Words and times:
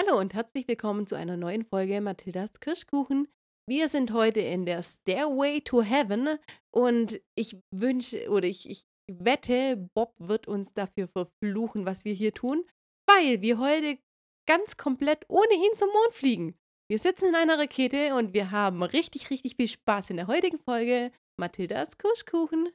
Hallo 0.00 0.16
und 0.16 0.32
herzlich 0.32 0.68
willkommen 0.68 1.08
zu 1.08 1.16
einer 1.16 1.36
neuen 1.36 1.64
Folge 1.64 2.00
Mathildas 2.00 2.60
Kirschkuchen. 2.60 3.26
Wir 3.68 3.88
sind 3.88 4.12
heute 4.12 4.38
in 4.38 4.64
der 4.64 4.84
Stairway 4.84 5.60
to 5.60 5.82
Heaven 5.82 6.38
und 6.70 7.20
ich 7.34 7.56
wünsche 7.74 8.30
oder 8.30 8.46
ich, 8.46 8.70
ich 8.70 8.86
wette, 9.10 9.76
Bob 9.94 10.14
wird 10.18 10.46
uns 10.46 10.72
dafür 10.72 11.08
verfluchen, 11.08 11.84
was 11.84 12.04
wir 12.04 12.12
hier 12.12 12.32
tun, 12.32 12.64
weil 13.08 13.42
wir 13.42 13.58
heute 13.58 13.98
ganz 14.46 14.76
komplett 14.76 15.24
ohne 15.26 15.52
ihn 15.52 15.76
zum 15.76 15.88
Mond 15.88 16.14
fliegen. 16.14 16.54
Wir 16.88 17.00
sitzen 17.00 17.30
in 17.30 17.34
einer 17.34 17.58
Rakete 17.58 18.14
und 18.14 18.34
wir 18.34 18.52
haben 18.52 18.84
richtig, 18.84 19.30
richtig 19.30 19.56
viel 19.56 19.66
Spaß 19.66 20.10
in 20.10 20.16
der 20.18 20.28
heutigen 20.28 20.60
Folge 20.60 21.10
Mathildas 21.40 21.98
Kirschkuchen. 21.98 22.68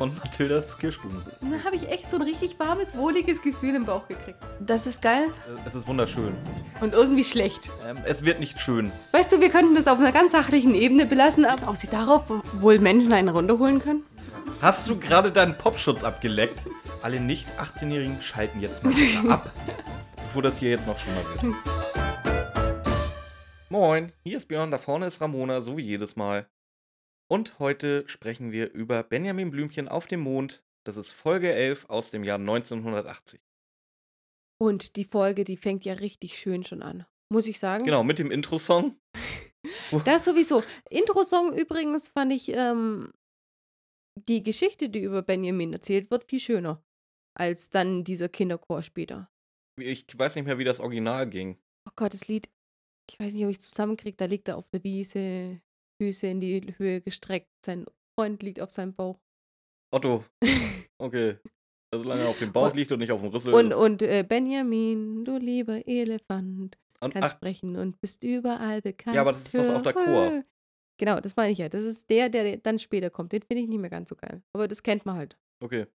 Von 0.00 0.16
Mathildas 0.16 0.78
Kirschkuchen. 0.78 1.20
Da 1.42 1.62
habe 1.62 1.76
ich 1.76 1.86
echt 1.90 2.08
so 2.08 2.16
ein 2.16 2.22
richtig 2.22 2.58
warmes, 2.58 2.96
wohliges 2.96 3.42
Gefühl 3.42 3.74
im 3.74 3.84
Bauch 3.84 4.08
gekriegt. 4.08 4.38
Das 4.58 4.86
ist 4.86 5.02
geil 5.02 5.24
Äh, 5.46 5.60
Es 5.66 5.74
ist 5.74 5.86
wunderschön. 5.86 6.32
und 6.80 6.94
irgendwie 6.94 7.22
schlecht. 7.22 7.68
Ähm, 7.86 7.98
es 8.06 8.24
wird 8.24 8.40
nicht 8.40 8.58
schön. 8.62 8.90
Weißt 9.12 9.30
du, 9.30 9.40
wir 9.40 9.50
könnten 9.50 9.74
das 9.74 9.86
auf 9.88 9.98
einer 9.98 10.10
ganz 10.12 10.32
sachlichen 10.32 10.74
Ebene 10.74 11.04
belassen, 11.04 11.44
aber 11.44 11.68
ob 11.68 11.76
sie 11.76 11.88
darauf 11.88 12.22
wohl 12.62 12.78
Menschen 12.78 13.12
einen 13.12 13.28
runterholen 13.28 13.78
können? 13.82 14.02
Hast 14.62 14.88
du 14.88 14.98
gerade 14.98 15.32
deinen 15.32 15.58
Popschutz 15.58 16.02
abgeleckt? 16.02 16.66
Alle 17.02 17.20
nicht 17.20 17.46
18-Jährigen 17.60 18.22
schalten 18.22 18.60
jetzt 18.60 18.82
mal 18.82 18.94
bitte 18.94 19.28
ab, 19.30 19.50
bevor 20.16 20.40
das 20.40 20.56
hier 20.56 20.70
jetzt 20.70 20.86
noch 20.86 20.96
schlimmer 20.96 21.20
wird. 21.42 21.54
Moin, 23.68 24.12
hier 24.24 24.38
ist 24.38 24.48
Björn, 24.48 24.70
da 24.70 24.78
vorne 24.78 25.04
ist 25.08 25.20
Ramona, 25.20 25.60
so 25.60 25.76
wie 25.76 25.82
jedes 25.82 26.16
Mal. 26.16 26.46
Und 27.30 27.60
heute 27.60 28.02
sprechen 28.08 28.50
wir 28.50 28.72
über 28.72 29.04
Benjamin 29.04 29.52
Blümchen 29.52 29.86
auf 29.86 30.08
dem 30.08 30.18
Mond. 30.18 30.64
Das 30.84 30.96
ist 30.96 31.12
Folge 31.12 31.52
11 31.52 31.88
aus 31.88 32.10
dem 32.10 32.24
Jahr 32.24 32.38
1980. 32.38 33.40
Und 34.60 34.96
die 34.96 35.04
Folge, 35.04 35.44
die 35.44 35.56
fängt 35.56 35.84
ja 35.84 35.94
richtig 35.94 36.36
schön 36.36 36.64
schon 36.64 36.82
an. 36.82 37.06
Muss 37.32 37.46
ich 37.46 37.60
sagen. 37.60 37.84
Genau, 37.84 38.02
mit 38.02 38.18
dem 38.18 38.30
Intro-Song. 38.30 38.96
Das 40.06 40.24
sowieso. 40.24 40.62
Intro-Song 40.88 41.52
übrigens 41.52 42.08
fand 42.08 42.32
ich 42.32 42.48
ähm, 42.48 43.12
die 44.16 44.42
Geschichte, 44.42 44.88
die 44.88 45.00
über 45.00 45.20
Benjamin 45.20 45.74
erzählt 45.74 46.10
wird, 46.10 46.24
viel 46.24 46.40
schöner. 46.40 46.82
Als 47.34 47.68
dann 47.68 48.02
dieser 48.02 48.30
Kinderchor 48.30 48.82
später. 48.82 49.30
Ich 49.78 50.06
weiß 50.18 50.36
nicht 50.36 50.46
mehr, 50.46 50.58
wie 50.58 50.64
das 50.64 50.80
Original 50.80 51.28
ging. 51.28 51.58
Oh 51.86 51.92
Gott, 51.94 52.14
das 52.14 52.26
Lied. 52.26 52.48
Ich 53.10 53.20
weiß 53.20 53.34
nicht, 53.34 53.44
ob 53.44 53.50
ich 53.50 53.58
es 53.58 53.68
zusammenkriege. 53.68 54.16
Da 54.16 54.24
liegt 54.24 54.48
er 54.48 54.56
auf 54.56 54.70
der 54.70 54.82
Wiese, 54.82 55.60
Füße 56.00 56.26
in 56.26 56.40
die 56.40 56.62
Höhe 56.78 57.02
gestreckt. 57.02 57.48
Sein 57.64 57.84
Freund 58.18 58.42
liegt 58.42 58.60
auf 58.60 58.70
seinem 58.70 58.94
Bauch. 58.94 59.18
Otto. 59.92 60.24
Okay. 61.02 61.38
Also 61.90 62.02
solange 62.04 62.24
er 62.24 62.28
auf 62.28 62.38
dem 62.38 62.52
Bauch 62.52 62.74
liegt 62.74 62.92
und 62.92 62.98
nicht 62.98 63.10
auf 63.10 63.22
dem 63.22 63.30
Rüssel 63.30 63.54
Und, 63.54 63.68
ist. 63.70 63.74
und 63.76 64.02
äh, 64.02 64.22
Benjamin, 64.22 65.24
du 65.24 65.38
lieber 65.38 65.80
Elefant, 65.88 66.76
und 67.00 67.14
kannst 67.14 67.30
ach, 67.30 67.36
sprechen 67.36 67.74
und 67.76 67.98
bist 68.02 68.22
überall 68.22 68.82
bekannt. 68.82 69.16
aber 69.16 69.32
das 69.32 69.46
ist 69.46 69.54
doch 69.56 69.76
auch 69.76 69.82
der 69.82 69.94
Chor. 69.94 70.44
Genau, 70.98 71.18
das 71.20 71.34
meine 71.36 71.52
ich 71.52 71.58
ja. 71.58 71.70
Das 71.70 71.82
ist 71.84 72.10
der, 72.10 72.28
der 72.28 72.58
dann 72.58 72.78
später 72.78 73.08
kommt. 73.08 73.32
Den 73.32 73.40
finde 73.40 73.62
ich 73.62 73.68
nicht 73.70 73.80
mehr 73.80 73.88
ganz 73.88 74.10
so 74.10 74.14
geil. 74.14 74.42
Aber 74.52 74.68
das 74.68 74.82
kennt 74.82 75.06
man 75.06 75.16
halt. 75.16 75.38
okay. 75.64 75.86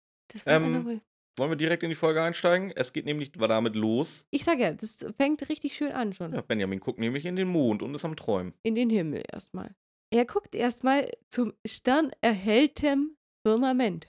Ähm, 0.48 1.02
Wollen 1.38 1.52
wir 1.52 1.56
direkt 1.56 1.84
in 1.84 1.90
die 1.90 1.96
Folge 1.96 2.24
einsteigen? 2.24 2.72
Es 2.76 2.92
geht 2.92 3.06
nämlich 3.06 3.32
damit 3.34 3.76
los. 3.76 4.26
ich 4.32 4.44
sag 4.44 4.60
ja, 4.60 4.72
das 4.74 5.06
fängt 5.18 5.48
richtig 5.50 5.76
schön 5.76 5.92
an 5.92 6.14
schon. 6.14 6.34
Ja, 6.34 6.42
Benjamin 6.42 6.80
guckt 6.80 6.98
nämlich 6.98 7.26
in 7.28 7.36
den 7.36 7.48
Mond 7.48 7.84
und 7.84 7.94
ist 7.94 8.06
am 8.06 8.16
Träumen. 8.16 8.56
In 8.64 8.74
den 8.74 8.90
Himmel 8.90 9.22
erstmal. 9.32 9.76
Er 10.14 10.26
guckt 10.26 10.56
erstmal 10.56 11.10
zum 11.30 11.54
sternerhelltem 11.68 13.18
Firmament. 13.46 14.08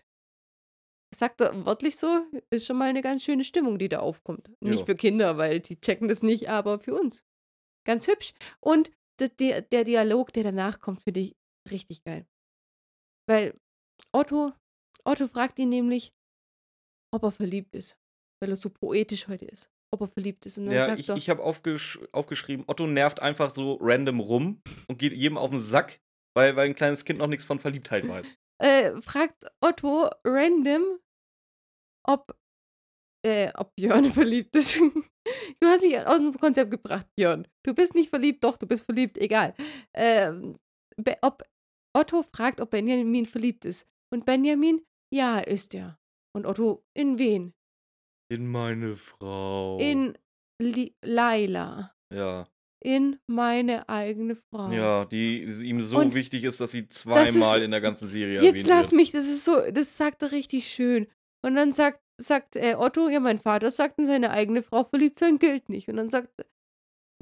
Sagt 1.15 1.41
er 1.41 1.65
wörtlich 1.65 1.97
so, 1.97 2.27
ist 2.51 2.67
schon 2.67 2.77
mal 2.77 2.89
eine 2.89 3.01
ganz 3.01 3.23
schöne 3.23 3.45
Stimmung, 3.45 3.79
die 3.79 3.89
da 3.89 4.01
aufkommt. 4.01 4.51
Nicht 4.61 4.81
Ja. 4.81 4.87
für 4.87 4.95
Kinder, 4.95 5.39
weil 5.39 5.61
die 5.61 5.81
checken 5.81 6.09
das 6.09 6.23
nicht, 6.23 6.49
aber 6.51 6.79
für 6.81 6.95
uns. 6.95 7.25
Ganz 7.87 8.07
hübsch. 8.09 8.35
Und 8.61 8.91
der, 9.21 9.63
der 9.63 9.85
Dialog, 9.85 10.33
der 10.33 10.45
danach 10.45 10.81
kommt, 10.81 11.01
finde 11.03 11.21
ich 11.21 11.37
richtig 11.71 12.03
geil. 12.05 12.27
Weil 13.29 13.59
Otto, 14.13 14.53
Otto 15.05 15.27
fragt 15.29 15.59
ihn 15.59 15.71
nämlich, 15.71 16.13
ob 17.15 17.23
er 17.23 17.33
verliebt 17.33 17.75
ist. 17.75 17.97
Weil 18.41 18.51
er 18.51 18.57
so 18.57 18.69
poetisch 18.69 19.29
heute 19.29 19.47
ist. 19.47 19.71
Ob 19.97 20.03
er 20.03 20.09
verliebt 20.09 20.45
ist. 20.47 20.59
Und 20.59 20.67
dann 20.67 20.75
Ja, 20.75 20.87
sagt 20.87 21.01
ich, 21.01 21.09
er, 21.09 21.17
ich 21.17 21.31
habe 21.31 21.43
aufgesch 21.43 21.99
aufgeschrieben, 22.13 22.65
Otto 22.69 22.87
nervt 22.87 23.21
einfach 23.21 23.55
so 23.55 23.79
random 23.81 24.21
rum 24.21 24.61
und 24.89 24.99
geht 24.99 25.13
jedem 25.13 25.39
auf 25.39 25.51
den 25.51 25.59
Sack, 25.61 26.01
weil, 26.37 26.55
weil 26.57 26.69
ein 26.69 26.75
kleines 26.75 27.05
Kind 27.05 27.19
noch 27.19 27.27
nichts 27.29 27.45
von 27.45 27.59
Verliebtheit 27.59 28.07
weiß. 28.09 28.27
äh, 28.63 29.01
fragt 29.01 29.47
Otto 29.61 30.11
random, 30.25 30.99
ob, 32.07 32.37
äh, 33.25 33.51
ob 33.55 33.75
Björn 33.77 34.05
verliebt 34.13 34.55
ist. 34.57 34.77
du 34.81 35.67
hast 35.67 35.83
mich 35.83 35.99
aus 35.99 36.19
dem 36.19 36.33
Konzept 36.39 36.71
gebracht, 36.71 37.07
Björn. 37.17 37.47
Du 37.65 37.75
bist 37.75 37.95
nicht 37.95 38.11
verliebt, 38.11 38.45
doch, 38.45 38.57
du 38.59 38.67
bist 38.67 38.85
verliebt, 38.85 39.19
egal. 39.19 39.55
Ähm, 39.95 40.57
ob 41.23 41.43
Otto 41.97 42.23
fragt, 42.23 42.61
ob 42.61 42.71
Benjamin 42.71 43.27
verliebt 43.27 43.65
ist. 43.65 43.87
Und 44.13 44.25
Benjamin, 44.27 44.85
ja, 45.13 45.39
ist 45.39 45.75
er. 45.75 45.99
Und 46.35 46.45
Otto, 46.47 46.85
in 46.95 47.19
wen? 47.19 47.55
In 48.29 48.47
meine 48.51 48.97
Frau. 48.97 49.79
In 49.79 50.17
Li 50.61 50.95
Laila. 51.03 51.93
Ja. 52.13 52.47
In 52.83 53.19
meine 53.27 53.89
eigene 53.89 54.37
Frau. 54.37 54.71
Ja, 54.71 55.05
die 55.07 55.43
ihm 55.43 55.81
so 55.81 55.99
Und 55.99 56.15
wichtig 56.15 56.45
ist, 56.45 56.61
dass 56.61 56.73
sie 56.73 56.89
zweimal 56.89 57.63
in 57.63 57.71
der 57.71 57.81
ganzen 57.81 58.07
Serie 58.07 58.43
Jetzt 58.43 58.67
lass 58.69 58.91
wird. 58.91 59.01
mich, 59.01 59.13
das 59.13 59.27
ist 59.27 59.45
so, 59.45 59.61
das 59.71 59.97
sagt 59.97 60.23
er 60.23 60.33
richtig 60.33 60.69
schön. 60.69 61.07
Und 61.45 61.55
dann 61.55 61.73
sagt, 61.73 62.01
sagt 62.21 62.57
äh, 62.57 62.75
Otto, 62.77 63.09
ja, 63.09 63.21
mein 63.21 63.39
Vater 63.39 63.71
sagt, 63.71 63.99
in 63.99 64.07
seine 64.07 64.31
eigene 64.31 64.63
Frau 64.63 64.85
verliebt 64.85 65.19
sein 65.19 65.39
gilt 65.39 65.69
nicht. 65.69 65.89
Und 65.89 65.97
dann 65.97 66.11
sagt 66.11 66.45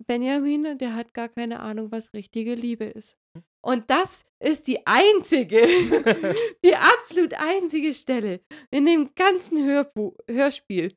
Benjamin, 0.06 0.78
der 0.78 0.94
hat 0.94 1.15
gar 1.15 1.28
keine 1.28 1.60
Ahnung, 1.60 1.91
was 1.91 2.12
richtige 2.12 2.55
Liebe 2.55 2.84
ist. 2.84 3.16
Und 3.65 3.88
das 3.88 4.25
ist 4.41 4.66
die 4.66 4.87
einzige, 4.87 5.60
die 6.65 6.77
absolut 6.77 7.34
einzige 7.34 7.94
Stelle 7.94 8.41
in 8.71 8.87
dem 8.87 9.15
ganzen 9.15 9.65
Hörbu 9.65 10.15
Hörspiel, 10.28 10.94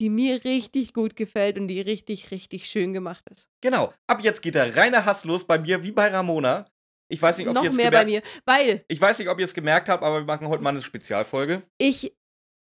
die 0.00 0.10
mir 0.10 0.44
richtig 0.44 0.94
gut 0.94 1.16
gefällt 1.16 1.58
und 1.58 1.68
die 1.68 1.80
richtig, 1.80 2.30
richtig 2.30 2.66
schön 2.66 2.92
gemacht 2.92 3.24
ist. 3.30 3.48
Genau. 3.60 3.92
Ab 4.06 4.22
jetzt 4.22 4.42
geht 4.42 4.54
der 4.54 4.76
reine 4.76 5.04
Hass 5.04 5.24
los 5.24 5.44
bei 5.44 5.58
mir, 5.58 5.82
wie 5.82 5.92
bei 5.92 6.08
Ramona. 6.08 6.68
Ich 7.10 7.20
weiß 7.20 7.38
nicht, 7.38 7.48
ob 7.48 7.56
ihr 7.56 7.62
Noch 7.62 7.70
es 7.70 7.74
mehr 7.74 7.90
bei 7.90 8.04
gemerkt 8.04 8.26
mir, 8.26 8.42
weil 8.44 8.84
Ich 8.86 9.00
weiß 9.00 9.18
nicht, 9.18 9.28
ob 9.28 9.38
ihr 9.38 9.46
es 9.46 9.54
gemerkt 9.54 9.88
habt, 9.88 10.02
aber 10.02 10.20
wir 10.20 10.26
machen 10.26 10.46
heute 10.46 10.62
mal 10.62 10.70
eine 10.70 10.82
Spezialfolge. 10.82 11.62
ich 11.78 12.14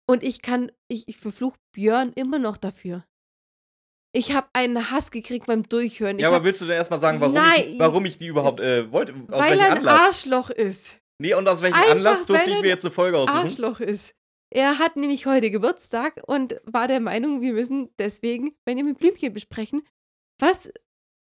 und 0.07 0.23
ich 0.23 0.43
kann, 0.43 0.71
ich, 0.89 1.09
ich 1.09 1.17
verfluche 1.17 1.59
Björn 1.73 2.13
immer 2.13 2.39
noch 2.39 2.59
dafür. 2.59 3.05
Ich 4.17 4.33
habe 4.33 4.47
einen 4.53 4.93
Hass 4.93 5.11
gekriegt 5.11 5.47
beim 5.47 5.65
Durchhören. 5.69 6.21
ja, 6.21 6.29
ich 6.29 6.35
aber 6.35 6.45
willst 6.45 6.61
du 6.61 6.67
denn 6.67 6.77
erstmal 6.77 7.01
sagen, 7.01 7.21
warum, 7.21 7.35
Nein. 7.35 7.65
ich, 7.67 7.79
warum 7.81 8.05
ich 8.07 8.17
die 8.17 8.29
überhaupt 8.29 8.61
äh, 8.61 8.91
wollte? 8.93 9.13
Aus 9.13 9.45
weil 9.45 9.59
er 9.59 9.73
ein 9.73 9.79
Anlass? 9.79 10.01
Arschloch 10.01 10.51
ist. 10.51 10.99
Nee, 11.19 11.35
und 11.35 11.49
aus 11.49 11.63
welchem 11.63 11.75
Einfach, 11.75 11.91
Anlass 11.91 12.25
durfte 12.25 12.49
ich 12.49 12.61
mir 12.61 12.69
jetzt 12.69 12.85
eine 12.85 12.93
Folge 12.93 13.19
aussuchen? 13.19 13.37
Arschloch 13.39 13.81
ist. 13.81 14.15
Er 14.51 14.79
hat 14.79 14.95
nämlich 14.95 15.27
heute 15.27 15.51
Geburtstag 15.51 16.23
und 16.27 16.61
war 16.65 16.87
der 16.87 17.01
Meinung, 17.01 17.41
wir 17.41 17.55
müssen 17.55 17.91
deswegen 17.99 18.55
Benjamin 18.65 18.95
Blümchen 18.95 19.33
besprechen, 19.33 19.83
was 20.39 20.73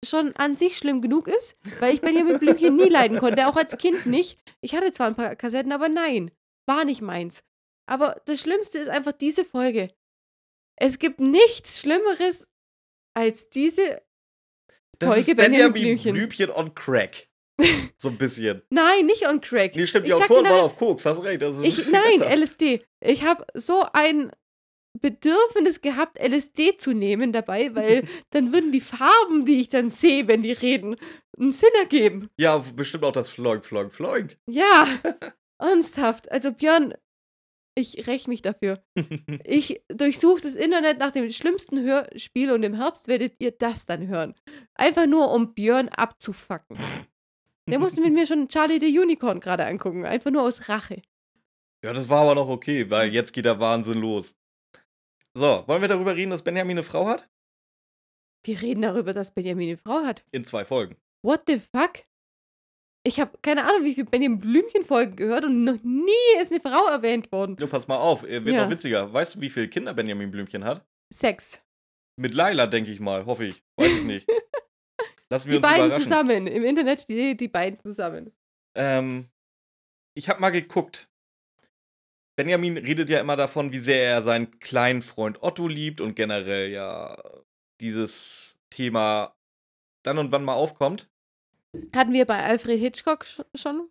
schon 0.06 0.36
an 0.36 0.56
sich 0.56 0.78
schlimm 0.78 1.02
genug 1.02 1.28
ist, 1.28 1.58
weil 1.80 1.96
ich 1.96 2.02
Benjamin 2.02 2.38
Blümchen 2.38 2.75
nie 2.75 2.90
leiden 2.90 3.18
konnte, 3.18 3.48
auch 3.48 3.56
als 3.56 3.78
Kind 3.80 4.06
nicht. 4.06 4.38
Ich 4.62 4.75
hatte 4.75 4.92
zwar 4.92 5.08
ein 5.08 5.16
paar 5.16 5.36
Kassetten, 5.36 5.72
aber 5.72 5.90
nein, 5.90 6.30
war 6.68 6.86
nicht 6.86 7.02
meins. 7.02 7.44
Aber 7.88 8.22
das 8.25 8.40
Schlimmste 8.40 8.78
ist 8.78 8.90
einfach 8.90 9.14
diese 9.14 9.46
Folge. 9.46 9.90
Es 10.75 11.00
gibt 11.00 11.20
nichts 11.20 11.80
Schlimmeres 11.80 12.48
als 13.13 13.50
diese. 13.50 14.01
Das 15.00 15.09
Folge 15.09 15.31
ist 15.31 15.38
Benjamin 15.38 15.74
Benjamin 15.74 15.74
Blümchen. 15.81 16.13
Blümchen 16.13 16.50
on 16.51 16.74
Crack. 16.75 17.28
So 17.97 18.09
ein 18.09 18.18
bisschen. 18.18 18.62
Nein, 18.69 19.06
nicht 19.06 19.28
on 19.29 19.40
Crack. 19.40 19.75
Nee, 19.75 19.85
stimmt, 19.85 20.07
die 20.07 20.09
Ich 20.09 20.16
Autoren 20.16 20.44
waren 20.44 20.62
auf 20.66 20.75
Koks, 20.75 21.06
hast 21.06 21.24
recht. 21.24 21.41
Ist 21.41 21.62
Ich, 21.62 21.90
nein, 21.90 22.19
besser. 22.19 22.35
LSD. 22.35 22.84
Ich 23.00 23.24
habe 23.24 23.46
so 23.53 23.85
ein 23.94 24.31
Bedürfnis 25.00 25.80
gehabt, 25.81 26.19
LSD 26.19 26.75
zu 26.77 26.94
nehmen 26.94 27.31
dabei, 27.31 27.74
weil 27.75 28.04
dann 28.31 28.51
würden 28.51 28.71
die 28.74 28.81
Farben, 28.81 29.45
die 29.45 29.62
ich 29.62 29.69
dann 29.69 29.89
sehe, 29.89 30.27
wenn 30.27 30.42
die 30.42 30.51
reden, 30.51 30.98
einen 31.39 31.51
Sinn 31.51 31.69
ergeben. 31.80 32.30
Ja, 32.38 32.57
bestimmt 32.75 33.06
auch 33.06 33.13
das 33.13 33.30
Floink, 33.30 33.65
Floink, 33.65 33.94
Floink. 33.94 34.38
Ja, 34.50 34.88
ernsthaft. 35.60 36.30
Also 36.31 36.51
Björn, 36.51 36.94
ich 37.75 38.08
räche 38.08 38.30
mich 38.30 38.42
dafür. 38.42 38.84
Ich 39.46 39.81
durchsuche 39.88 40.42
das 40.42 40.56
Internet 40.56 41.00
nach 41.00 41.12
dem 41.12 41.30
schlimmsten 41.31 41.81
Hörspiel 41.81 42.52
und 42.52 42.64
im 42.64 42.74
Herbst 42.74 43.08
werdet 43.08 43.36
ihr 43.40 43.52
das 43.52 43.86
dann 43.86 44.08
hören. 44.08 44.36
Einfach 44.75 45.06
nur, 45.06 45.31
um 45.31 45.54
Björn 45.54 45.90
abzufacken. 45.90 46.78
Der 47.70 47.80
musste 47.80 48.02
mit 48.02 48.14
mir 48.14 48.28
schon 48.28 48.48
Charlie 48.48 48.80
the 48.80 49.00
Unicorn 49.00 49.40
gerade 49.40 49.66
angucken. 49.66 50.06
Einfach 50.06 50.31
nur 50.31 50.44
aus 50.44 50.70
Rache. 50.70 51.02
Ja, 51.84 51.94
das 51.94 52.10
war 52.10 52.22
aber 52.22 52.36
noch 52.36 52.48
okay, 52.48 52.90
weil 52.90 53.14
jetzt 53.14 53.34
geht 53.34 53.46
der 53.46 53.60
Wahnsinn 53.60 54.00
los. 54.00 54.36
So, 55.34 55.64
wollen 55.68 55.81
wir 55.81 55.88
darüber 55.88 56.16
reden, 56.16 56.31
dass 56.31 56.44
Benjamin 56.44 56.78
eine 56.78 56.84
Frau 56.84 57.08
hat? 57.08 57.30
Wir 58.46 58.62
reden 58.62 58.81
darüber, 58.81 59.14
dass 59.14 59.34
Benjamin 59.34 59.70
eine 59.70 59.78
Frau 59.78 60.04
hat. 60.04 60.24
In 60.31 60.46
zwei 60.46 60.66
Folgen. 60.66 60.98
What 61.24 61.44
the 61.48 61.60
fuck? 61.60 62.04
Ich 63.05 63.19
habe 63.19 63.38
keine 63.41 63.65
Ahnung, 63.65 63.83
wie 63.83 63.94
viele 63.95 64.05
Benjamin 64.05 64.39
Blümchen-Folgen 64.39 65.15
gehört 65.17 65.44
und 65.44 65.63
noch 65.65 65.81
nie 65.83 66.11
ist 66.39 66.51
eine 66.51 66.61
Frau 66.61 66.88
erwähnt 66.88 67.31
worden. 67.31 67.57
Ja, 67.59 67.67
pass 67.67 67.88
mal 67.88 67.97
auf, 67.97 68.23
äh, 68.23 68.45
wird 68.45 68.55
Ja. 68.55 68.63
noch 68.63 68.71
witziger. 68.71 69.11
Weißt 69.11 69.35
du, 69.35 69.41
wie 69.41 69.50
viele 69.50 69.67
Kinder 69.67 69.94
Benjamin 69.94 70.31
Blümchen 70.31 70.63
hat? 70.63 70.85
Sex. 71.13 71.61
Mit 72.17 72.33
Laila, 72.33 72.67
denke 72.67 72.91
ich 72.91 73.00
mal, 73.00 73.25
hoffe 73.25 73.45
ich. 73.45 73.63
Weiß 73.75 73.91
ich 73.91 74.03
nicht. 74.03 74.27
Lassen 75.29 75.47
wir 75.50 75.53
Die 75.53 75.57
uns 75.57 75.67
beiden 75.67 75.85
überraschen. 75.88 76.03
zusammen. 76.03 76.47
Im 76.47 76.63
Internet 76.63 77.01
steht 77.01 77.41
die 77.41 77.47
beiden 77.47 77.77
zusammen. 77.79 78.31
Ähm, 78.75 79.29
ich 80.15 80.29
habe 80.29 80.39
mal 80.39 80.51
geguckt. 80.51 81.09
Benjamin 82.38 82.77
redet 82.77 83.09
ja 83.09 83.19
immer 83.19 83.35
davon, 83.35 83.71
wie 83.71 83.79
sehr 83.79 84.03
er 84.05 84.21
seinen 84.21 84.59
kleinen 84.59 85.01
Freund 85.01 85.44
Otto 85.44 85.67
liebt 85.67 86.01
und 86.01 86.15
generell 86.15 86.69
ja 86.71 87.21
dieses 87.81 88.59
Thema 88.71 89.35
dann 90.03 90.17
und 90.17 90.31
wann 90.31 90.44
mal 90.44 90.53
aufkommt. 90.55 91.09
Hatten 91.96 92.14
wir 92.14 92.25
bei 92.25 92.44
Alfred 92.44 92.80
Hitchcock 92.80 93.24
sch- 93.24 93.46
schon? 93.56 93.90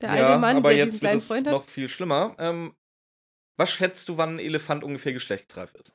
Der 0.00 0.14
ja, 0.16 0.26
alte 0.28 0.40
Mann, 0.40 0.56
aber 0.56 0.70
der 0.70 0.78
jetzt 0.78 0.94
diesen 0.94 1.02
wird 1.02 1.14
es 1.16 1.26
Freund 1.26 1.46
hat? 1.46 1.52
noch 1.52 1.66
viel 1.66 1.88
schlimmer. 1.88 2.34
Ähm, 2.38 2.74
was 3.58 3.70
schätzt 3.70 4.08
du, 4.08 4.16
wann 4.16 4.36
ein 4.36 4.38
Elefant 4.38 4.84
ungefähr 4.84 5.12
geschlechtsreif 5.12 5.74
ist? 5.74 5.94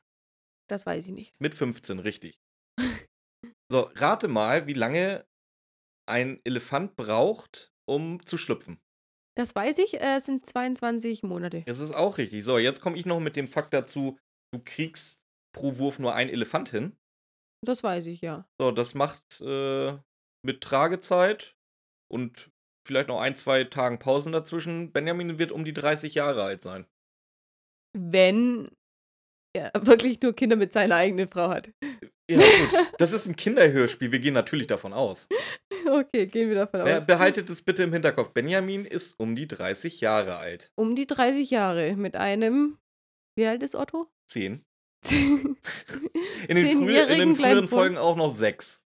Das 0.69 0.85
weiß 0.85 1.07
ich 1.07 1.13
nicht. 1.13 1.39
Mit 1.39 1.55
15, 1.55 1.99
richtig. 1.99 2.39
so, 3.71 3.89
rate 3.95 4.27
mal, 4.27 4.67
wie 4.67 4.73
lange 4.73 5.25
ein 6.07 6.39
Elefant 6.43 6.95
braucht, 6.95 7.71
um 7.87 8.23
zu 8.25 8.37
schlüpfen. 8.37 8.79
Das 9.37 9.55
weiß 9.55 9.79
ich, 9.79 9.95
äh, 9.95 10.17
es 10.17 10.25
sind 10.25 10.45
22 10.45 11.23
Monate. 11.23 11.63
Das 11.65 11.79
ist 11.79 11.93
auch 11.93 12.17
richtig. 12.17 12.43
So, 12.45 12.57
jetzt 12.57 12.81
komme 12.81 12.97
ich 12.97 13.05
noch 13.05 13.19
mit 13.19 13.35
dem 13.35 13.47
Fakt 13.47 13.73
dazu, 13.73 14.17
du 14.53 14.61
kriegst 14.63 15.23
pro 15.51 15.77
Wurf 15.77 15.99
nur 15.99 16.13
ein 16.13 16.29
Elefant 16.29 16.69
hin. 16.69 16.95
Das 17.65 17.83
weiß 17.83 18.05
ich, 18.07 18.21
ja. 18.21 18.47
So, 18.61 18.71
das 18.71 18.93
macht 18.93 19.41
äh, 19.41 19.97
mit 20.45 20.61
Tragezeit 20.61 21.55
und 22.11 22.51
vielleicht 22.87 23.09
noch 23.09 23.19
ein, 23.19 23.35
zwei 23.35 23.63
Tagen 23.63 23.99
Pausen 23.99 24.31
dazwischen. 24.31 24.91
Benjamin 24.91 25.39
wird 25.39 25.51
um 25.51 25.65
die 25.65 25.73
30 25.73 26.15
Jahre 26.15 26.43
alt 26.43 26.61
sein. 26.61 26.85
Wenn 27.97 28.69
er 29.55 29.71
wirklich 29.85 30.21
nur 30.21 30.33
Kinder 30.33 30.55
mit 30.55 30.73
seiner 30.73 30.95
eigenen 30.95 31.27
Frau 31.27 31.49
hat. 31.49 31.71
Ja, 32.29 32.37
gut. 32.37 32.45
Das 32.97 33.11
ist 33.11 33.27
ein 33.27 33.35
Kinderhörspiel. 33.35 34.11
Wir 34.11 34.19
gehen 34.19 34.33
natürlich 34.33 34.67
davon 34.67 34.93
aus. 34.93 35.27
Okay, 35.85 36.25
gehen 36.27 36.47
wir 36.49 36.55
davon 36.55 36.81
aus. 36.81 37.05
behaltet 37.05 37.49
es 37.49 37.61
bitte 37.61 37.83
im 37.83 37.93
Hinterkopf. 37.93 38.31
Benjamin 38.31 38.85
ist 38.85 39.19
um 39.19 39.35
die 39.35 39.47
30 39.47 40.01
Jahre 40.01 40.37
alt. 40.37 40.71
Um 40.75 40.95
die 40.95 41.05
30 41.05 41.51
Jahre 41.51 41.95
mit 41.95 42.15
einem. 42.15 42.77
Wie 43.37 43.45
alt 43.45 43.61
ist 43.63 43.75
Otto? 43.75 44.07
Zehn. 44.27 44.63
In 46.47 46.55
den, 46.55 46.77
frühe, 46.77 47.03
in 47.03 47.19
den 47.19 47.35
früheren. 47.35 47.67
Folgen 47.67 47.97
auch 47.97 48.15
noch 48.15 48.33
sechs. 48.33 48.84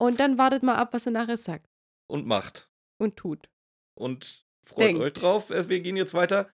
Und 0.00 0.20
dann 0.20 0.38
wartet 0.38 0.62
mal 0.62 0.76
ab, 0.76 0.92
was 0.92 1.06
er 1.06 1.12
nachher 1.12 1.36
sagt 1.36 1.66
Und 2.08 2.26
macht. 2.26 2.68
und 3.00 3.16
tut. 3.16 3.48
Und 3.96 4.44
freut 4.64 4.86
Denkt. 4.88 5.02
euch 5.02 5.12
drauf. 5.14 5.50
Wir 5.50 5.80
gehen 5.80 5.96
jetzt 5.96 6.14
weiter. 6.14 6.50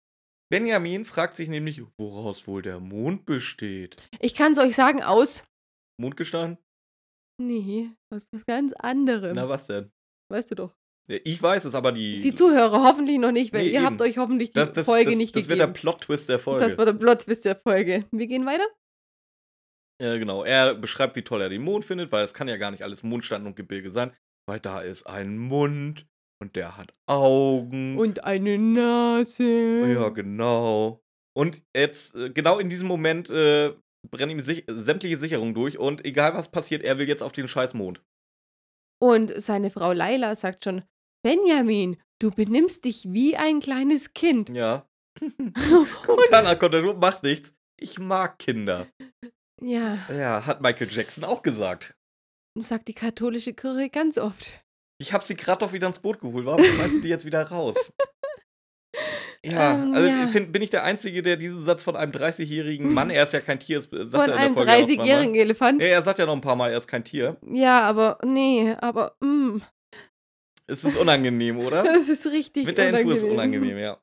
Benjamin 0.51 1.05
fragt 1.05 1.35
sich 1.35 1.47
nämlich, 1.49 1.81
woraus 1.97 2.45
wohl 2.47 2.61
der 2.61 2.79
Mond 2.79 3.25
besteht. 3.25 3.97
Ich 4.19 4.35
kann 4.35 4.51
es 4.51 4.57
euch 4.59 4.75
sagen, 4.75 5.01
aus. 5.01 5.43
Mondgestein? 5.97 6.57
Nee, 7.37 7.89
aus 8.13 8.25
was 8.31 8.45
ganz 8.45 8.73
anderem. 8.73 9.35
Na, 9.35 9.47
was 9.49 9.67
denn? 9.67 9.91
weißt 10.29 10.51
du 10.51 10.55
doch. 10.55 10.75
Ja, 11.07 11.17
ich 11.23 11.41
weiß 11.41 11.65
es, 11.65 11.73
aber 11.73 11.91
die. 11.91 12.21
Die 12.21 12.33
Zuhörer 12.33 12.83
hoffentlich 12.83 13.17
noch 13.17 13.31
nicht, 13.31 13.53
weil 13.53 13.63
Nee, 13.63 13.69
ihr 13.69 13.75
eben. 13.77 13.85
habt 13.85 14.01
euch 14.01 14.17
hoffentlich 14.17 14.49
die 14.51 14.55
das, 14.55 14.71
das, 14.73 14.85
Folge 14.85 15.11
das, 15.11 15.17
nicht 15.17 15.35
das 15.35 15.47
wird 15.49 15.59
der 15.59 15.67
gegeben. 15.67 15.81
Plot-Twist 15.81 16.29
der 16.29 16.37
Folge. 16.39 16.63
das 16.65 16.77
war 16.77 16.85
der 16.85 16.93
Plot-Twist 16.93 17.45
der 17.45 17.55
Folge. 17.55 18.05
Wir 18.11 18.27
gehen 18.27 18.45
weiter. 18.45 18.65
Ja, 20.01 20.17
genau. 20.17 20.43
Er 20.43 20.73
beschreibt, 20.73 21.15
wie 21.15 21.21
toll 21.21 21.41
er 21.41 21.49
den 21.49 21.61
Mond 21.61 21.85
findet, 21.85 22.11
weil 22.11 22.23
es 22.23 22.33
kann 22.33 22.47
ja 22.47 22.57
gar 22.57 22.71
nicht 22.71 22.83
alles 22.83 23.03
Mondstein 23.03 23.45
und 23.45 23.55
Gebirge 23.55 23.91
sein, 23.91 24.11
weil 24.47 24.59
da 24.59 24.81
ist 24.81 25.05
ein 25.05 25.37
Mund 25.37 26.07
und 26.41 26.55
der 26.55 26.75
hat 26.75 26.91
Augen. 27.05 27.99
Und 27.99 28.23
eine 28.23 28.57
Nase. 28.57 29.93
ja, 29.93 30.09
genau. 30.09 31.03
Und 31.37 31.61
jetzt, 31.75 32.15
äh, 32.15 32.31
genau 32.31 32.57
in 32.57 32.69
diesem 32.69 32.87
Moment, 32.87 33.29
äh, 33.29 33.73
brennen 34.09 34.31
ihm 34.31 34.39
sich, 34.39 34.63
sämtliche 34.67 35.17
Sicherungen 35.17 35.53
durch 35.53 35.77
und 35.77 36.03
egal 36.03 36.33
was 36.33 36.49
passiert, 36.49 36.81
er 36.81 36.97
will 36.97 37.07
jetzt 37.07 37.21
auf 37.21 37.31
den 37.31 37.47
scheiß 37.47 37.75
Mond. 37.75 38.01
Und 38.99 39.39
seine 39.39 39.69
Frau 39.69 39.93
Laila 39.93 40.35
sagt 40.35 40.63
schon: 40.63 40.83
Benjamin, 41.23 41.97
du 42.19 42.31
benimmst 42.31 42.85
dich 42.85 43.05
wie 43.11 43.37
ein 43.37 43.59
kleines 43.59 44.13
Kind. 44.13 44.49
Ja. 44.49 44.87
Und 45.21 46.07
Und, 46.07 46.27
danach 46.31 46.57
kommt 46.57 46.99
macht 46.99 47.21
nichts. 47.21 47.53
Ich 47.79 47.99
mag 47.99 48.39
Kinder. 48.39 48.87
Ja, 49.61 49.97
Ja, 50.09 50.45
hat 50.45 50.61
Michael 50.61 50.89
Jackson 50.89 51.23
auch 51.23 51.41
gesagt. 51.43 51.95
sagt 52.59 52.87
die 52.87 52.93
katholische 52.93 53.53
Kirche 53.53 53.89
ganz 53.89 54.17
oft. 54.17 54.63
Ich 54.99 55.13
habe 55.13 55.23
sie 55.23 55.35
gerade 55.35 55.59
doch 55.59 55.73
wieder 55.73 55.87
ins 55.87 55.99
Boot 55.99 56.19
geholt. 56.19 56.45
Warum 56.45 56.63
schmeißt 56.63 56.97
du 56.97 57.01
die 57.01 57.09
jetzt 57.09 57.25
wieder 57.25 57.43
raus? 57.43 57.93
Ja, 59.43 59.73
Ähm, 59.73 59.95
also 59.95 60.07
ja. 60.07 60.27
Find, 60.27 60.51
bin 60.51 60.61
ich 60.61 60.69
der 60.69 60.83
Einzige, 60.83 61.23
der 61.23 61.35
diesen 61.35 61.63
Satz 61.63 61.81
von 61.81 61.95
einem 61.95 62.11
30-jährigen 62.11 62.93
Mann, 62.93 63.09
er 63.09 63.23
ist 63.23 63.33
ja 63.33 63.39
kein 63.39 63.59
Tier, 63.59 63.81
sagt 63.81 63.91
Von 63.91 64.19
er 64.19 64.25
in 64.25 64.31
der 64.31 64.37
einem 64.37 64.53
Folge 64.53 64.71
ja 64.71 64.77
noch 64.77 64.85
zweimal. 64.85 65.05
30-jährigen 65.05 65.35
Elefant. 65.35 65.81
Ja, 65.81 65.87
er 65.87 66.01
sagt 66.03 66.19
ja 66.19 66.25
noch 66.27 66.35
ein 66.35 66.41
paar 66.41 66.55
Mal, 66.55 66.69
er 66.71 66.77
ist 66.77 66.87
kein 66.87 67.03
Tier. 67.03 67.37
Ja, 67.51 67.81
aber 67.81 68.19
nee, 68.23 68.75
aber 68.79 69.15
mm, 69.19 69.57
Es 70.67 70.83
ist 70.83 70.95
unangenehm, 70.95 71.57
oder? 71.57 71.83
das 71.83 72.07
ist 72.07 72.27
richtig 72.27 72.67
Mit 72.67 72.77
der 72.77 72.89
unangenehm. 72.89 73.11
Info 73.15 73.25
ist 73.25 73.31
unangenehm, 73.31 73.77
ja. 73.79 73.97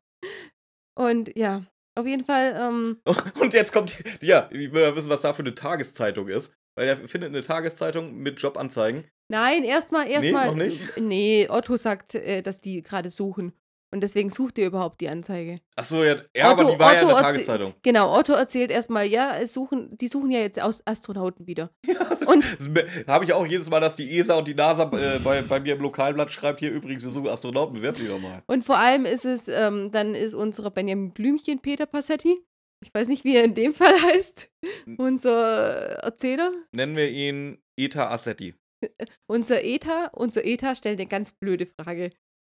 Und 0.99 1.37
ja, 1.37 1.63
auf 1.99 2.07
jeden 2.07 2.25
Fall, 2.25 2.55
ähm, 2.59 2.99
Und 3.41 3.55
jetzt 3.55 3.73
kommt, 3.73 3.97
ja, 4.21 4.49
ich 4.51 4.73
will 4.73 4.83
ja 4.83 4.95
wissen, 4.95 5.11
was 5.11 5.23
da 5.23 5.33
für 5.33 5.43
eine 5.43 5.55
Tageszeitung 5.55 6.29
ist. 6.29 6.53
Weil 6.77 6.87
er 6.87 6.97
findet 6.97 7.31
eine 7.31 7.43
Tageszeitung 7.43 8.19
mit 8.19 8.41
Jobanzeigen. 8.41 9.05
nein, 9.29 9.65
erstmal, 9.65 10.09
erstmal. 10.09 10.47
noch 10.47 10.55
nicht? 10.55 10.97
Nee, 11.01 11.49
Otto 11.49 11.77
sagt, 11.77 12.15
äh, 12.15 12.41
dass 12.41 12.61
die 12.61 12.83
gerade 12.85 13.11
suchen. 13.11 13.53
Und 13.91 14.03
deswegen 14.03 14.29
sucht 14.31 14.59
ihr 14.59 14.67
überhaupt 14.67 15.01
die 15.01 15.09
Anzeige. 15.09 15.61
Achso, 15.75 16.05
ja, 16.05 16.17
ja 16.37 16.51
aber 16.51 16.65
Otto- 16.65 16.73
die 16.73 16.79
war 16.79 16.93
ja 16.95 17.01
in 17.01 17.07
der 17.07 17.17
Otto 17.17 17.25
Tageszeitung. 17.25 17.75
Genau, 17.83 18.15
Otto 18.15 18.35
erzählt 18.35 18.71
erstmal, 18.71 19.07
ja, 19.07 19.39
es 19.39 19.55
suchen, 19.55 19.97
die 19.97 20.09
suchen 20.09 20.31
ja 20.31 20.41
jetzt 20.41 20.61
aus 20.61 20.83
Astronauten 20.87 21.47
wieder. 21.47 21.71
Und 22.27 22.45
Und 22.67 22.79
habe 23.07 23.25
ich 23.25 23.33
auch 23.33 23.47
jedes 23.47 23.71
Mal, 23.71 23.81
dass 23.81 23.97
die 23.97 24.19
ESA 24.19 24.35
und 24.37 24.47
die 24.47 24.55
NASA 24.55 24.85
äh, 24.93 25.19
bei, 25.21 25.41
bei 25.43 25.61
mir 25.61 25.75
im 25.75 25.81
Lokalblatt 25.81 26.31
schreibt, 26.31 26.61
hier 26.61 26.71
übrigens, 26.71 27.03
wir 27.03 27.11
suchen 27.11 27.29
Astronauten, 27.29 27.75
bewerbt 27.75 27.99
doch 27.99 28.19
mal. 28.21 28.43
Und 28.47 28.65
vor 28.65 28.77
allem 28.79 29.07
ist 29.07 29.25
es, 29.25 29.49
ähm, 29.49 29.91
dann 29.91 30.15
ist 30.15 30.35
unser 30.35 30.71
Benjamin 30.71 31.13
Blümchen 31.13 31.61
Peter 31.61 31.87
Passetti. 31.87 32.39
Ich 32.85 32.93
weiß 32.95 33.09
nicht, 33.09 33.25
wie 33.25 33.37
er 33.37 33.45
in 33.45 33.55
dem 33.55 33.75
Fall 33.75 33.95
heißt. 34.13 34.51
Unser 34.99 36.03
Erzähler. 36.05 36.51
Nennen 36.73 36.97
wir 36.97 37.09
ihn 37.11 37.59
Eta 37.77 38.11
Assetti. 38.11 38.55
Unser 39.27 39.65
Eta, 39.65 40.11
unser 40.15 40.45
Eta 40.45 40.75
stellt 40.77 41.01
eine 41.01 41.09
ganz 41.09 41.33
blöde 41.33 41.67
Frage. 41.67 42.11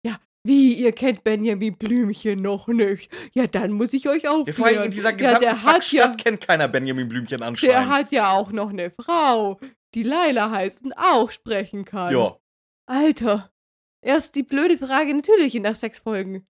Ja, 0.05 0.19
wie, 0.45 0.75
ihr 0.75 0.93
kennt 0.93 1.25
Benjamin 1.25 1.77
Blümchen 1.77 2.41
noch 2.41 2.69
nicht? 2.69 3.11
Ja, 3.33 3.47
dann 3.47 3.73
muss 3.73 3.93
ich 3.93 4.09
euch 4.09 4.29
aufklären. 4.29 4.47
Ja, 4.47 4.53
vor 4.53 4.67
allem 4.67 4.83
in 4.85 4.91
dieser 4.91 5.11
ja, 5.11 5.17
gesamten 5.17 5.41
der 5.41 5.63
hat 5.63 5.75
Fuck-Stadt 5.75 5.93
ja, 5.93 6.15
kennt 6.25 6.47
keiner 6.47 6.69
Benjamin 6.69 7.09
Blümchen 7.09 7.39
der 7.39 7.49
anscheinend. 7.49 7.89
hat 7.89 8.13
ja 8.13 8.33
auch 8.33 8.51
noch 8.53 8.71
eine 8.71 8.91
Frau, 8.91 9.59
die 9.95 10.03
Laila 10.03 10.51
heißt 10.51 10.85
und 10.85 10.93
auch 10.95 11.31
sprechen 11.31 11.85
kann. 11.85 12.13
ja. 12.13 12.37
Alter, 12.87 13.53
erst 14.01 14.35
die 14.35 14.43
blöde 14.43 14.79
Frage 14.79 15.13
natürlich 15.13 15.53
nach 15.55 15.77
sechs 15.77 15.99
Folgen. 15.99 16.47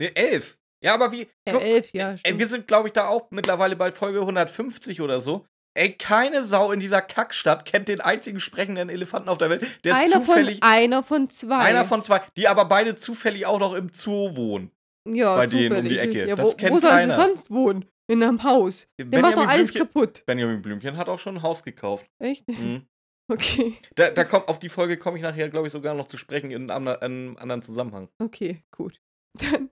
Nee, 0.00 0.12
elf. 0.14 0.58
Ja, 0.82 0.94
aber 0.94 1.12
wie. 1.12 1.28
Ja, 1.46 1.58
elf, 1.58 1.92
ja, 1.92 2.12
ey, 2.12 2.18
stimmt. 2.18 2.38
wir 2.38 2.48
sind, 2.48 2.66
glaube 2.66 2.88
ich, 2.88 2.92
da 2.92 3.08
auch 3.08 3.30
mittlerweile 3.30 3.76
bei 3.76 3.92
Folge 3.92 4.20
150 4.20 5.00
oder 5.00 5.20
so. 5.20 5.46
Ey, 5.76 5.92
keine 5.92 6.44
Sau 6.44 6.70
in 6.72 6.78
dieser 6.80 7.02
Kackstadt 7.02 7.64
kennt 7.64 7.88
den 7.88 8.00
einzigen 8.00 8.38
sprechenden 8.38 8.88
Elefanten 8.88 9.28
auf 9.28 9.38
der 9.38 9.50
Welt, 9.50 9.84
der 9.84 9.96
einer, 9.96 10.20
von, 10.20 10.24
zufällig. 10.24 10.62
einer 10.62 11.02
von 11.02 11.30
zwei. 11.30 11.58
einer 11.58 11.84
von 11.84 12.00
zwei, 12.02 12.20
die 12.36 12.46
aber 12.46 12.64
beide 12.66 12.94
zufällig 12.94 13.44
auch 13.46 13.58
noch 13.58 13.74
im 13.74 13.90
Zoo 13.92 14.36
wohnen. 14.36 14.70
ja, 15.08 15.34
bei 15.36 15.46
denen 15.46 15.76
um 15.76 15.84
die 15.84 15.90
zufällig. 15.90 16.16
Ecke. 16.16 16.28
Ja, 16.28 16.36
Das 16.36 16.52
wo, 16.52 16.56
kennt 16.56 16.74
wo 16.74 16.78
sollen 16.78 16.94
keiner. 16.94 17.10
sie 17.14 17.20
sonst 17.20 17.50
wohnen? 17.50 17.84
In 18.06 18.22
einem 18.22 18.42
Haus. 18.44 18.86
Der 19.00 19.20
macht 19.20 19.36
doch 19.36 19.46
alles 19.48 19.72
Blümchen, 19.72 19.92
kaputt. 19.92 20.22
Benjamin 20.26 20.60
Blümchen 20.62 20.96
hat 20.96 21.08
auch 21.08 21.18
schon 21.18 21.36
ein 21.38 21.42
Haus 21.42 21.62
gekauft. 21.62 22.06
Echt? 22.18 22.46
Mhm. 22.48 22.82
Okay, 23.32 23.78
Da, 23.94 24.10
da 24.10 24.22
kommt, 24.24 24.48
auf 24.48 24.58
die 24.58 24.68
Folge 24.68 24.98
komme 24.98 25.16
ich 25.16 25.22
nachher, 25.22 25.48
glaube 25.48 25.66
ich, 25.66 25.72
sogar 25.72 25.94
noch 25.94 26.06
zu 26.06 26.18
sprechen 26.18 26.50
in 26.50 26.70
einem, 26.70 26.88
einem 26.88 27.36
anderen 27.38 27.62
Zusammenhang. 27.62 28.10
okay, 28.22 28.62
gut. 28.70 29.00
Dann 29.40 29.70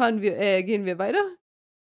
fahren 0.00 0.22
wir, 0.22 0.38
äh, 0.38 0.62
gehen 0.62 0.86
wir 0.86 0.98
weiter. 0.98 1.20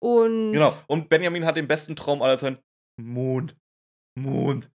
Und 0.03 0.51
Genau. 0.51 0.74
Und 0.88 1.08
Benjamin 1.08 1.46
hat 1.46 1.55
den 1.55 1.70
besten 1.70 1.96
Traum 1.96 2.22
aller 2.22 2.38
Zeiten. 2.38 2.58
Mond. 3.00 3.56
Mond. 4.18 4.70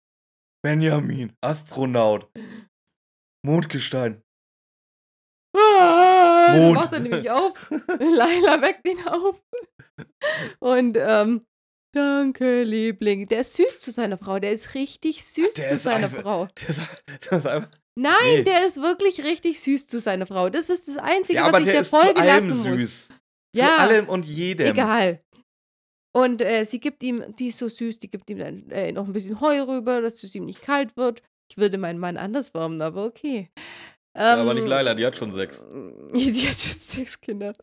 Benjamin. 0.62 1.32
Astronaut. 1.40 2.30
Mondgestein. 3.44 4.22
Ah, 5.56 6.54
Mond. 6.56 6.74
macht 6.74 6.92
er 6.92 7.00
nämlich 7.00 7.30
auf. 7.30 7.70
Laila 7.98 8.60
weckt 8.62 8.86
ihn 8.88 9.06
auf. 9.06 9.42
Und, 10.58 10.96
ähm, 11.00 11.46
danke, 11.94 12.62
Liebling. 12.64 13.26
Der 13.28 13.40
ist 13.40 13.54
süß 13.54 13.80
zu 13.80 13.90
seiner 13.90 14.18
Frau. 14.18 14.38
Der 14.38 14.52
ist 14.52 14.74
richtig 14.74 15.24
süß 15.24 15.54
Der 15.54 15.68
zu 15.68 15.74
ist 15.76 15.82
seiner 15.84 16.06
einfach- 16.06 16.22
Frau. 16.22 16.48
Das, 16.66 16.80
das 17.30 17.38
ist 17.38 17.46
einfach, 17.46 17.70
Nein, 17.98 18.14
Nee. 18.24 18.42
der 18.42 18.66
ist 18.66 18.76
wirklich 18.76 19.22
richtig 19.24 19.58
süß 19.60 19.86
zu 19.86 20.00
seiner 20.00 20.26
Frau. 20.26 20.50
Das 20.50 20.68
ist 20.68 20.86
das 20.86 20.98
Einzige, 20.98 21.38
ja, 21.38 21.50
was 21.50 21.60
ich 21.60 21.64
der 21.64 21.72
der 21.74 21.80
ist 21.82 21.88
Folge 21.90 22.22
lassen 22.22 22.48
muss. 22.48 22.62
süß. 22.80 23.08
Ja. 23.54 23.68
Zu 23.68 23.78
allem 23.80 24.08
und 24.10 24.24
jedem. 24.26 24.66
Egal. 24.66 25.24
Und 26.16 26.40
äh, 26.40 26.64
sie 26.64 26.80
gibt 26.80 27.02
ihm, 27.02 27.22
die 27.38 27.48
ist 27.48 27.58
so 27.58 27.68
süß, 27.68 27.98
die 27.98 28.08
gibt 28.08 28.30
ihm 28.30 28.38
dann 28.38 28.70
äh, 28.70 28.90
noch 28.90 29.06
ein 29.06 29.12
bisschen 29.12 29.40
Heu 29.40 29.60
rüber, 29.62 30.00
dass 30.00 30.22
es 30.24 30.34
ihm 30.34 30.46
nicht 30.46 30.62
kalt 30.62 30.96
wird. 30.96 31.22
Ich 31.50 31.58
würde 31.58 31.76
meinen 31.78 31.98
Mann 31.98 32.16
anders 32.16 32.54
wärmen, 32.54 32.80
aber 32.80 33.04
okay. 33.04 33.50
Ja, 34.16 34.36
aber 34.36 34.54
nicht 34.54 34.62
Ähm, 34.64 34.68
Laila, 34.70 34.94
die 34.94 35.04
hat 35.04 35.14
schon 35.16 35.30
sechs. 35.30 35.62
Die 36.14 36.48
hat 36.48 36.58
schon 36.58 36.80
sechs 36.80 37.20
Kinder. 37.20 37.54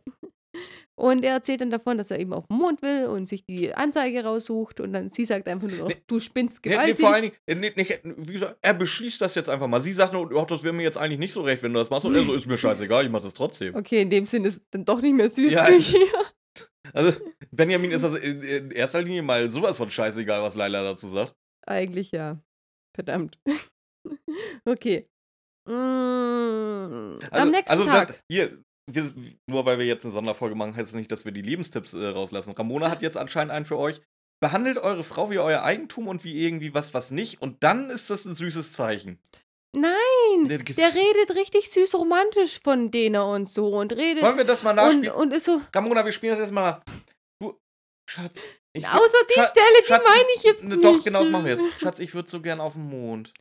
Und 0.96 1.26
er 1.26 1.34
erzählt 1.34 1.62
dann 1.62 1.72
davon, 1.72 1.98
dass 1.98 2.12
er 2.12 2.20
eben 2.20 2.32
auf 2.32 2.46
den 2.46 2.58
Mond 2.58 2.84
will 2.84 3.08
und 3.08 3.28
sich 3.28 3.44
die 3.44 3.74
Anzeige 3.74 4.24
raussucht. 4.24 4.80
Und 4.80 4.94
dann 4.94 5.10
sie 5.10 5.26
sagt 5.26 5.48
einfach 5.48 5.68
nur 5.68 5.80
noch, 5.80 5.88
Nee. 5.88 5.96
du 6.06 6.20
spinnst 6.20 6.64
Nee, 6.64 6.70
nee, 6.70 6.76
gewaltig. 6.76 7.00
vor 7.00 7.12
allen 7.14 7.22
Dingen, 7.24 7.36
äh, 7.48 7.56
nee, 7.56 7.74
nicht, 7.76 8.00
wie 8.04 8.34
gesagt, 8.34 8.58
er 8.62 8.76
beschließt 8.76 9.20
das 9.20 9.34
jetzt 9.34 9.50
einfach 9.50 9.66
mal. 9.68 9.82
Sie 9.82 9.92
sagt 9.92 10.14
nur, 10.14 10.30
ach, 10.40 10.46
das 10.46 10.64
wäre 10.64 10.74
mir 10.76 10.84
jetzt 10.84 10.98
eigentlich 10.98 11.18
nicht 11.18 11.34
so 11.34 11.42
recht, 11.42 11.64
wenn 11.64 11.74
du 11.74 11.80
das 11.80 11.90
machst. 11.90 12.06
Und 12.06 12.14
er 12.16 12.24
so, 12.24 12.34
ist 12.36 12.46
mir 12.46 12.58
scheißegal, 12.60 13.04
ich 13.04 13.12
mach 13.12 13.24
das 13.24 13.34
trotzdem. 13.34 13.74
okay, 13.74 14.04
in 14.04 14.12
dem 14.12 14.28
Sinne 14.28 14.50
ist 14.50 14.58
es 14.58 14.64
dann 14.70 14.86
doch 14.86 15.02
nicht 15.02 15.16
mehr 15.16 15.28
süß 15.30 15.52
Ja, 15.52 15.66
zu 15.66 15.72
ihr. 15.74 16.08
Also, 16.92 17.18
Benjamin 17.52 17.92
ist 17.92 18.04
das 18.04 18.16
in, 18.16 18.42
in 18.42 18.72
erster 18.72 19.02
Linie 19.02 19.22
mal 19.22 19.52
sowas 19.52 19.78
von 19.78 19.90
scheißegal, 19.90 20.42
was 20.42 20.56
Laila 20.56 20.84
dazu 20.84 21.08
sagt. 21.08 21.36
Eigentlich 21.66 22.12
ja. 22.12 22.42
Verdammt. 22.94 23.40
okay. 24.66 25.08
Mm, 25.68 27.20
Also, 27.22 27.32
am 27.32 27.52
nächsten 27.52 27.72
also 27.72 27.86
Tag. 27.86 28.08
Da, 28.10 28.16
hier, 28.30 28.64
wir, 28.92 29.14
nur 29.48 29.66
weil 29.66 29.80
wir 29.80 29.86
jetzt 29.86 30.06
eine 30.06 30.12
Sonderfolge 30.12 30.56
machen, 30.56 30.76
heißt 30.76 30.90
es 30.90 30.96
nicht, 30.96 31.12
dass 31.12 31.26
wir 31.26 31.32
die 31.32 31.42
Lebenstipps 31.42 31.94
äh, 31.94 32.08
rauslassen. 32.08 32.54
Ramona 32.54 32.92
hat 32.92 33.02
jetzt 33.02 33.18
anscheinend 33.18 33.52
einen 33.52 33.66
für 33.66 33.78
euch. 33.78 34.02
Behandelt 34.42 34.78
eure 34.78 35.04
Frau 35.04 35.30
wie 35.30 35.40
euer 35.40 35.64
Eigentum 35.64 36.08
und 36.10 36.26
wie 36.26 36.44
irgendwie 36.46 36.74
was, 36.74 36.94
was 36.94 37.12
nicht. 37.12 37.42
Und 37.42 37.64
dann 37.64 37.90
ist 37.90 38.10
das 38.10 38.26
ein 38.26 38.36
süßes 38.36 38.74
Zeichen. 38.74 39.20
Nein, 39.76 40.48
Der- 40.48 40.60
der 40.60 40.94
redet 40.94 41.36
richtig 41.36 41.70
süß 41.72 41.96
romantisch 41.96 42.60
von 42.64 42.92
denen 42.92 43.22
und 43.22 43.50
so 43.50 43.68
und 43.78 43.92
redet 43.94 44.24
Wollen 44.24 44.38
wir 44.38 44.44
das 44.44 44.64
mal 44.64 44.70
und, 44.72 44.76
nachspielen? 44.78 45.12
und 45.16 45.32
ist 45.34 45.46
so. 45.46 45.62
Ramona, 45.76 46.06
wir 46.06 46.12
spielen 46.12 46.34
das 46.34 46.40
jetzt 46.42 46.52
mal. 46.54 46.82
Du, 47.42 47.58
Schatz. 48.10 48.40
Ich 48.76 48.88
Außer 48.88 49.18
die 49.30 49.34
Schatz- 49.36 49.50
Stelle, 49.50 49.66
die 49.82 49.88
Schatz, 49.88 50.04
meine 50.08 50.28
ich 50.36 50.44
jetzt 50.44 50.64
ne, 50.64 50.76
nicht. 50.76 50.84
Doch, 50.86 51.04
genau 51.04 51.20
das 51.22 51.30
machen 51.30 51.46
wir 51.46 51.56
jetzt. 51.58 51.80
Schatz, 51.82 52.00
ich 52.00 52.14
würde 52.14 52.30
so 52.30 52.42
gern 52.42 52.60
auf 52.60 52.74
den 52.74 52.88
Mond. 52.90 53.34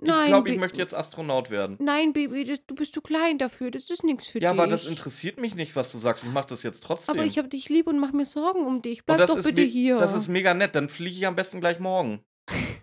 Nein, 0.00 0.20
ich 0.22 0.26
glaube, 0.28 0.50
ich 0.50 0.58
möchte 0.58 0.78
jetzt 0.78 0.94
Astronaut 0.94 1.50
werden. 1.50 1.76
Nein, 1.80 2.12
Baby, 2.12 2.44
das, 2.44 2.60
du 2.68 2.76
bist 2.76 2.94
zu 2.94 3.00
klein 3.00 3.36
dafür. 3.38 3.72
Das 3.72 3.90
ist 3.90 4.04
nichts 4.04 4.28
für 4.28 4.38
Ja, 4.40 4.52
dich. 4.52 4.60
aber 4.60 4.68
das 4.70 4.84
interessiert 4.84 5.40
mich 5.40 5.56
nicht, 5.56 5.74
was 5.74 5.90
du 5.90 5.98
sagst. 5.98 6.22
Ich 6.22 6.30
mach 6.30 6.44
das 6.44 6.62
jetzt 6.62 6.84
trotzdem. 6.84 7.16
Aber 7.16 7.24
ich 7.26 7.36
habe 7.38 7.48
dich 7.48 7.68
lieb 7.68 7.88
und 7.88 7.98
mach 7.98 8.12
mir 8.12 8.24
Sorgen 8.24 8.64
um 8.64 8.80
dich. 8.80 9.00
Und 9.00 9.06
Bleib 9.16 9.26
doch 9.26 9.42
bitte 9.42 9.62
hier. 9.62 9.98
Das 9.98 10.12
ist 10.12 10.28
mega 10.28 10.54
nett. 10.54 10.76
Dann 10.76 10.88
fliege 10.88 11.16
ich 11.16 11.26
am 11.26 11.34
besten 11.34 11.58
gleich 11.60 11.80
morgen. 11.80 12.20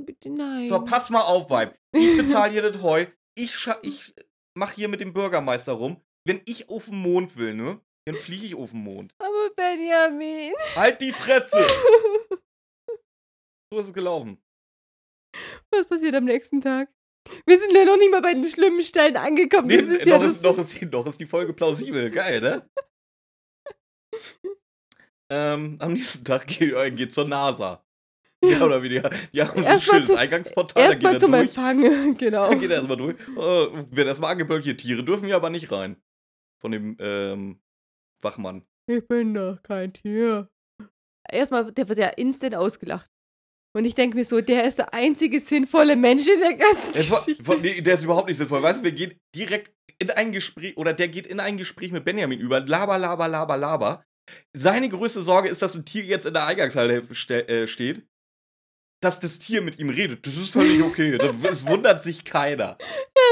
bitte 0.00 0.30
nein. 0.30 0.66
So, 0.68 0.84
pass 0.84 1.10
mal 1.10 1.22
auf, 1.22 1.50
Vibe. 1.50 1.74
Ich 1.92 2.16
bezahle 2.16 2.52
hier 2.52 2.62
das 2.70 2.82
Heu. 2.82 3.06
Ich, 3.38 3.54
scha- 3.54 3.78
ich 3.82 4.14
mach 4.56 4.72
hier 4.72 4.88
mit 4.88 5.00
dem 5.00 5.12
Bürgermeister 5.12 5.72
rum. 5.72 6.00
Wenn 6.26 6.42
ich 6.46 6.68
auf 6.68 6.86
den 6.86 6.96
Mond 6.98 7.36
will, 7.36 7.54
ne? 7.54 7.80
Dann 8.06 8.16
fliege 8.16 8.46
ich 8.46 8.54
auf 8.54 8.70
den 8.72 8.82
Mond. 8.82 9.14
aber 9.18 9.50
Benjamin. 9.56 10.52
Halt 10.76 11.00
die 11.00 11.12
Fresse! 11.12 11.58
So 13.72 13.78
ist 13.78 13.86
es 13.86 13.94
gelaufen. 13.94 14.42
Was 15.70 15.86
passiert 15.86 16.16
am 16.16 16.24
nächsten 16.24 16.60
Tag? 16.60 16.88
Wir 17.46 17.56
sind 17.56 17.72
ja 17.72 17.84
noch 17.84 17.96
nicht 17.98 18.10
mal 18.10 18.20
bei 18.20 18.34
den 18.34 18.44
schlimmen 18.44 18.82
Stellen 18.82 19.16
angekommen. 19.16 19.68
Nee, 19.68 19.76
ist 19.76 20.06
noch, 20.06 20.20
ja 20.20 20.24
ist, 20.28 20.42
noch, 20.42 20.58
ist, 20.58 20.82
noch 20.90 21.06
ist 21.06 21.20
die 21.20 21.26
Folge 21.26 21.52
plausibel. 21.52 22.10
Geil, 22.10 22.40
ne? 22.40 22.68
ähm, 25.30 25.76
am 25.80 25.92
nächsten 25.92 26.24
Tag 26.24 26.48
geht, 26.48 26.72
äh, 26.72 26.90
geht 26.90 27.12
zur 27.12 27.26
NASA. 27.28 27.84
Ja, 28.42 28.64
oder 28.64 28.82
wie 28.82 28.88
die, 28.88 29.02
die 29.34 29.42
haben 29.42 29.62
so 29.62 29.68
ein 29.68 29.80
schönes 29.80 30.08
zu- 30.08 30.16
Eingangsportal. 30.16 30.82
Erstmal 30.82 31.14
er 31.14 31.18
zum 31.18 31.32
durch. 31.32 31.42
Empfang. 31.42 32.14
genau. 32.18 32.48
Dann 32.48 32.60
geht 32.60 32.70
er 32.70 32.76
erstmal 32.76 32.96
durch. 32.96 33.16
Äh, 33.36 33.96
wird 33.96 34.08
erstmal 34.08 34.32
angebölkt. 34.32 34.64
Hier, 34.64 34.76
Tiere 34.76 35.04
dürfen 35.04 35.26
hier 35.26 35.36
aber 35.36 35.50
nicht 35.50 35.70
rein. 35.70 35.96
Von 36.60 36.72
dem 36.72 36.96
ähm, 37.00 37.60
Wachmann. 38.22 38.62
Ich 38.86 39.06
bin 39.06 39.34
doch 39.34 39.62
kein 39.62 39.92
Tier. 39.92 40.48
Erstmal, 41.30 41.70
der 41.72 41.88
wird 41.88 41.98
ja 41.98 42.08
instant 42.08 42.54
ausgelacht. 42.54 43.06
Und 43.76 43.84
ich 43.84 43.94
denke 43.94 44.16
mir 44.16 44.24
so, 44.24 44.40
der 44.40 44.64
ist 44.64 44.78
der 44.78 44.92
einzige 44.94 45.38
sinnvolle 45.38 45.94
Mensch 45.94 46.26
in 46.26 46.40
der 46.40 46.54
ganzen 46.54 46.94
war, 46.94 47.18
Geschichte. 47.20 47.44
von, 47.44 47.60
nee, 47.60 47.80
der 47.80 47.94
ist 47.94 48.04
überhaupt 48.04 48.26
nicht 48.28 48.38
sinnvoll. 48.38 48.62
Weißt 48.62 48.80
du, 48.80 48.84
wir 48.84 48.92
gehen 48.92 49.14
direkt 49.36 49.72
in 50.00 50.10
ein 50.10 50.32
Gespräch, 50.32 50.76
oder 50.76 50.92
der 50.92 51.08
geht 51.08 51.26
in 51.26 51.38
ein 51.40 51.56
Gespräch 51.56 51.92
mit 51.92 52.04
Benjamin 52.04 52.40
über. 52.40 52.60
Laber, 52.60 52.98
laber, 52.98 53.28
laber, 53.28 53.56
laber. 53.56 54.04
Seine 54.56 54.88
größte 54.88 55.22
Sorge 55.22 55.48
ist, 55.48 55.62
dass 55.62 55.74
ein 55.76 55.84
Tier 55.84 56.04
jetzt 56.04 56.26
in 56.26 56.34
der 56.34 56.46
Eingangshalle 56.46 57.04
ste 57.12 57.46
äh, 57.48 57.66
steht. 57.68 58.06
Dass 59.02 59.18
das 59.18 59.38
Tier 59.38 59.62
mit 59.62 59.78
ihm 59.78 59.88
redet. 59.88 60.26
Das 60.26 60.36
ist 60.36 60.50
völlig 60.52 60.82
okay. 60.82 61.16
das, 61.16 61.34
es 61.42 61.66
wundert 61.66 62.02
sich 62.02 62.22
keiner. 62.22 62.76
ja, 62.80 62.86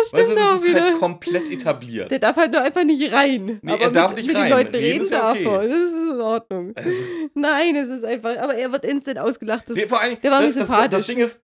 stimmt 0.06 0.22
Weißt 0.22 0.30
du, 0.30 0.34
das 0.34 0.62
ist 0.62 0.68
wieder. 0.68 0.82
halt 0.82 0.98
komplett 0.98 1.50
etabliert. 1.50 2.10
der 2.10 2.18
darf 2.18 2.36
halt 2.36 2.52
nur 2.52 2.62
einfach 2.62 2.84
nicht 2.84 3.12
rein. 3.12 3.58
Nee, 3.60 3.72
aber 3.72 3.82
er 3.82 3.90
darf 3.90 4.08
mit, 4.12 4.16
nicht 4.18 4.28
mit 4.28 4.36
rein. 4.36 4.44
den 4.44 4.50
Leuten 4.50 4.74
Reden 4.74 5.02
reden 5.02 5.12
ja 5.12 5.30
okay. 5.30 5.44
er. 5.44 5.68
Das 5.68 5.90
ist 5.90 6.10
in 6.14 6.20
Ordnung. 6.22 6.72
Also, 6.74 6.90
Nein, 7.34 7.76
es 7.76 7.90
ist 7.90 8.04
einfach. 8.04 8.38
Aber 8.38 8.54
er 8.54 8.72
wird 8.72 8.84
instant 8.86 9.18
ausgelacht. 9.18 9.68
Das, 9.68 9.76
nee, 9.76 9.86
vor 9.86 10.00
allem, 10.00 10.18
der 10.18 10.30
war 10.30 10.40
mir 10.40 10.46
das, 10.46 10.56
das, 10.56 10.68
sympathisch. 10.68 10.90
das 10.90 11.06
Ding 11.06 11.18
ist, 11.18 11.42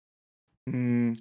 hm, 0.69 1.17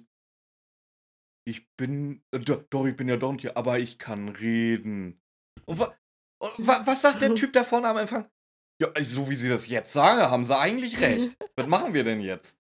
ich 1.47 1.67
bin, 1.75 2.21
äh, 2.31 2.39
do- 2.39 2.63
doch, 2.69 2.85
ich 2.85 2.95
bin 2.95 3.09
ja 3.09 3.17
doch 3.17 3.35
Tier, 3.35 3.57
aber 3.57 3.79
ich 3.79 3.97
kann 3.97 4.29
reden. 4.29 5.19
Und, 5.65 5.79
wa, 5.79 5.95
und 6.39 6.67
wa, 6.67 6.81
was 6.85 7.01
sagt 7.01 7.21
der 7.23 7.33
Typ 7.33 7.51
da 7.53 7.63
vorne 7.63 7.87
am 7.87 7.97
Empfang? 7.97 8.29
Ja, 8.81 8.89
so 9.03 9.29
wie 9.29 9.35
sie 9.35 9.49
das 9.49 9.67
jetzt 9.67 9.93
sagen, 9.93 10.21
haben 10.21 10.43
sie 10.43 10.57
eigentlich 10.57 10.99
recht. 11.01 11.37
Was 11.55 11.67
machen 11.67 11.93
wir 11.93 12.03
denn 12.03 12.19
jetzt? 12.19 12.57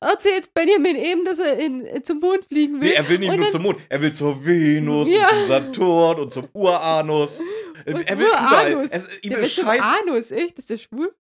Erzählt 0.00 0.52
Benjamin 0.54 0.96
eben, 0.96 1.24
dass 1.24 1.38
er 1.38 1.58
in, 1.58 2.04
zum 2.04 2.20
Mond 2.20 2.44
fliegen 2.46 2.80
will. 2.80 2.88
Nee, 2.88 2.94
er 2.94 3.08
will 3.08 3.18
nicht 3.18 3.30
Und 3.30 3.36
nur 3.36 3.44
dann- 3.46 3.52
zum 3.52 3.62
Mond, 3.62 3.78
er 3.88 4.02
will 4.02 4.12
zur 4.12 4.44
Venus 4.46 5.08
Ja. 5.08 5.28
und 5.28 5.28
zum 5.36 5.46
Saturn 5.48 6.20
und 6.20 6.32
zum 6.32 6.48
Uranus. 6.52 7.40
Was, 7.86 8.04
er 8.04 8.18
will 8.18 8.26
überall. 8.26 8.72
Uranus? 8.74 8.90
Es, 8.92 9.08
ihm 9.22 9.30
der 9.30 9.38
will 9.38 9.44
ist 9.46 9.56
zum 9.56 9.64
scheiß. 9.66 9.80
Anus, 10.02 10.30
echt? 10.30 10.58
Ist 10.58 10.70
der 10.70 10.78
schwul? 10.78 11.14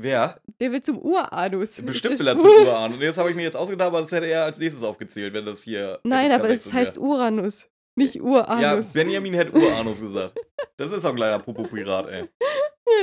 Wer? 0.00 0.40
Der 0.60 0.70
will 0.72 0.80
zum 0.80 0.98
Uranus. 0.98 1.80
Bestimmt 1.82 2.18
will 2.20 2.28
er 2.28 2.38
zum? 2.38 2.50
Uranus. 2.50 2.98
Nee, 2.98 3.06
das 3.06 3.18
habe 3.18 3.30
ich 3.30 3.36
mir 3.36 3.42
jetzt 3.42 3.56
ausgedacht, 3.56 3.88
aber 3.88 4.00
das 4.00 4.12
hätte 4.12 4.26
er 4.26 4.44
als 4.44 4.58
nächstes 4.58 4.84
aufgezählt, 4.84 5.34
wenn 5.34 5.44
das 5.44 5.62
hier. 5.62 5.98
Nein, 6.04 6.30
aber 6.32 6.44
es 6.50 6.64
16 6.64 6.72
wär. 6.72 6.80
heißt 6.86 6.98
Uranus, 6.98 7.68
nicht 7.96 8.20
Uranus. 8.20 8.62
Ja, 8.62 8.80
Benjamin 9.02 9.34
hätte 9.34 9.52
Uranus 9.58 10.00
gesagt. 10.00 10.38
Das 10.76 10.92
ist 10.92 11.04
auch 11.04 11.10
ein 11.10 11.16
kleiner 11.16 11.40
Popo-Pirat, 11.40 12.06
ey. 12.08 12.24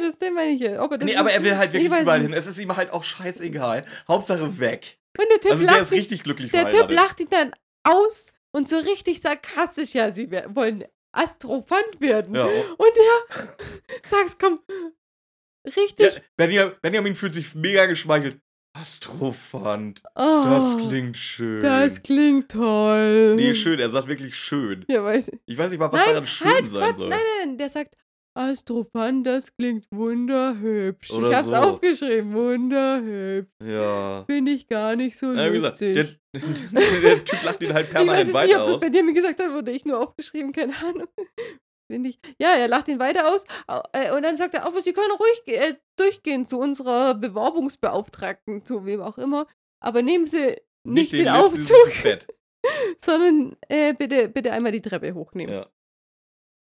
Das 0.01 0.17
den 0.17 0.33
meine 0.33 0.51
ich 0.51 0.61
ja. 0.61 0.81
Ob 0.81 0.91
er 0.91 0.97
das 0.99 1.05
Nee, 1.05 1.15
aber 1.15 1.31
er 1.31 1.43
will 1.43 1.57
halt 1.57 1.73
Ich 1.73 1.83
wirklich 1.83 2.01
überall 2.01 2.21
hin. 2.21 2.33
Es 2.33 2.47
ist 2.47 2.57
ihm 2.59 2.75
halt 2.75 2.91
auch 2.91 3.03
scheißegal. 3.03 3.85
Hauptsache 4.07 4.59
weg. 4.59 4.97
Und 5.17 5.27
der 5.29 5.39
Typ, 5.39 5.51
Also 5.51 5.63
der 5.63 5.71
lacht, 5.73 5.81
ist 5.83 5.91
ihn, 5.91 5.97
richtig 5.99 6.23
glücklich 6.23 6.51
der 6.51 6.69
typ 6.69 6.89
lacht 6.91 7.19
ihn 7.19 7.29
dann 7.29 7.51
aus 7.83 8.31
und 8.51 8.67
so 8.67 8.77
richtig 8.77 9.21
sarkastisch. 9.21 9.93
Ja, 9.93 10.11
sie 10.11 10.29
wollen 10.31 10.83
Astrophant 11.13 11.99
werden. 12.01 12.35
Ja. 12.35 12.45
Und 12.45 12.53
er, 12.81 13.45
sag's, 14.03 14.37
komm, 14.37 14.59
ja, 14.69 15.71
richtig. 15.77 16.21
Benja, 16.35 16.73
Benjamin 16.81 17.15
fühlt 17.15 17.33
sich 17.33 17.55
mega 17.55 17.85
geschmeichelt. 17.85 18.39
Astrophant. 18.77 20.01
oh, 20.15 20.43
Das 20.43 20.77
klingt 20.77 21.15
schön. 21.15 21.61
Das 21.61 22.03
klingt 22.03 22.51
toll. 22.51 23.35
nee, 23.35 23.55
schön. 23.55 23.79
Er 23.79 23.89
sagt 23.89 24.07
wirklich 24.07 24.35
schön. 24.35 24.83
Ja, 24.89 25.01
weiß 25.01 25.29
ich. 25.29 25.39
Ich 25.45 25.57
weiß 25.57 25.71
nicht 25.71 25.79
mal, 25.79 25.91
was 25.91 26.01
nein, 26.01 26.09
daran 26.15 26.27
schön 26.27 26.51
halt, 26.51 26.67
sein 26.67 26.81
Quatsch, 26.89 26.99
soll. 26.99 27.09
nein, 27.09 27.19
nein, 27.39 27.57
der 27.57 27.69
sagt, 27.69 27.95
Astrophant, 28.37 29.25
das 29.25 29.55
klingt 29.55 29.85
wunderhübsch. 29.93 31.09
Oder 31.11 31.29
ich 31.29 31.35
hab's 31.35 31.49
so. 31.49 31.55
aufgeschrieben, 31.55 32.33
wunderhübsch. 32.33 33.49
Ja. 33.63 34.23
Finde 34.25 34.51
ich 34.51 34.67
gar 34.67 34.95
nicht 34.95 35.17
so 35.17 35.31
ja 35.31 35.49
wie 35.51 35.55
gesagt, 35.55 35.79
lustig. 35.81 36.19
der, 36.33 36.41
der 37.01 37.23
Typ 37.25 37.43
lacht 37.43 37.61
ihn 37.61 37.73
halt 37.73 37.87
ich 37.87 37.93
weiß 37.93 38.03
permanent 38.05 38.17
jetzt 38.17 38.25
nicht, 38.27 38.33
weiter 38.35 38.59
ob 38.61 38.65
das 38.65 38.75
aus. 38.75 38.81
bei 38.81 38.89
dir 38.89 39.03
mir 39.03 39.13
gesagt 39.13 39.39
hat 39.41 39.49
oder 39.51 39.71
ich 39.71 39.85
nur 39.85 39.99
aufgeschrieben, 40.01 40.51
keine 40.51 40.73
Ahnung. 40.75 41.07
Finde 41.91 42.09
ich. 42.09 42.19
Ja, 42.41 42.49
er 42.55 42.67
lacht 42.67 42.87
ihn 42.87 42.97
weiter 42.99 43.31
aus 43.31 43.45
au- 43.67 43.83
äh, 43.93 44.11
und 44.15 44.23
dann 44.23 44.35
sagt 44.37 44.55
er, 44.55 44.65
aber 44.65 44.81
Sie 44.81 44.91
können 44.91 45.11
ruhig 45.11 45.41
äh, 45.45 45.75
durchgehen 45.97 46.45
zu 46.47 46.57
unserer 46.59 47.13
Bewerbungsbeauftragten, 47.13 48.65
zu 48.65 48.85
wem 48.85 49.01
auch 49.01 49.17
immer. 49.19 49.45
Aber 49.83 50.01
nehmen 50.01 50.25
Sie 50.25 50.57
nicht, 50.83 51.13
den, 51.13 51.25
Lift, 51.25 51.57
die 51.57 51.61
sind 51.61 51.77
Aufzug, 51.77 52.27
sondern 53.05 53.55
äh, 53.69 53.93
bitte, 53.93 54.29
bitte 54.29 54.51
einmal 54.51 54.71
die 54.71 54.81
Treppe 54.81 55.13
hochnehmen. 55.13 55.53
Ja. 55.53 55.67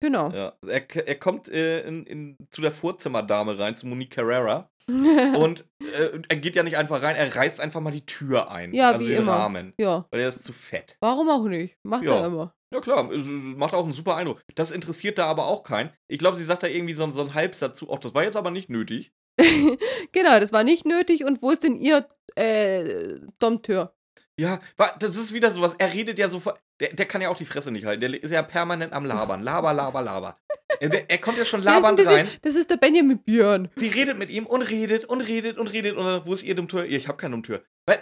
Genau. 0.02 0.30
Ja, 0.32 0.54
er, 0.68 1.08
er 1.08 1.16
kommt 1.16 1.48
äh, 1.48 1.82
in, 1.88 2.06
in, 2.06 2.38
zu 2.50 2.62
der 2.62 2.72
Vorzimmerdame 2.72 3.58
rein, 3.58 3.76
zu 3.76 3.88
Monique 3.88 4.10
Carrera. 4.16 4.70
Und 4.90 5.66
äh, 5.80 6.20
er 6.28 6.36
geht 6.38 6.56
ja 6.56 6.64
nicht 6.64 6.78
einfach 6.78 7.02
rein, 7.02 7.16
er 7.16 7.34
reißt 7.34 7.62
einfach 7.62 7.80
mal 7.80 7.92
die 7.92 8.06
Tür 8.06 8.52
ein. 8.52 8.74
Ja, 8.74 8.92
also 8.92 9.06
wie 9.06 9.10
den 9.12 9.22
immer. 9.22 9.34
Rahmen. 9.34 9.74
ja, 9.80 10.06
Weil 10.12 10.22
er 10.22 10.28
ist 10.30 10.44
zu 10.44 10.54
fett. 10.54 10.98
warum 11.00 11.30
auch 11.30 11.46
nicht? 11.48 11.78
Macht 11.84 12.04
Ja. 12.04 12.20
er 12.20 12.26
immer. 12.26 12.56
Ja 12.74 12.80
klar, 12.80 13.10
macht 13.14 13.74
auch 13.74 13.84
einen 13.84 13.92
super 13.92 14.16
Eindruck. 14.16 14.42
Das 14.56 14.72
interessiert 14.72 15.18
da 15.18 15.26
aber 15.28 15.46
auch 15.48 15.64
keinen. 15.64 15.92
Ich 16.08 16.20
glaube, 16.20 16.38
sie 16.38 16.46
sagt 16.46 16.64
da 16.64 16.68
irgendwie 16.68 16.94
so, 16.94 17.10
so 17.12 17.22
einen 17.22 17.34
Halbsatz 17.34 17.78
zu. 17.78 17.92
Ach, 17.92 18.00
das 18.00 18.14
war 18.14 18.24
jetzt 18.24 18.38
aber 18.38 18.50
nicht 18.50 18.70
nötig. 18.70 19.12
genau, 20.12 20.40
das 20.40 20.52
war 20.54 20.64
nicht 20.64 20.86
nötig. 20.86 21.26
Und 21.26 21.42
wo 21.42 21.52
ist 21.52 21.64
denn 21.64 21.76
Ihr 21.76 22.08
äh, 22.36 23.20
Dompteur? 23.40 23.94
Ja, 24.42 24.60
das 25.00 25.18
ist 25.18 25.34
wieder 25.34 25.52
sowas. 25.52 25.76
Er 25.78 25.94
redet 25.94 26.18
ja 26.18 26.28
sofort. 26.28 26.60
Der, 26.80 26.94
der 26.94 27.06
kann 27.06 27.22
ja 27.22 27.30
auch 27.30 27.38
die 27.38 27.46
Fresse 27.46 27.72
nicht 27.72 27.86
halten. 27.86 28.02
Der 28.02 28.24
ist 28.24 28.32
ja 28.32 28.42
permanent 28.42 28.92
am 28.92 29.06
Labern. 29.06 29.44
Laber, 29.44 29.72
laber, 29.72 30.02
laber. 30.02 30.36
Er, 30.80 31.10
er 31.10 31.18
kommt 31.20 31.38
ja 31.38 31.46
schon 31.46 31.62
labernd 31.70 31.98
bisschen, 31.98 32.14
rein. 32.16 32.30
das 32.42 32.56
ist 32.56 32.70
der 32.72 32.78
Benjamin 32.78 33.20
Björn. 33.20 33.70
Sie 33.76 33.88
redet 33.90 34.18
mit 34.18 34.30
ihm 34.32 34.48
und 34.48 34.64
redet 34.64 35.06
und 35.06 35.22
redet 35.22 35.58
und 35.60 35.68
redet. 35.68 35.96
Und 35.96 36.06
dann, 36.06 36.26
wo 36.26 36.34
ist 36.34 36.44
ihr 36.44 36.56
Dummtür? 36.56 36.86
Ich 36.86 37.08
habe 37.08 37.18
keine 37.18 37.34
Dummtür. 37.34 37.64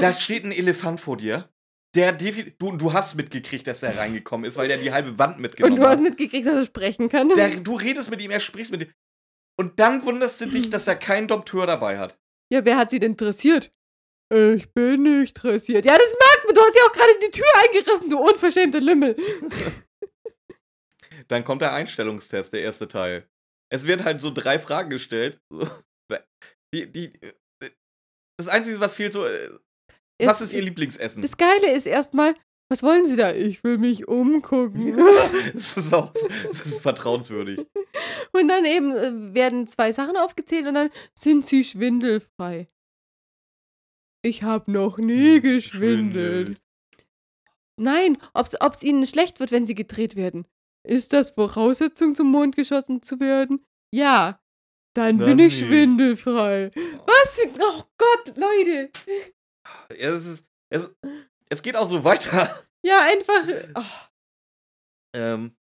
Da 0.00 0.12
steht 0.14 0.44
ein 0.44 0.52
Elefant 0.52 1.00
vor 1.00 1.16
dir. 1.18 1.48
Der. 1.94 2.12
Du, 2.12 2.72
du 2.76 2.92
hast 2.92 3.14
mitgekriegt, 3.14 3.66
dass 3.66 3.82
er 3.82 3.96
reingekommen 3.96 4.46
ist, 4.46 4.56
weil 4.56 4.68
der 4.68 4.78
die 4.78 4.90
halbe 4.90 5.18
Wand 5.18 5.38
mitgenommen 5.38 5.74
Und 5.74 5.80
du 5.80 5.86
hast 5.86 5.98
hat. 5.98 6.02
mitgekriegt, 6.02 6.46
dass 6.46 6.56
er 6.56 6.64
sprechen 6.64 7.08
kann. 7.08 7.28
Der, 7.28 7.50
du 7.50 7.76
redest 7.76 8.10
mit 8.10 8.20
ihm, 8.20 8.30
er 8.30 8.40
spricht 8.40 8.70
mit 8.72 8.80
dir. 8.80 8.88
Und 9.56 9.78
dann 9.78 10.02
wunderst 10.04 10.40
du 10.40 10.46
dich, 10.46 10.70
dass 10.70 10.88
er 10.88 10.96
keinen 10.96 11.28
Dompteur 11.28 11.66
dabei 11.66 11.98
hat. 11.98 12.18
ja, 12.50 12.64
wer 12.64 12.76
hat 12.76 12.90
sie 12.90 12.98
denn 12.98 13.12
interessiert? 13.12 13.70
Ich 14.34 14.72
bin 14.72 15.04
nicht 15.04 15.34
dressiert. 15.34 15.84
Ja, 15.84 15.96
das 15.96 16.16
merkt 16.18 16.46
man. 16.46 16.54
Du 16.54 16.60
hast 16.60 16.74
ja 16.74 16.82
auch 16.82 16.92
gerade 16.92 17.12
die 17.24 17.30
Tür 17.30 17.46
eingerissen, 17.62 18.10
du 18.10 18.18
unverschämte 18.18 18.80
Lümmel. 18.80 19.14
Dann 21.28 21.44
kommt 21.44 21.62
der 21.62 21.72
Einstellungstest, 21.72 22.52
der 22.52 22.62
erste 22.62 22.88
Teil. 22.88 23.28
Es 23.70 23.86
wird 23.86 24.04
halt 24.04 24.20
so 24.20 24.30
drei 24.30 24.58
Fragen 24.58 24.90
gestellt. 24.90 25.40
Die, 26.74 26.90
die, 26.90 27.12
äh, 27.60 27.70
das 28.36 28.48
Einzige, 28.48 28.80
was 28.80 28.96
fehlt, 28.96 29.12
so, 29.12 29.24
äh, 29.24 29.50
was 30.20 30.40
ist 30.40 30.52
Ihr 30.52 30.62
Lieblingsessen? 30.62 31.22
Das 31.22 31.36
Geile 31.36 31.72
ist 31.72 31.86
erstmal, 31.86 32.34
was 32.68 32.82
wollen 32.82 33.06
Sie 33.06 33.14
da? 33.14 33.32
Ich 33.32 33.62
will 33.62 33.78
mich 33.78 34.08
umgucken. 34.08 34.96
das, 35.52 35.76
ist 35.76 35.94
auch, 35.94 36.12
das 36.12 36.66
ist 36.66 36.80
vertrauenswürdig. 36.80 37.64
Und 38.32 38.48
dann 38.48 38.64
eben 38.64 38.96
äh, 38.96 39.34
werden 39.34 39.68
zwei 39.68 39.92
Sachen 39.92 40.16
aufgezählt 40.16 40.66
und 40.66 40.74
dann 40.74 40.90
sind 41.16 41.46
Sie 41.46 41.62
schwindelfrei. 41.62 42.66
Ich 44.24 44.42
habe 44.42 44.72
noch 44.72 44.96
nie 44.96 45.40
geschwindelt. 45.40 46.46
Schwindel. 46.46 46.56
Nein, 47.78 48.16
ob 48.32 48.46
es 48.72 48.82
ihnen 48.82 49.06
schlecht 49.06 49.38
wird, 49.38 49.52
wenn 49.52 49.66
sie 49.66 49.74
gedreht 49.74 50.16
werden. 50.16 50.46
Ist 50.86 51.12
das 51.12 51.32
Voraussetzung, 51.32 52.14
zum 52.14 52.30
Mond 52.30 52.56
geschossen 52.56 53.02
zu 53.02 53.20
werden? 53.20 53.66
Ja. 53.92 54.40
Dann, 54.96 55.18
Dann 55.18 55.26
bin 55.28 55.38
ich 55.40 55.60
nicht. 55.60 55.66
schwindelfrei. 55.68 56.70
Was? 57.06 57.40
Oh 57.60 57.82
Gott, 57.98 58.36
Leute. 58.36 58.90
Ja, 59.98 60.10
es, 60.12 60.26
ist, 60.26 60.44
es, 60.70 60.90
es 61.48 61.62
geht 61.62 61.74
auch 61.74 61.86
so 61.86 62.04
weiter. 62.04 62.54
Ja, 62.84 63.00
einfach. 63.00 63.44
Oh, 63.74 64.06
Ähm, 65.14 65.56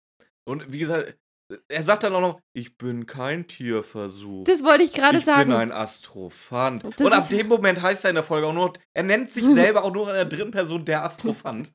und 0.47 0.73
wie 0.73 0.79
gesagt, 0.79 1.19
er 1.67 1.83
sagt 1.83 2.03
dann 2.03 2.13
auch 2.13 2.21
noch, 2.21 2.39
ich 2.53 2.77
bin 2.77 3.05
kein 3.05 3.47
Tierversuch. 3.47 4.45
das 4.45 4.63
wollte 4.63 4.83
ich 4.83 4.93
gerade 4.93 5.17
ich 5.19 5.25
sagen. 5.25 5.49
bin 5.49 5.59
ein 5.59 5.71
Astrophant. 5.71 6.83
Das 6.83 7.05
und 7.05 7.13
ab 7.13 7.29
dem 7.29 7.47
Moment 7.47 7.81
heißt 7.81 8.05
er 8.05 8.09
in 8.11 8.15
der 8.15 8.23
Folge 8.23 8.47
auch 8.47 8.53
nur, 8.53 8.73
er 8.93 9.03
nennt 9.03 9.29
sich 9.29 9.43
selber 9.53 9.83
auch 9.83 9.93
nur 9.93 10.07
in 10.09 10.15
der 10.15 10.25
dritten 10.25 10.51
Person 10.51 10.85
der 10.85 11.03
Astrophant. 11.03 11.73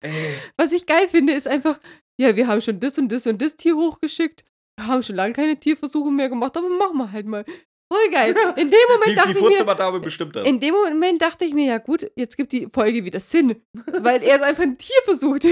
Ey, 0.00 0.12
Was 0.56 0.72
ich 0.72 0.86
geil 0.86 1.08
finde, 1.08 1.32
ist 1.32 1.46
einfach, 1.48 1.78
ja, 2.20 2.36
wir 2.36 2.46
haben 2.46 2.60
schon 2.60 2.80
das 2.80 2.98
und 2.98 3.10
das 3.10 3.26
und 3.26 3.40
das 3.40 3.56
Tier 3.56 3.74
hochgeschickt. 3.76 4.44
Wir 4.78 4.86
haben 4.86 5.02
schon 5.02 5.16
lange 5.16 5.34
keine 5.34 5.58
Tierversuche 5.58 6.10
mehr 6.10 6.28
gemacht, 6.28 6.56
aber 6.56 6.68
machen 6.68 6.96
wir 6.96 7.12
halt 7.12 7.26
mal. 7.26 7.44
Voll 7.92 8.10
geil. 8.12 8.36
In 8.56 8.70
dem 8.70 8.78
Moment 8.88 9.08
die, 9.08 9.14
dachte 9.16 9.32
die 9.32 9.38
ich 9.38 9.64
mir, 9.66 10.00
bestimmt 10.00 10.36
das. 10.36 10.46
in 10.46 10.60
dem 10.60 10.74
Moment 10.74 11.20
dachte 11.20 11.44
ich 11.44 11.52
mir, 11.52 11.66
ja 11.66 11.78
gut, 11.78 12.10
jetzt 12.14 12.36
gibt 12.36 12.52
die 12.52 12.68
Folge 12.72 13.04
wieder 13.04 13.18
Sinn. 13.18 13.62
Weil 13.72 14.22
er 14.22 14.36
ist 14.36 14.42
einfach 14.42 14.62
ein 14.62 14.78
Tierversuch, 14.78 15.40
der 15.40 15.50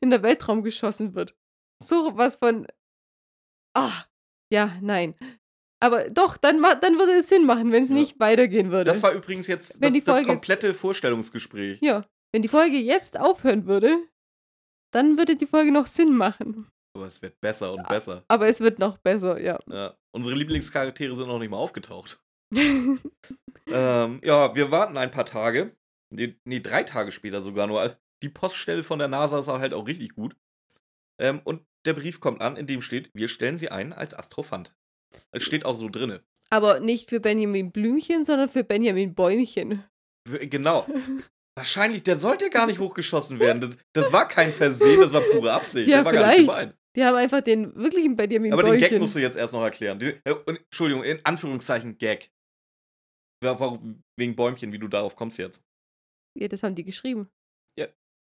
in 0.00 0.10
der 0.10 0.22
Weltraum 0.24 0.64
geschossen 0.64 1.14
wird. 1.14 1.34
So 1.82 2.16
was 2.16 2.36
von. 2.36 2.66
Ah, 3.76 4.04
ja, 4.52 4.76
nein. 4.80 5.14
Aber 5.80 6.08
doch, 6.08 6.36
dann, 6.36 6.62
dann 6.62 6.98
würde 6.98 7.12
es 7.18 7.28
Sinn 7.28 7.44
machen, 7.44 7.72
wenn 7.72 7.82
es 7.82 7.88
Ja. 7.90 7.94
nicht 7.94 8.18
weitergehen 8.20 8.70
würde. 8.70 8.84
Das 8.90 9.02
war 9.02 9.12
übrigens 9.12 9.46
jetzt 9.48 9.80
Wenn 9.80 9.92
das, 9.92 9.92
die 9.94 10.04
das 10.04 10.24
komplette 10.24 10.72
Vorstellungsgespräch. 10.72 11.80
ja, 11.82 12.04
wenn 12.32 12.42
die 12.42 12.48
Folge 12.48 12.76
jetzt 12.78 13.18
aufhören 13.18 13.66
würde, 13.66 13.96
dann 14.92 15.18
würde 15.18 15.36
die 15.36 15.46
Folge 15.46 15.72
noch 15.72 15.86
Sinn 15.86 16.16
machen. 16.16 16.70
Aber 16.96 17.06
es 17.06 17.20
wird 17.20 17.40
besser 17.40 17.72
und 17.74 17.86
besser. 17.88 18.24
Aber 18.28 18.46
es 18.46 18.60
wird 18.60 18.78
noch 18.78 18.98
besser, 18.98 19.40
ja. 19.40 19.58
Ja. 19.68 19.94
Unsere 20.14 20.36
Lieblingscharaktere 20.36 21.16
sind 21.16 21.26
noch 21.26 21.40
nicht 21.40 21.50
mal 21.50 21.56
aufgetaucht. 21.58 22.20
Ähm, 23.66 24.20
ja, 24.22 24.54
wir 24.54 24.70
warten 24.70 24.98
ein 24.98 25.10
paar 25.10 25.24
Tage. 25.24 25.74
Nee, 26.12 26.36
nee, 26.44 26.60
drei 26.60 26.82
Tage 26.82 27.10
später 27.12 27.40
sogar 27.40 27.66
nur. 27.66 27.80
Also 27.80 27.96
Die 28.22 28.28
Poststelle 28.28 28.82
von 28.82 28.98
der 28.98 29.08
NASA 29.08 29.38
ist 29.38 29.48
auch 29.48 29.58
halt 29.58 29.72
auch 29.72 29.86
richtig 29.86 30.14
gut. 30.14 30.36
Ähm, 31.20 31.40
und 31.44 31.64
der 31.86 31.94
Brief 31.94 32.20
kommt 32.20 32.40
an, 32.40 32.56
in 32.56 32.66
dem 32.66 32.80
steht, 32.82 33.10
wir 33.14 33.28
stellen 33.28 33.58
sie 33.58 33.70
ein 33.70 33.92
als 33.92 34.14
Astrophant. 34.14 34.74
Es 35.32 35.42
steht 35.42 35.64
auch 35.64 35.74
so 35.74 35.88
drinne. 35.88 36.22
Aber 36.50 36.80
nicht 36.80 37.08
für 37.08 37.20
Benjamin 37.20 37.72
Blümchen, 37.72 38.24
sondern 38.24 38.48
für 38.48 38.64
Benjamin 38.64 39.14
Bäumchen. 39.14 39.84
Genau. 40.24 40.86
Wahrscheinlich, 41.56 42.02
der 42.02 42.18
sollte 42.18 42.50
gar 42.50 42.66
nicht 42.66 42.80
hochgeschossen 42.80 43.38
werden. 43.38 43.60
Das, 43.60 43.76
das 43.92 44.12
war 44.12 44.26
kein 44.26 44.52
Versehen, 44.52 45.00
das 45.00 45.12
war 45.12 45.20
pure 45.20 45.52
Absicht. 45.52 45.88
Ja, 45.88 45.98
der 45.98 46.04
war 46.04 46.12
gar 46.12 46.26
nicht 46.26 46.44
vielleicht. 46.44 46.48
gemeint. 46.48 46.76
Die 46.96 47.04
haben 47.04 47.16
einfach 47.16 47.40
den 47.40 47.74
wirklichen 47.76 48.16
Benjamin 48.16 48.52
Aber 48.52 48.62
den 48.62 48.72
Bäumchen. 48.72 48.88
Gag 48.90 49.00
musst 49.00 49.14
du 49.14 49.20
jetzt 49.20 49.36
erst 49.36 49.54
noch 49.54 49.62
erklären. 49.62 49.98
Den, 49.98 50.20
äh, 50.24 50.34
Entschuldigung, 50.46 51.04
in 51.04 51.24
Anführungszeichen 51.24 51.98
Gag. 51.98 52.30
Warum, 53.42 54.02
wegen 54.16 54.34
Bäumchen, 54.34 54.72
wie 54.72 54.78
du 54.78 54.88
darauf 54.88 55.16
kommst 55.16 55.38
jetzt. 55.38 55.62
ja, 56.38 56.48
das 56.48 56.62
haben 56.62 56.74
die 56.74 56.84
geschrieben. 56.84 57.28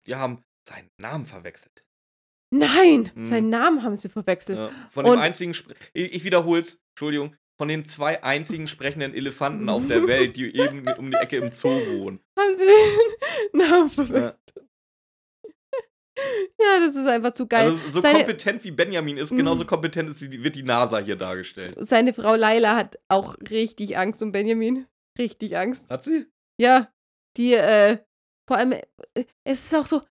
Die 0.06 0.15
haben 0.15 0.43
seinen 0.67 0.89
Namen 0.99 1.25
verwechselt. 1.25 1.84
Nein, 2.51 3.12
Hm. 3.13 3.25
seinen 3.25 3.49
Namen 3.49 3.83
haben 3.83 3.95
sie 3.95 4.09
verwechselt. 4.09 4.57
Ja, 4.57 4.69
von 4.89 5.03
dem 5.05 5.13
Und- 5.13 5.19
einzigen, 5.19 5.53
Spre 5.53 5.73
ich, 5.93 6.13
ich 6.15 6.23
wiederhol's, 6.23 6.79
Entschuldigung, 6.93 7.35
von 7.59 7.67
den 7.67 7.85
zwei 7.85 8.23
einzigen 8.23 8.67
sprechenden 8.67 9.13
Elefanten 9.13 9.69
auf 9.69 9.85
der 9.88 10.07
Welt, 10.07 10.35
die 10.38 10.55
eben 10.55 10.88
um 10.97 11.12
die 11.12 11.17
Ecke 11.17 11.38
im 11.38 11.51
Zoo 11.51 11.69
wohnen. 11.69 12.19
Haben 12.38 12.55
sie 12.55 12.65
den 12.65 13.59
Namen 13.69 13.89
verwechselt. 13.89 14.38
Ja. 14.55 14.62
Ja, 16.59 16.79
das 16.85 16.95
ist 16.97 17.07
einfach 17.07 17.31
zu 17.31 17.47
geil. 17.47 17.65
Also 17.71 17.91
so 17.91 17.99
seine, 18.01 18.19
kompetent 18.19 18.62
wie 18.65 18.71
Benjamin 18.71 19.15
ist, 19.15 19.31
Mhm. 19.31 19.38
genauso 19.38 19.63
kompetent 19.65 20.09
ist 20.09 20.21
wird 20.29 20.55
die 20.55 20.63
NASA 20.63 20.97
hier 20.99 21.15
dargestellt. 21.15 21.77
seine 21.79 22.13
Frau 22.13 22.35
Laila 22.35 22.75
hat 22.75 22.99
auch 23.07 23.38
richtig 23.49 23.97
Angst 23.97 24.21
um 24.21 24.33
Benjamin. 24.33 24.85
Richtig 25.17 25.55
Angst. 25.55 25.89
Hat 25.89 26.03
sie? 26.03 26.25
Ja, 26.59 26.91
die, 27.38 27.53
äh, 27.53 27.99
vor 28.47 28.57
allem, 28.57 28.73
äh, 28.73 28.83
es 29.45 29.63
ist 29.65 29.73
auch 29.75 29.85
so, 29.85 30.01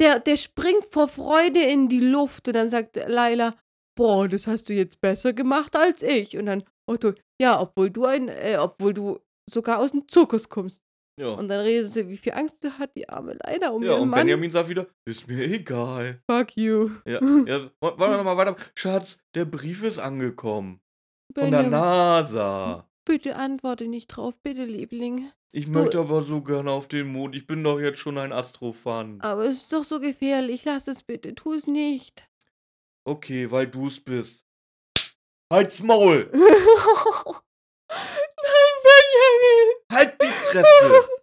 der, 0.00 0.20
der 0.20 0.36
springt 0.36 0.86
vor 0.90 1.08
Freude 1.08 1.62
in 1.62 1.88
die 1.88 2.00
Luft 2.00 2.48
und 2.48 2.54
dann 2.54 2.68
sagt 2.68 2.96
Laila, 2.96 3.56
boah, 3.96 4.28
das 4.28 4.46
hast 4.46 4.68
du 4.68 4.72
jetzt 4.72 5.00
besser 5.00 5.32
gemacht 5.32 5.76
als 5.76 6.02
ich. 6.02 6.36
Und 6.36 6.46
dann 6.46 6.64
Otto, 6.86 7.12
ja, 7.40 7.60
obwohl 7.60 7.90
du 7.90 8.04
ein, 8.04 8.28
äh, 8.28 8.56
obwohl 8.58 8.92
du 8.94 9.20
sogar 9.48 9.78
aus 9.78 9.92
dem 9.92 10.08
Zirkus 10.08 10.48
kommst. 10.48 10.84
Ja. 11.20 11.28
Und 11.28 11.48
dann 11.48 11.60
redet 11.60 11.92
sie, 11.92 12.08
wie 12.08 12.16
viel 12.16 12.32
Angst 12.32 12.62
sie 12.62 12.76
hat, 12.76 12.96
die 12.96 13.08
arme 13.08 13.38
Laila 13.44 13.68
um 13.70 13.82
ja, 13.82 13.92
ihren 13.92 14.02
und 14.02 14.08
Mann. 14.08 14.20
Benjamin 14.20 14.50
sagt 14.50 14.68
wieder, 14.68 14.88
ist 15.08 15.28
mir 15.28 15.44
egal. 15.44 16.20
Fuck 16.28 16.56
you. 16.56 16.90
Ja, 17.06 17.20
ja 17.46 17.70
wollen 17.80 17.98
wir 17.98 18.16
nochmal 18.16 18.36
weiter? 18.36 18.56
Schatz, 18.74 19.18
der 19.34 19.44
Brief 19.44 19.84
ist 19.84 20.00
angekommen. 20.00 20.80
Von 21.32 21.50
der 21.50 21.58
Benjamin, 21.62 21.70
NASA. 21.70 22.88
Bitte 23.04 23.36
antworte 23.36 23.86
nicht 23.86 24.08
drauf, 24.08 24.34
bitte, 24.42 24.64
Liebling. 24.64 25.30
Ich 25.52 25.66
möchte 25.68 25.98
aber 25.98 26.22
so 26.22 26.40
gerne 26.42 26.70
auf 26.70 26.88
den 26.88 27.06
Mond. 27.12 27.36
Ich 27.36 27.46
bin 27.46 27.62
doch 27.62 27.78
jetzt 27.78 27.98
schon 27.98 28.18
ein 28.18 28.32
Astrophant. 28.32 29.22
Aber 29.22 29.44
es 29.44 29.62
ist 29.62 29.72
doch 29.72 29.84
so 29.84 30.00
gefährlich. 30.00 30.64
Lass 30.64 30.88
es 30.88 31.02
bitte, 31.02 31.34
tu 31.34 31.52
es 31.52 31.66
nicht. 31.66 32.28
Okay, 33.04 33.50
weil 33.50 33.68
du 33.68 33.86
es 33.86 34.00
bist. 34.00 34.46
Halt's 35.52 35.82
Maul! 35.82 36.30
Nein, 36.32 36.42
Benjamin! 38.82 39.68
Halt 39.92 40.22
die 40.22 40.26
Fresse! 40.26 41.04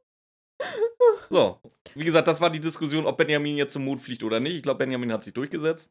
So, 1.32 1.60
wie 1.96 2.04
gesagt, 2.04 2.28
das 2.28 2.42
war 2.42 2.50
die 2.50 2.60
Diskussion, 2.60 3.06
ob 3.06 3.18
Benjamin 3.18 3.56
jetzt 3.58 3.74
zum 3.74 3.86
Mond 3.86 4.02
fliegt 4.02 4.22
oder 4.22 4.40
nicht. 4.40 4.58
Ich 4.58 4.62
glaube, 4.62 4.80
Benjamin 4.80 5.12
hat 5.12 5.24
sich 5.24 5.34
durchgesetzt. 5.34 5.90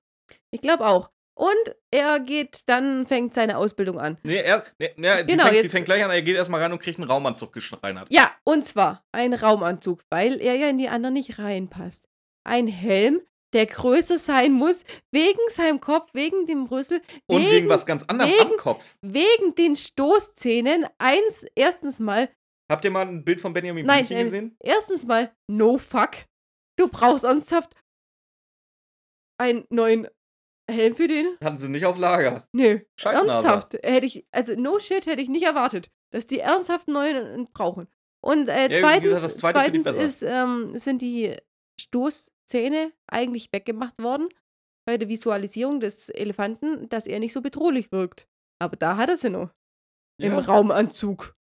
Ich 0.50 0.61
glaube 0.61 0.87
auch. 0.87 1.11
Und 1.40 1.74
er 1.90 2.20
geht 2.20 2.68
dann, 2.68 3.07
fängt 3.07 3.33
seine 3.33 3.57
Ausbildung 3.57 3.98
an. 3.98 4.18
Nee, 4.24 4.42
er, 4.42 4.62
nee, 4.79 4.92
nee, 4.96 5.22
die, 5.24 5.33
Genau, 5.33 5.44
fängt, 5.44 5.55
die 5.57 5.62
jetzt- 5.62 5.72
fängt 5.72 5.87
gleich 5.87 6.05
an, 6.05 6.11
er 6.11 6.20
geht 6.20 6.37
erstmal 6.37 6.61
rein 6.61 6.70
und 6.72 6.81
kriegt 6.83 6.98
einen 6.98 7.09
Raumanzug 7.11 7.50
geschreinert. 7.55 8.09
Ja, 8.11 8.31
und 8.44 8.66
zwar 8.66 9.03
ein 9.12 9.33
Raumanzug, 9.33 10.03
weil 10.11 10.38
er 10.40 10.57
ja 10.57 10.68
in 10.68 10.76
die 10.76 10.90
anderen 10.90 11.14
nicht 11.14 11.38
reinpasst. 11.38 12.07
Ein 12.46 12.66
Helm, 12.66 13.22
der 13.55 13.64
größer 13.64 14.18
sein 14.18 14.53
muss, 14.53 14.85
wegen 15.12 15.38
seinem 15.48 15.81
Kopf, 15.81 16.11
wegen 16.12 16.44
dem 16.44 16.64
Rüssel, 16.66 17.00
Und 17.26 17.42
wegen, 17.50 17.70
was 17.70 17.87
ganz 17.87 18.05
anderem 18.05 18.31
am 18.38 18.48
wegen- 18.50 18.57
Kopf. 18.59 18.96
wegen 19.00 19.55
den 19.55 19.76
Stoßzähnen. 19.76 20.87
Eins, 20.98 21.46
erstens 21.55 22.00
mal, 22.00 22.29
Habt 22.70 22.85
ihr 22.85 22.90
mal 22.90 23.07
ein 23.09 23.24
Bild 23.24 23.40
von 23.40 23.55
Benjamin 23.55 23.87
Nein, 23.87 24.07
Blümchen 24.07 24.16
ähm, 24.18 24.24
gesehen? 24.26 24.57
erstens 24.62 25.07
mal, 25.07 25.33
no 25.48 25.79
fuck. 25.79 26.11
Du 26.79 26.87
brauchst 26.87 27.24
ernsthaft 27.24 27.74
einen 29.38 29.64
neuen 29.70 30.07
Helm 30.70 30.94
für 30.96 31.09
den? 31.09 31.37
Hatten 31.42 31.59
sie 31.59 31.68
nicht 31.68 31.85
auf 31.87 31.98
Lager. 31.98 32.46
Nö. 32.52 32.80
Scheiß 32.96 33.22
NASA. 33.22 33.33
Ernsthaft, 33.35 33.74
hätte 33.83 34.06
ich, 34.06 34.26
also 34.33 34.54
no 34.54 34.78
shit 34.78 35.06
hätte 35.06 35.22
ich 35.22 35.28
nicht 35.28 35.44
erwartet, 35.44 35.90
dass 36.12 36.26
die 36.26 36.40
ernsthaft 36.40 36.88
neuen 36.88 37.48
brauchen. 37.52 37.88
Und 38.22 38.48
äh, 38.48 38.70
Ja, 38.72 38.78
zweitens, 38.80 39.11
gesagt, 39.11 39.38
zweite 39.38 39.59
zweitens 39.59 39.87
ist, 39.87 40.22
ähm, 40.22 40.78
sind 40.78 41.00
die 41.02 41.37
Stoßzähne 41.80 42.92
eigentlich 43.06 43.48
weggemacht 43.52 44.00
worden 44.02 44.28
bei 44.87 44.96
der 44.98 45.09
Visualisierung 45.09 45.80
des 45.80 46.09
Elefanten, 46.11 46.88
dass 46.88 47.06
er 47.06 47.18
nicht 47.20 47.33
so 47.33 47.40
bedrohlich 47.42 47.92
wirkt. 47.92 48.26
Aber 48.59 48.76
da 48.76 48.96
hat 48.96 49.09
er 49.09 49.16
sie 49.16 49.30
noch. 49.30 49.50
Im 50.20 50.33
Ja. 50.33 50.38
Raumanzug. 50.40 51.35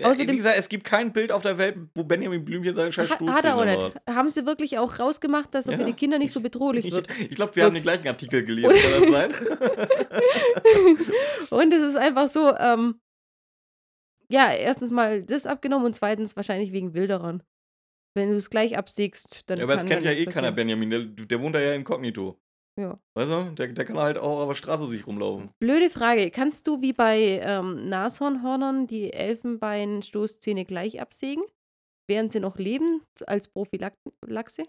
Ja, 0.00 0.08
außerdem- 0.08 0.32
wie 0.32 0.36
gesagt, 0.36 0.56
es 0.58 0.68
gibt 0.68 0.84
kein 0.84 1.12
Bild 1.12 1.30
auf 1.32 1.42
der 1.42 1.58
Welt, 1.58 1.76
wo 1.94 2.04
Benjamin 2.04 2.44
Blümchen 2.44 2.74
seine 2.74 2.90
scheiß 2.92 3.08
Stoßzähne 3.10 3.34
hat 3.34 3.44
er 3.44 3.56
auch 3.56 3.64
nicht. 3.64 3.94
Haben 4.08 4.28
sie 4.28 4.46
wirklich 4.46 4.78
auch 4.78 4.98
rausgemacht, 4.98 5.54
dass 5.54 5.66
er 5.68 5.74
für 5.74 5.80
Ja. 5.80 5.86
die 5.86 5.92
Kinder 5.92 6.18
nicht 6.18 6.32
so 6.32 6.40
bedrohlich 6.40 6.86
Ich, 6.86 6.92
wird. 6.92 7.08
ich 7.18 7.34
glaube, 7.36 7.54
wir 7.56 7.64
haben 7.64 7.74
den 7.74 7.82
gleichen 7.82 8.06
Artikel 8.08 8.44
gelesen, 8.44 8.70
kann 8.72 9.00
das 9.02 9.10
sein? 9.10 9.30
und 11.50 11.72
es 11.72 11.80
ist 11.82 11.96
einfach 11.96 12.28
so, 12.28 12.54
ähm, 12.58 13.00
ja, 14.30 14.50
erstens 14.52 14.90
mal 14.90 15.22
das 15.22 15.46
abgenommen 15.46 15.86
und 15.86 15.94
zweitens 15.94 16.36
wahrscheinlich 16.36 16.72
wegen 16.72 16.94
Wilderern. 16.94 17.42
Wenn 18.14 18.30
du 18.30 18.36
es 18.36 18.50
gleich 18.50 18.76
absägst, 18.76 19.42
dann 19.46 19.58
ja, 19.58 19.64
aber 19.64 19.74
es 19.74 19.80
kann 19.80 19.88
kennt 19.90 20.04
ja 20.04 20.12
eh 20.12 20.20
nichts 20.20 20.34
keiner 20.34 20.50
passieren. 20.52 20.80
Benjamin, 20.80 20.90
der, 21.16 21.26
der 21.26 21.40
wohnt 21.40 21.54
da 21.54 21.60
ja 21.60 21.74
inkognito. 21.74 22.40
Ja. 22.78 22.98
Weißt 23.14 23.30
du? 23.30 23.54
Der, 23.56 23.68
der 23.68 23.84
kann 23.84 23.98
halt 23.98 24.16
auch 24.16 24.40
auf 24.40 24.48
der 24.48 24.54
Straße 24.54 24.86
sich 24.88 25.06
rumlaufen. 25.06 25.50
Blöde 25.60 25.90
Frage. 25.90 26.30
Kannst 26.30 26.66
du 26.66 26.80
wie 26.80 26.92
bei 26.92 27.40
ähm, 27.42 27.88
Nashornhörnern 27.88 28.86
die 28.86 29.12
Elfenbeinstoßzähne 29.12 30.64
gleich 30.64 31.00
absägen, 31.00 31.44
während 32.08 32.32
sie 32.32 32.40
noch 32.40 32.56
leben, 32.56 33.02
als 33.26 33.48
Prophylaxe? 33.48 34.64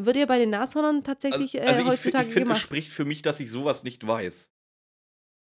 Wird 0.00 0.16
ja 0.16 0.26
bei 0.26 0.38
den 0.38 0.50
Nashornern 0.50 1.02
tatsächlich 1.02 1.56
äh, 1.56 1.60
Also 1.62 1.80
ich, 1.80 1.86
fi- 1.86 1.90
heutzutage 1.90 2.28
ich 2.28 2.32
finde, 2.34 2.52
es 2.52 2.58
spricht 2.58 2.92
für 2.92 3.04
mich, 3.04 3.22
dass 3.22 3.40
ich 3.40 3.50
sowas 3.50 3.82
nicht 3.82 4.06
weiß. 4.06 4.52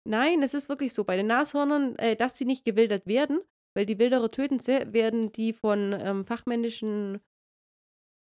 Nein, 0.10 0.42
es 0.44 0.54
ist 0.54 0.68
wirklich 0.68 0.94
so. 0.94 1.04
Bei 1.06 1.16
den 1.16 1.28
Nashörnern, 1.28 1.96
äh, 1.98 2.16
dass 2.18 2.38
sie 2.38 2.46
nicht 2.46 2.66
gewildert 2.66 3.06
werden, 3.06 3.40
weil 3.78 3.86
die 3.86 4.00
Wilderer 4.00 4.30
töten 4.32 4.60
sie, 4.60 4.92
werden 4.92 5.32
die 5.32 5.54
von 5.54 5.94
ähm, 5.98 6.26
fachmännischen 6.26 7.22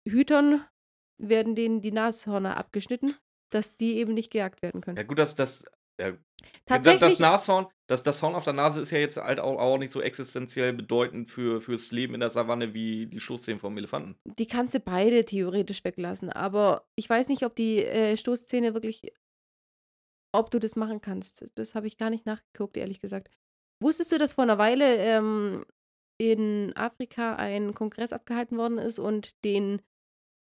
Hütern, 0.08 0.65
werden 1.21 1.53
denen 1.56 1.82
die 1.82 1.91
Nashörner 1.91 2.58
abgeschnitten, 2.58 3.15
dass 3.49 3.77
die 3.77 3.97
eben 3.97 4.13
nicht 4.13 4.31
gejagt 4.31 4.62
werden 4.62 4.81
können. 4.81 4.97
Ja 4.97 5.03
gut, 5.03 5.19
dass 5.19 5.36
das... 5.36 5.65
Ja, 5.99 6.13
Tatsächlich, 6.67 6.99
Das 6.99 7.19
Nashorn, 7.19 7.65
das, 7.88 8.03
das 8.03 8.21
Horn 8.21 8.36
auf 8.36 8.43
der 8.43 8.53
Nase 8.53 8.81
ist 8.81 8.91
ja 8.91 8.99
jetzt 8.99 9.17
halt 9.17 9.39
auch, 9.39 9.57
auch 9.57 9.79
nicht 9.79 9.91
so 9.91 9.99
existenziell 9.99 10.71
bedeutend 10.73 11.27
für, 11.27 11.60
fürs 11.60 11.91
Leben 11.91 12.13
in 12.13 12.19
der 12.19 12.29
Savanne 12.29 12.75
wie 12.75 13.07
die 13.07 13.19
Stoßzähne 13.19 13.57
vom 13.57 13.75
Elefanten. 13.77 14.15
die 14.38 14.45
kannst 14.45 14.75
du 14.75 14.79
beide 14.79 15.25
theoretisch 15.25 15.83
weglassen, 15.83 16.29
aber 16.29 16.88
ich 16.95 17.10
weiß 17.10 17.29
nicht, 17.29 17.43
ob 17.43 17.55
die 17.55 17.83
äh, 17.83 18.15
Stoßzähne 18.15 18.75
wirklich, 18.75 19.12
ob 20.33 20.51
du 20.51 20.60
das 20.60 20.75
machen 20.75 21.01
kannst. 21.01 21.45
Das 21.55 21.73
habe 21.73 21.88
ich 21.88 21.97
gar 21.97 22.12
nicht 22.12 22.27
nachgeguckt, 22.27 22.77
ehrlich 22.77 22.99
gesagt. 23.01 23.31
Wusstest 23.81 24.12
du, 24.12 24.19
dass 24.19 24.33
vor 24.33 24.43
einer 24.43 24.60
Weile 24.60 24.97
ähm, 24.97 25.65
in 26.19 26.73
Afrika 26.75 27.36
ein 27.36 27.73
Kongress 27.73 28.13
abgehalten 28.13 28.57
worden 28.57 28.77
ist 28.77 28.99
und 28.99 29.43
den 29.43 29.81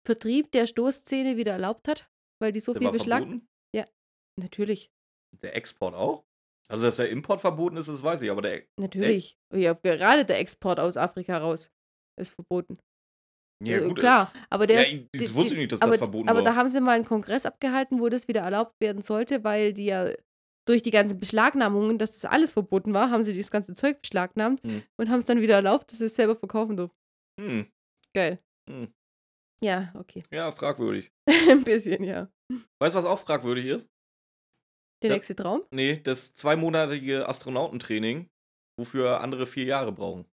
Vertrieb 0.06 0.52
der 0.52 0.66
Stoßzähne 0.66 1.36
wieder 1.36 1.52
erlaubt 1.52 1.88
hat, 1.88 2.08
weil 2.40 2.52
die 2.52 2.60
so 2.60 2.72
Der 2.72 2.82
viel 2.82 2.90
Beschlag. 2.92 3.20
verboten. 3.22 3.46
Natürlich, 4.40 4.92
Der 5.42 5.56
Export 5.56 5.94
auch? 5.96 6.24
Also, 6.68 6.84
dass 6.84 6.96
der 6.98 7.08
Import 7.10 7.40
verboten 7.40 7.76
ist, 7.76 7.88
das 7.88 8.04
weiß 8.04 8.22
ich, 8.22 8.30
aber 8.30 8.40
der. 8.42 8.62
natürlich. 8.78 9.36
Ja, 9.52 9.72
gerade 9.72 10.24
der 10.24 10.38
Export 10.38 10.78
aus 10.78 10.96
Afrika 10.96 11.38
raus 11.38 11.72
ist 12.20 12.34
verboten. 12.34 12.78
Ja, 13.66 13.78
Äh, 13.78 13.88
gut. 13.88 13.98
klar, 13.98 14.32
aber 14.48 14.68
der 14.68 14.76
Ja, 14.76 14.82
ist, 14.82 15.08
ich- 15.12 15.34
wusste 15.34 15.48
die- 15.48 15.54
ich 15.54 15.58
nicht, 15.62 15.72
dass 15.72 15.82
aber, 15.82 15.90
das 15.92 15.98
verboten 15.98 16.28
aber 16.28 16.38
war. 16.38 16.44
da 16.44 16.54
haben 16.54 16.68
sie 16.68 16.80
mal 16.80 16.92
einen 16.94 17.04
Kongress 17.04 17.46
abgehalten, 17.46 17.98
wo 18.00 18.08
das 18.08 18.28
wieder 18.28 18.42
erlaubt 18.42 18.80
werden 18.80 19.02
sollte, 19.02 19.42
weil 19.42 19.72
die 19.72 19.86
ja 19.86 20.12
durch 20.68 20.82
die 20.82 20.92
ganzen 20.92 21.18
Beschlagnahmungen, 21.18 21.98
dass 21.98 22.12
das 22.12 22.30
alles 22.30 22.52
verboten 22.52 22.92
war, 22.94 23.10
haben 23.10 23.24
sie 23.24 23.36
das 23.36 23.50
ganze 23.50 23.74
Zeug 23.74 24.00
beschlagnahmt 24.02 24.62
Hm. 24.62 24.82
und 24.98 25.08
haben 25.10 25.18
es 25.18 25.26
dann 25.26 25.40
wieder 25.40 25.54
erlaubt, 25.56 25.90
dass 25.90 25.98
sie 25.98 26.04
es 26.04 26.14
selber 26.14 26.36
verkaufen 26.36 26.76
durften. 26.76 26.96
Hm, 27.40 27.66
Geil. 28.14 28.38
hm. 28.70 28.92
Ja, 29.62 29.92
okay. 29.94 30.22
Ja, 30.30 30.50
fragwürdig. 30.52 31.10
Ein 31.50 31.64
bisschen, 31.64 32.04
ja. 32.04 32.28
Weißt 32.80 32.94
du, 32.94 32.98
was 32.98 33.04
auch 33.04 33.18
fragwürdig 33.18 33.66
ist? 33.66 33.88
Der 35.02 35.12
nächste 35.12 35.36
Traum? 35.36 35.62
Nee, 35.70 36.00
das 36.02 36.34
zweimonatige 36.34 37.28
Astronautentraining, 37.28 38.28
wofür 38.78 39.20
andere 39.20 39.46
vier 39.46 39.64
Jahre 39.64 39.92
brauchen. 39.92 40.24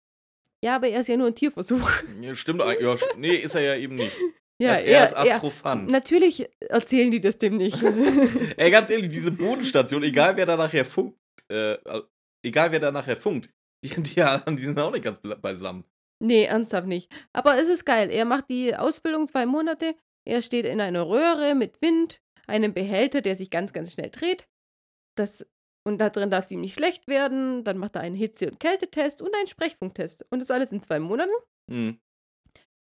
Ja, 0.63 0.77
aber 0.77 0.88
er 0.88 1.01
ist 1.01 1.07
ja 1.07 1.17
nur 1.17 1.27
ein 1.27 1.35
Tierversuch. 1.35 1.89
Ja, 2.21 2.33
stimmt 2.33 2.61
eigentlich. 2.61 3.01
Ja, 3.01 3.07
nee, 3.17 3.35
ist 3.35 3.55
er 3.55 3.61
ja 3.61 3.75
eben 3.75 3.95
nicht. 3.95 4.17
Ja, 4.57 4.69
er, 4.69 4.77
ist, 5.03 5.11
er 5.11 5.23
ist 5.25 5.33
Astrofant. 5.33 5.91
Natürlich 5.91 6.47
erzählen 6.61 7.11
die 7.11 7.19
das 7.19 7.38
dem 7.38 7.57
nicht. 7.57 7.77
Ey, 8.55 8.71
ganz 8.71 8.89
ehrlich, 8.89 9.09
diese 9.11 9.29
Bodenstation, 9.31 10.01
egal 10.01 10.38
wer 10.38 10.45
da 10.45 10.55
nachher 10.55 10.85
funkt, 10.85 11.19
äh, 11.51 11.75
egal 12.41 12.71
wer 12.71 12.79
da 12.79 12.89
nachher 12.89 13.17
funkt, 13.17 13.49
die, 13.83 13.89
die, 14.01 14.15
die 14.55 14.63
sind 14.63 14.79
auch 14.79 14.91
nicht 14.93 15.03
ganz 15.03 15.19
be- 15.19 15.35
beisammen. 15.35 15.83
Nee, 16.19 16.45
ernsthaft 16.45 16.88
nicht. 16.88 17.12
Aber 17.34 17.58
es 17.58 17.67
ist 17.67 17.86
geil. 17.86 18.10
Er 18.10 18.25
macht 18.25 18.49
die 18.49 18.75
Ausbildung 18.75 19.28
zwei 19.28 19.45
Monate. 19.45 19.95
Er 20.28 20.41
steht 20.41 20.65
in 20.65 20.82
einer 20.82 21.08
Röhre 21.08 21.56
mit 21.56 21.82
Wind, 21.82 22.21
einem 22.47 22.73
Behälter, 22.73 23.21
der 23.21 23.36
sich 23.36 23.49
ganz, 23.49 23.73
ganz 23.73 23.93
schnell 23.93 24.10
dreht. 24.10 24.47
Das, 25.17 25.45
und 25.88 25.97
da 25.99 26.10
drin 26.10 26.32
darf 26.32 26.45
es 26.45 26.51
ihm 26.51 26.62
nicht 26.62 26.75
schlecht 26.75 27.08
werden. 27.08 27.63
Dann 27.63 27.78
macht 27.78 27.95
er 27.95 28.01
einen 28.01 28.15
Hitze- 28.15 28.49
und 28.49 28.60
Kältetest 28.60 29.21
und 29.21 29.36
einen 29.36 29.47
Sprechfunktest. 29.47 30.25
Und 30.32 30.39
das 30.39 30.51
alles 30.51 30.71
in 30.71 30.82
zwei 30.82 30.99
Monaten. 30.99 31.34
Hm. 31.69 31.99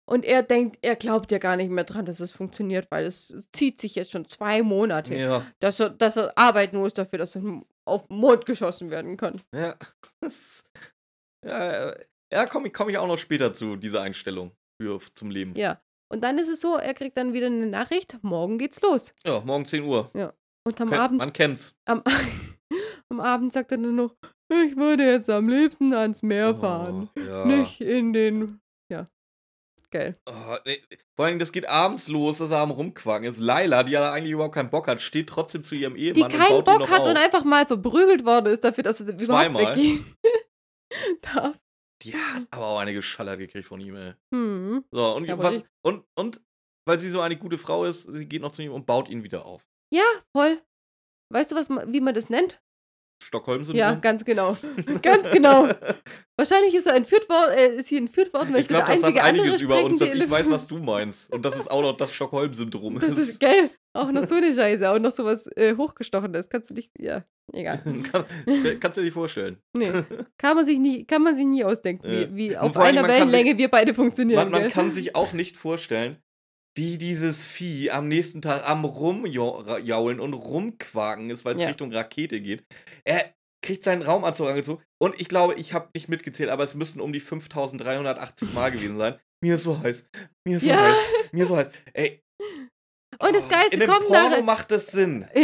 Und 0.07 0.23
er 0.23 0.43
denkt, 0.43 0.77
er 0.83 0.95
glaubt 0.95 1.31
ja 1.31 1.39
gar 1.39 1.55
nicht 1.55 1.71
mehr 1.71 1.83
dran, 1.83 2.05
dass 2.05 2.19
es 2.19 2.31
funktioniert, 2.31 2.91
weil 2.91 3.05
es 3.05 3.33
zieht 3.51 3.81
sich 3.81 3.95
jetzt 3.95 4.11
schon 4.11 4.29
zwei 4.29 4.61
Monate, 4.61 5.15
Ja, 5.15 5.43
dass, 5.59 5.79
er, 5.79 5.89
dass 5.89 6.15
er 6.15 6.38
arbeiten 6.38 6.77
muss 6.77 6.93
dafür, 6.93 7.17
dass 7.17 7.35
er 7.35 7.41
auf 7.85 8.05
den 8.07 8.17
Mond 8.17 8.45
geschossen 8.45 8.91
werden 8.91 9.17
kann. 9.17 9.41
ja. 9.53 9.75
Ja, 11.43 11.95
ja 12.35 12.45
komme 12.45 12.69
komm 12.69 12.89
ich 12.89 12.97
auch 12.97 13.07
noch 13.07 13.17
später 13.17 13.53
zu, 13.53 13.75
dieser 13.75 14.01
Einstellung 14.01 14.51
für, 14.81 14.99
zum 15.15 15.29
Leben. 15.31 15.55
Ja. 15.55 15.81
Und 16.11 16.23
dann 16.23 16.37
ist 16.37 16.49
es 16.49 16.61
so, 16.61 16.75
er 16.77 16.93
kriegt 16.93 17.17
dann 17.17 17.33
wieder 17.33 17.47
eine 17.47 17.65
Nachricht, 17.65 18.17
morgen 18.21 18.57
geht's 18.57 18.81
los. 18.81 19.13
Ja, 19.25 19.41
morgen 19.41 19.65
10 19.65 19.83
Uhr. 19.83 20.11
Und 20.67 20.79
am 20.81 20.89
Ken- 20.89 20.99
Abend 20.99 21.17
Man 21.17 21.33
kennt's. 21.33 21.73
Am, 21.87 22.03
am 23.09 23.19
Abend 23.19 23.53
sagt 23.53 23.71
er 23.71 23.77
nur 23.79 23.91
noch, 23.91 24.15
ich 24.51 24.75
würde 24.77 25.03
jetzt 25.03 25.29
am 25.29 25.49
liebsten 25.49 25.93
ans 25.93 26.21
Meer 26.21 26.53
fahren. 26.55 27.09
Oh, 27.17 27.19
ja. 27.19 27.45
Nicht 27.45 27.81
in 27.81 28.13
den. 28.13 28.59
Ja. 28.91 29.07
Geil. 29.91 30.17
Oh, 30.29 30.55
nee. 30.65 30.81
Vor 31.17 31.25
allem, 31.25 31.39
das 31.39 31.51
geht 31.51 31.67
abends 31.67 32.07
los, 32.07 32.37
dass 32.39 32.51
er 32.51 32.59
am 32.59 32.71
Rumquaken 32.71 33.27
ist. 33.27 33.39
Laila, 33.39 33.83
die 33.83 33.93
ja 33.93 34.11
eigentlich 34.11 34.33
überhaupt 34.33 34.53
keinen 34.55 34.69
Bock 34.69 34.87
hat, 34.87 35.01
steht 35.01 35.29
trotzdem 35.29 35.63
zu 35.63 35.73
ihrem 35.73 35.95
Die 35.95 36.07
Ehemann 36.07 36.31
und 36.31 36.37
keinen 36.37 36.63
Bock 36.63 36.89
hat 36.89 37.01
auf. 37.01 37.09
und 37.09 37.17
einfach 37.17 37.43
mal 37.43 37.65
verprügelt 37.65 38.25
worden 38.25 38.47
ist 38.53 38.63
dafür, 38.63 38.83
dass 38.83 38.99
er 38.99 39.07
überhaupt 39.07 39.23
Zweimal. 39.23 39.75
weggehen 39.75 40.05
darf. 41.21 41.57
Die 42.01 42.13
hat 42.13 42.47
aber 42.51 42.65
auch 42.65 42.79
eine 42.79 42.93
geschallert 42.93 43.39
gekriegt 43.39 43.67
von 43.67 43.79
ihm, 43.79 43.95
ey. 43.95 44.13
Hm. 44.34 44.84
So, 44.91 45.15
und, 45.15 45.27
was, 45.38 45.58
nicht- 45.58 45.69
und, 45.81 46.05
und 46.15 46.41
weil 46.88 46.99
sie 46.99 47.10
so 47.10 47.21
eine 47.21 47.38
gute 47.38 47.58
Frau 47.58 47.86
ist, 47.86 48.03
sie 48.03 48.25
geht 48.27 48.41
noch 48.41 48.51
zu 48.51 48.62
ihm 48.62 48.73
und 48.73 48.86
baut 48.86 49.10
ihn 49.10 49.23
wieder 49.23 49.45
auf. 49.45 49.67
Ja, 49.93 50.03
voll. 50.36 50.62
Weißt 51.34 51.51
du, 51.51 51.55
was, 51.55 51.69
wie 51.69 52.01
man 52.01 52.13
das 52.13 52.29
nennt? 52.29 52.62
Stockholm-Syndrom? 53.25 53.79
Ja, 53.79 53.95
ganz 53.95 54.23
genau. 54.23 54.57
ganz 55.01 55.29
genau. 55.31 55.67
Wahrscheinlich 56.38 56.73
ist 56.75 56.88
er 56.88 56.95
entführt 56.95 57.29
worden, 57.29 57.51
äh, 57.57 57.75
ist 57.77 57.88
sie 57.88 57.97
entführt 57.97 58.33
worden, 58.33 58.53
weil 58.53 58.61
Ich 58.61 58.67
glaube, 58.67 58.85
das 58.88 59.01
sagt 59.01 59.19
einiges 59.19 59.61
über 59.61 59.83
uns, 59.83 59.99
dass 59.99 60.13
ich 60.13 60.29
weiß, 60.29 60.49
was 60.49 60.67
du 60.67 60.77
meinst. 60.77 61.31
Und 61.33 61.43
das 61.43 61.55
ist 61.55 61.69
auch 61.69 61.81
noch 61.81 61.97
das 61.97 62.13
Stockholm-Syndrom. 62.13 62.99
Das 62.99 63.17
ist 63.17 63.39
geil. 63.39 63.69
Auch 63.93 64.11
noch 64.11 64.23
so 64.25 64.35
eine 64.35 64.53
Scheiße, 64.53 64.89
auch 64.89 64.99
noch 64.99 65.11
sowas 65.11 65.47
äh, 65.55 65.75
hochgestochenes. 65.77 66.49
Kannst 66.49 66.69
du 66.69 66.73
nicht. 66.73 66.91
Ja, 66.99 67.23
egal. 67.53 67.81
Kann, 68.11 68.25
kannst 68.81 68.97
du 68.97 69.01
dir 69.01 69.05
nicht 69.05 69.13
vorstellen. 69.13 69.57
Nee. 69.73 69.89
Kann 70.38 70.57
man 70.57 70.65
sich 70.65 70.79
nie, 70.79 71.05
kann 71.05 71.23
man 71.23 71.33
sich 71.33 71.45
nie 71.45 71.63
ausdenken, 71.63 72.05
wie, 72.05 72.35
wie 72.35 72.49
Und 72.49 72.57
auf 72.57 72.77
einer 72.77 73.07
Wellenlänge 73.07 73.57
wir 73.57 73.69
beide 73.69 73.93
funktionieren. 73.93 74.49
Man, 74.49 74.61
man 74.61 74.69
kann 74.69 74.91
sich 74.91 75.15
auch 75.15 75.31
nicht 75.31 75.55
vorstellen, 75.55 76.17
wie 76.77 76.97
dieses 76.97 77.45
Vieh 77.45 77.91
am 77.91 78.07
nächsten 78.07 78.41
Tag 78.41 78.67
am 78.69 78.83
Rumjaulen 78.85 80.19
und 80.19 80.33
rumquaken 80.33 81.29
ist, 81.29 81.45
weil 81.45 81.55
es 81.55 81.61
Ja. 81.61 81.67
Richtung 81.69 81.91
Rakete 81.93 82.41
geht. 82.41 82.63
Er 83.05 83.33
kriegt 83.65 83.83
seinen 83.83 84.01
Raumanzug 84.03 84.47
angezogen 84.47 84.83
und 85.01 85.19
ich 85.19 85.27
glaube, 85.27 85.55
ich 85.55 85.73
habe 85.73 85.89
nicht 85.95 86.09
mitgezählt, 86.09 86.49
aber 86.49 86.63
es 86.63 86.75
müssen 86.75 87.01
um 87.01 87.13
die 87.13 87.19
5380 87.19 88.53
Mal 88.53 88.71
gewesen 88.71 88.97
sein. 88.97 89.19
Mir 89.43 89.55
ist 89.55 89.63
so 89.63 89.79
heiß. 89.79 90.05
Mir 90.47 90.57
ist 90.57 90.63
so 90.63 90.69
Ja. 90.69 90.83
heiß. 90.83 90.95
Mir 91.31 91.43
ist 91.43 91.49
so 91.49 91.57
heiß. 91.57 91.69
Ey. 91.93 92.21
Und 93.19 93.33
das 93.33 93.45
oh, 93.45 93.49
Geilste 93.49 93.73
in 93.75 93.79
dem 93.79 93.89
kommt 93.89 94.07
Porno 94.07 94.29
nachher- 94.29 94.43
macht 94.43 94.71
das 94.71 94.88
Sinn. 94.88 95.27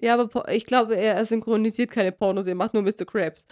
ja, 0.00 0.14
aber 0.16 0.48
ich 0.52 0.64
glaube, 0.64 0.96
er 0.96 1.24
synchronisiert 1.24 1.90
keine 1.90 2.12
Pornos, 2.12 2.46
er 2.46 2.54
macht 2.54 2.74
nur 2.74 2.82
Mr. 2.82 3.04
Krabs. 3.06 3.46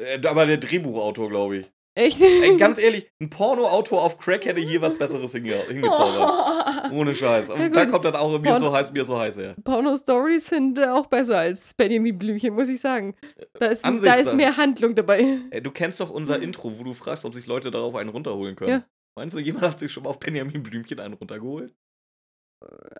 Äh, 0.00 0.24
aber 0.26 0.46
der 0.46 0.56
Drehbuchautor, 0.56 1.28
glaube 1.28 1.56
ich. 1.58 1.70
Echt? 1.94 2.20
Ey, 2.20 2.56
ganz 2.56 2.78
ehrlich, 2.78 3.10
ein 3.20 3.28
Pornoautor 3.28 4.02
auf 4.02 4.18
Crack 4.18 4.46
hätte 4.46 4.60
hier 4.60 4.80
was 4.80 4.94
Besseres 4.94 5.32
hinge 5.32 5.54
hingezaubert. 5.68 6.90
Oh. 6.90 6.94
Ohne 7.00 7.14
Scheiß. 7.14 7.50
Und 7.50 7.60
Ja, 7.60 7.68
da 7.68 7.86
kommt 7.86 8.06
dann 8.06 8.16
auch 8.16 8.38
mir 8.40 8.58
so 8.58 8.72
heiß, 8.72 8.92
mir 8.92 9.04
so 9.04 9.18
heiß 9.18 9.36
her. 9.36 9.54
Porno-Stories 9.62 10.46
sind 10.46 10.78
äh, 10.78 10.86
auch 10.86 11.06
besser 11.06 11.38
als 11.38 11.74
Benjamin 11.74 12.18
Blümchen, 12.18 12.54
muss 12.54 12.68
ich 12.68 12.80
sagen. 12.80 13.14
Da 13.60 13.66
ist, 13.66 13.84
da 13.84 14.14
ist 14.14 14.32
mehr 14.32 14.56
Handlung 14.56 14.94
dabei. 14.94 15.38
Ey, 15.50 15.62
du 15.62 15.70
kennst 15.70 16.00
doch 16.00 16.08
unser 16.08 16.40
Intro, 16.40 16.78
wo 16.78 16.82
du 16.82 16.94
fragst, 16.94 17.26
ob 17.26 17.34
sich 17.34 17.46
Leute 17.46 17.70
darauf 17.70 17.94
einen 17.94 18.08
runterholen 18.08 18.56
können. 18.56 18.70
Ja. 18.70 18.84
Meinst 19.14 19.36
du, 19.36 19.40
jemand 19.40 19.64
hat 19.64 19.78
sich 19.78 19.92
schon 19.92 20.04
mal 20.04 20.10
auf 20.10 20.18
Benjamin 20.18 20.62
Blümchen 20.62 20.98
einen 20.98 21.14
runtergeholt? 21.14 21.74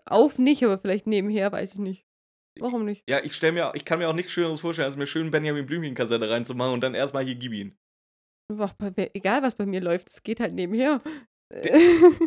Auf 0.05 0.37
nicht, 0.37 0.63
aber 0.63 0.77
vielleicht 0.77 1.07
nebenher, 1.07 1.51
weiß 1.51 1.73
ich 1.73 1.79
nicht. 1.79 2.05
Warum 2.59 2.85
nicht? 2.85 3.03
Ja, 3.09 3.19
ich 3.23 3.33
stell 3.33 3.51
mir, 3.51 3.71
ich 3.73 3.85
kann 3.85 3.97
mir 3.97 4.07
auch 4.07 4.13
nichts 4.13 4.31
Schöneres 4.31 4.59
vorstellen, 4.59 4.87
als 4.87 4.97
mir 4.97 5.07
schön 5.07 5.31
Benjamin 5.31 5.65
Blümchen-Kassette 5.65 6.29
reinzumachen 6.29 6.73
und 6.73 6.81
dann 6.81 6.93
erstmal 6.93 7.23
hier 7.23 7.35
gib 7.35 7.53
ihn. 7.53 7.75
Ach, 8.57 8.73
mir- 8.97 9.09
egal, 9.13 9.41
was 9.41 9.55
bei 9.55 9.65
mir 9.65 9.81
läuft, 9.81 10.09
es 10.09 10.23
geht 10.23 10.39
halt 10.39 10.53
nebenher. 10.53 11.01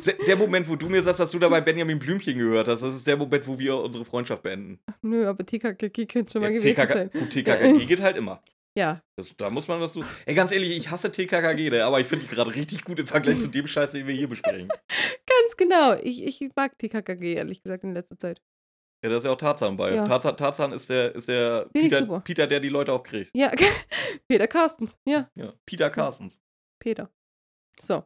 Se- 0.00 0.16
Der 0.26 0.37
Moment, 0.37 0.68
wo 0.68 0.76
du 0.76 0.88
mir 0.88 1.02
sagst, 1.02 1.20
dass 1.20 1.31
du 1.33 1.38
dabei 1.38 1.61
Benjamin 1.61 1.98
Blümchen 1.98 2.38
gehört 2.38 2.68
hast, 2.68 2.83
das 2.83 2.94
ist 2.94 3.07
der 3.07 3.16
Moment, 3.16 3.46
wo 3.48 3.59
wir 3.59 3.76
unsere 3.76 4.05
Freundschaft 4.05 4.42
beenden. 4.42 4.79
Nö, 5.02 5.26
aber 5.26 5.44
TKKG 5.44 6.07
könnte 6.07 6.33
schon 6.33 6.42
mal 6.42 6.52
Ja, 6.52 6.59
gewesen 6.59 6.74
TKK 6.76 6.92
sein. 6.92 7.11
Gut, 7.11 7.31
TKKG 7.31 7.87
geht 7.87 8.00
halt 8.00 8.16
immer. 8.16 8.40
Ja, 8.79 9.00
Das, 9.16 9.35
da 9.37 9.48
muss 9.50 9.66
man 9.68 9.81
das 9.81 9.94
so. 9.94 10.05
Ey, 10.26 10.35
ganz 10.35 10.52
ehrlich, 10.52 10.76
ich 10.76 10.90
hasse 10.90 11.11
TKKG, 11.11 11.70
ne, 11.70 11.85
aber 11.85 11.98
ich 11.98 12.07
finde 12.07 12.26
die 12.26 12.35
gerade 12.35 12.55
richtig 12.55 12.85
gut 12.85 12.98
im 12.98 13.07
Vergleich 13.07 13.38
zu 13.38 13.48
dem 13.48 13.66
Scheiß, 13.66 13.92
den 13.92 14.07
wir 14.07 14.14
hier 14.14 14.29
besprechen. 14.29 14.68
ganz 15.26 15.57
genau. 15.57 15.94
Ich, 16.02 16.22
ich 16.42 16.50
mag 16.55 16.76
TKKG, 16.79 17.35
ehrlich 17.35 17.62
gesagt, 17.62 17.85
in 17.85 17.94
letzter 17.94 18.18
Zeit. 18.18 18.40
Ja, 19.07 19.11
da 19.11 19.19
ist 19.19 19.25
ja 19.25 19.31
auch 19.31 19.37
Tarzan 19.38 19.77
bei. 19.77 19.95
Ja. 19.95 20.05
Tarzan, 20.05 20.37
Tarzan 20.37 20.73
ist 20.73 20.90
der, 20.90 21.14
ist 21.14 21.29
der 21.29 21.66
Peter. 21.73 22.21
Peter, 22.21 22.47
der 22.49 22.59
die 22.59 22.69
Leute 22.69 22.92
auch 22.92 23.05
kriegt. 23.05 23.31
Ja, 23.35 23.53
Peter 24.29 24.49
Carstens. 24.49 24.97
Ja, 25.07 25.31
Ja, 25.37 25.53
Peter 25.64 25.90
Carstens. 25.90 26.40
Peter. 26.81 27.09
So. 27.81 28.03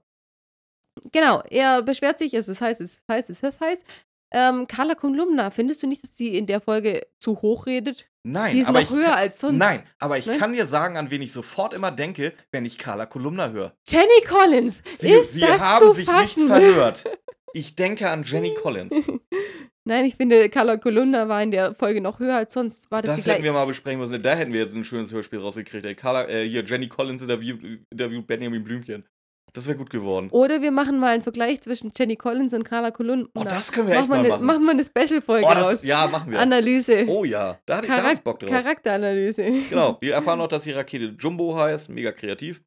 Genau, 1.11 1.41
er 1.49 1.81
beschwert 1.81 2.19
sich, 2.19 2.35
es 2.35 2.49
ist 2.49 2.61
heiß, 2.61 2.81
es 2.81 2.93
ist 2.97 3.01
heiß, 3.11 3.31
es 3.31 3.41
ist 3.41 3.61
heiß. 3.63 3.85
Ähm, 4.33 4.67
Carla 4.67 4.95
Kolumna, 4.95 5.51
findest 5.51 5.83
du 5.83 5.87
nicht, 5.87 6.05
dass 6.05 6.17
sie 6.19 6.37
in 6.37 6.47
der 6.47 6.61
Folge 6.61 7.07
zu 7.19 7.41
hoch 7.41 7.65
redet? 7.65 8.09
Nein, 8.23 8.55
Die 8.55 8.61
ist 8.61 8.69
aber 8.69 8.81
noch 8.83 8.91
ich 8.91 8.95
höher 8.95 9.09
kann, 9.09 9.19
als 9.19 9.41
sonst. 9.41 9.57
Nein, 9.59 9.83
aber 9.99 10.19
ich 10.19 10.27
ne? 10.27 10.37
kann 10.37 10.53
dir 10.53 10.67
sagen, 10.67 10.99
an 10.99 11.11
wen 11.11 11.23
ich 11.23 11.33
sofort 11.33 11.73
immer 11.73 11.91
denke, 11.91 12.35
wenn 12.53 12.67
ich 12.67 12.77
Carla 12.77 13.07
Kolumna 13.07 13.49
höre. 13.49 13.75
Jenny 13.89 14.21
Collins, 14.29 14.83
Sie, 14.99 15.09
ist 15.11 15.33
sie 15.33 15.41
das 15.41 15.61
haben 15.61 15.87
zu 15.87 15.93
sich 15.93 16.05
fassen? 16.05 16.41
nicht 16.45 16.53
verhört. 16.53 17.05
Ich 17.53 17.75
denke 17.75 18.09
an 18.09 18.23
Jenny 18.23 18.55
Collins. 18.55 18.95
Nein, 19.89 20.05
ich 20.05 20.15
finde, 20.17 20.49
Carla 20.51 20.77
Kolumna 20.77 21.29
war 21.29 21.43
in 21.43 21.51
der 21.51 21.75
Folge 21.75 22.01
noch 22.01 22.19
höher 22.21 22.37
als 22.37 22.53
sonst. 22.53 22.91
War 22.91 23.01
das, 23.03 23.17
Das 23.17 23.27
hätten 23.27 23.43
wir 23.45 23.53
mal 23.53 23.65
besprechen 23.65 23.99
müssen. 23.99 24.21
Da 24.23 24.35
hätten 24.35 24.53
wir 24.53 24.61
jetzt 24.61 24.75
ein 24.75 24.85
schönes 24.85 25.11
Hörspiel 25.13 25.39
rausgekriegt. 25.41 25.85
Ey, 25.87 25.95
Carla, 25.95 26.29
äh, 26.29 26.47
hier, 26.49 26.65
Jenny 26.65 26.89
Collins 26.89 27.23
interviewt, 27.23 27.61
interviewt 27.91 28.27
Benjamin 28.27 28.63
Blümchen. 28.63 29.05
Das 29.53 29.67
wäre 29.67 29.77
gut 29.77 29.91
geworden. 29.91 30.29
Oder 30.31 30.63
wir 30.63 30.71
machen 30.71 31.01
mal 31.01 31.09
einen 31.13 31.23
Vergleich 31.23 31.61
zwischen 31.63 31.91
Jenny 31.99 32.15
Collins 32.15 32.55
und 32.55 32.63
Carla 32.63 32.93
Kolumna. 32.93 33.27
Oh, 33.35 33.43
das 33.43 33.73
können 33.73 33.89
wir 33.89 33.97
echt 33.97 34.09
machen 34.09 34.19
mal 34.19 34.23
wir 34.23 34.31
machen. 34.31 34.43
Eine, 34.43 34.47
machen 34.47 34.65
wir 34.65 34.71
eine 34.71 34.85
Special-Folge 34.85 35.45
Oh, 35.47 35.51
raus. 35.51 35.83
ja, 35.83 36.07
machen 36.07 36.31
wir. 36.31 36.39
Analyse. 36.39 37.07
Oh 37.09 37.25
ja, 37.25 37.59
da 37.67 37.79
hatte 37.79 37.87
ich, 37.87 37.91
da 37.91 37.97
hab 37.97 38.03
Charak 38.03 38.19
ich 38.19 38.23
Bock 38.23 38.39
drauf. 38.39 38.51
Charakteranalyse. 38.51 39.45
Genau, 39.71 39.97
wir 40.01 40.15
erfahren 40.15 40.41
auch, 40.41 40.47
dass 40.47 40.63
die 40.63 40.71
Rakete 40.71 41.17
Jumbo 41.19 41.57
heißt. 41.57 41.89
Mega 41.89 42.13
kreativ. 42.13 42.63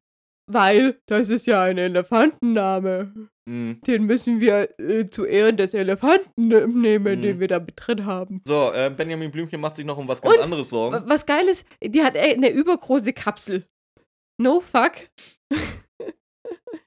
Weil 0.50 1.00
das 1.06 1.30
ist 1.30 1.46
ja 1.46 1.62
ein 1.62 1.78
Elefantenname. 1.78 3.28
Mhm. 3.46 3.80
Den 3.86 4.04
müssen 4.04 4.40
wir 4.40 4.68
äh, 4.80 5.06
zu 5.06 5.24
Ehren 5.26 5.56
des 5.58 5.74
Elefanten 5.74 6.48
nehmen, 6.80 7.18
Mhm. 7.18 7.22
den 7.22 7.40
wir 7.40 7.48
da 7.48 7.60
mit 7.60 7.74
drin 7.76 8.06
haben. 8.06 8.40
So, 8.46 8.72
äh, 8.72 8.90
Benjamin 8.96 9.30
Blümchen 9.30 9.60
macht 9.60 9.76
sich 9.76 9.84
noch 9.84 9.98
um 9.98 10.08
was 10.08 10.22
ganz 10.22 10.36
Und? 10.36 10.42
anderes 10.44 10.70
Sorgen. 10.70 10.94
Wa- 10.96 11.04
Was 11.06 11.26
geil 11.26 11.46
ist, 11.48 11.66
die 11.82 12.02
hat 12.02 12.16
äh, 12.16 12.34
eine 12.34 12.50
übergroße 12.50 13.12
Kapsel. 13.12 13.64
No 14.40 14.60
fuck. 14.60 14.92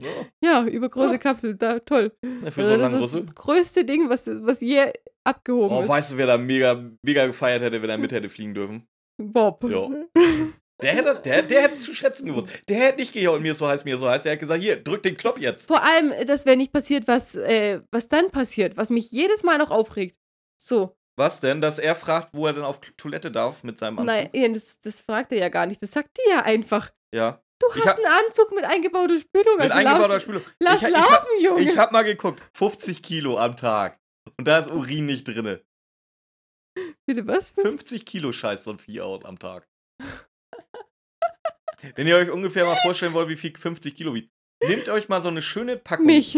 Ja, 0.02 0.10
Ja, 0.44 0.64
übergroße 0.66 1.14
Ja. 1.14 1.18
Kapsel, 1.18 1.56
da, 1.56 1.80
toll. 1.80 2.12
ne, 2.24 2.52
für 2.52 2.66
so 2.66 2.72
Also 2.72 2.74
einen 2.74 2.82
das 2.82 2.94
ist 2.94 3.02
Rüssel. 3.04 3.26
das 3.26 3.36
größte 3.36 3.86
Ding, 3.86 4.10
was, 4.10 4.28
was 4.28 4.62
je 4.62 4.92
abgehoben 5.24 5.76
Oh, 5.78 5.82
ist. 5.82 5.90
weißt 5.90 6.12
du, 6.12 6.18
wer 6.18 6.28
da 6.28 6.38
mega, 6.38 6.90
mega 7.04 7.26
gefeiert 7.26 7.62
hätte, 7.62 7.82
wenn 7.82 7.90
er 7.90 7.98
mit 7.98 8.12
hätte 8.12 8.30
fliegen 8.30 8.54
dürfen? 8.54 8.88
Bob. 9.22 9.64
Ja. 9.64 9.90
Der 10.82 10.94
hätte, 10.94 11.22
der, 11.26 11.42
der 11.42 11.62
hätte 11.64 11.74
es 11.74 11.84
zu 11.84 11.94
schätzen 11.94 12.28
gewusst. 12.28 12.50
Der 12.70 12.78
hätte 12.78 13.00
nicht 13.00 13.12
gejault, 13.12 13.42
mir 13.42 13.56
so 13.56 13.68
heiß, 13.68 13.84
mir 13.84 13.98
so 13.98 14.08
heiß. 14.08 14.24
Der 14.24 14.34
hätte 14.34 14.42
gesagt, 14.42 14.62
hier, 14.62 14.76
drück 14.84 15.02
den 15.02 15.18
Knopf 15.18 15.40
jetzt. 15.40 15.68
Vor 15.68 15.84
allem, 15.84 16.14
das 16.28 16.46
wäre 16.46 16.56
nicht 16.56 16.72
passiert, 16.72 17.08
was, 17.08 17.36
äh, 17.36 17.82
was 17.92 18.10
dann 18.10 18.30
passiert, 18.30 18.78
was 18.78 18.90
mich 18.92 19.10
jedes 19.12 19.42
Mal 19.44 19.58
noch 19.58 19.72
aufregt. 19.72 20.16
So, 20.62 20.96
Was 21.18 21.40
denn? 21.40 21.62
Dass 21.62 21.80
er 21.80 21.96
fragt, 21.96 22.30
wo 22.34 22.46
er 22.46 22.54
denn 22.54 22.64
auf 22.64 22.80
Toilette 22.96 23.32
darf 23.32 23.64
mit 23.64 23.80
seinem 23.80 23.98
Anzug? 24.00 24.34
nein, 24.34 24.54
das, 24.54 24.80
das 24.82 25.02
fragt 25.02 25.32
er 25.32 25.40
ja 25.40 25.50
gar 25.50 25.66
nicht. 25.66 25.82
Das 25.82 25.92
sagt 25.92 26.16
die 26.18 26.30
ja 26.30 26.44
einfach. 26.44 26.92
Ja. 27.14 27.42
Du 27.60 27.68
hast 27.74 27.88
hab- 27.88 27.98
einen 27.98 28.06
Anzug 28.06 28.52
mit 28.54 28.64
eingebauter 28.64 29.20
Spülung. 29.20 29.56
Mit 29.58 29.72
also 29.72 29.78
eingebauter 29.80 30.14
lauf, 30.14 30.22
Spülung. 30.22 30.44
Lass 30.60 30.82
ich, 30.84 30.90
laufen, 30.90 31.28
ich, 31.40 31.44
Junge. 31.44 31.62
ich, 31.64 31.76
hab 31.78 31.92
mal 31.92 32.04
geguckt. 32.04 32.40
50 32.54 33.02
Kilo 33.02 33.40
am 33.40 33.56
Tag. 33.56 34.00
Und 34.38 34.48
da 34.48 34.60
ist 34.60 34.70
Urin 34.70 35.08
nicht 35.08 35.28
drinne. 35.28 35.64
Bitte 37.08 37.26
was? 37.26 37.50
50 37.50 38.06
Kilo 38.06 38.32
scheißt 38.32 38.66
so 38.66 38.72
ein 38.72 38.78
Vieh 38.78 39.02
aus 39.02 39.26
am 39.26 39.40
Tag. 39.40 39.68
Wenn 41.96 42.08
ihr 42.08 42.16
euch 42.16 42.30
ungefähr 42.32 42.66
mal 42.66 42.78
vorstellen 42.78 43.14
wollt, 43.14 43.30
wie 43.30 43.36
viel 43.36 43.56
50 43.56 43.96
Kilo 43.96 44.14
wiegt, 44.14 44.32
nehmt 44.64 44.90
euch 44.90 45.10
mal 45.10 45.22
so 45.22 45.30
eine 45.30 45.42
schöne 45.42 45.78
Packung. 45.78 46.06
Mich. 46.06 46.38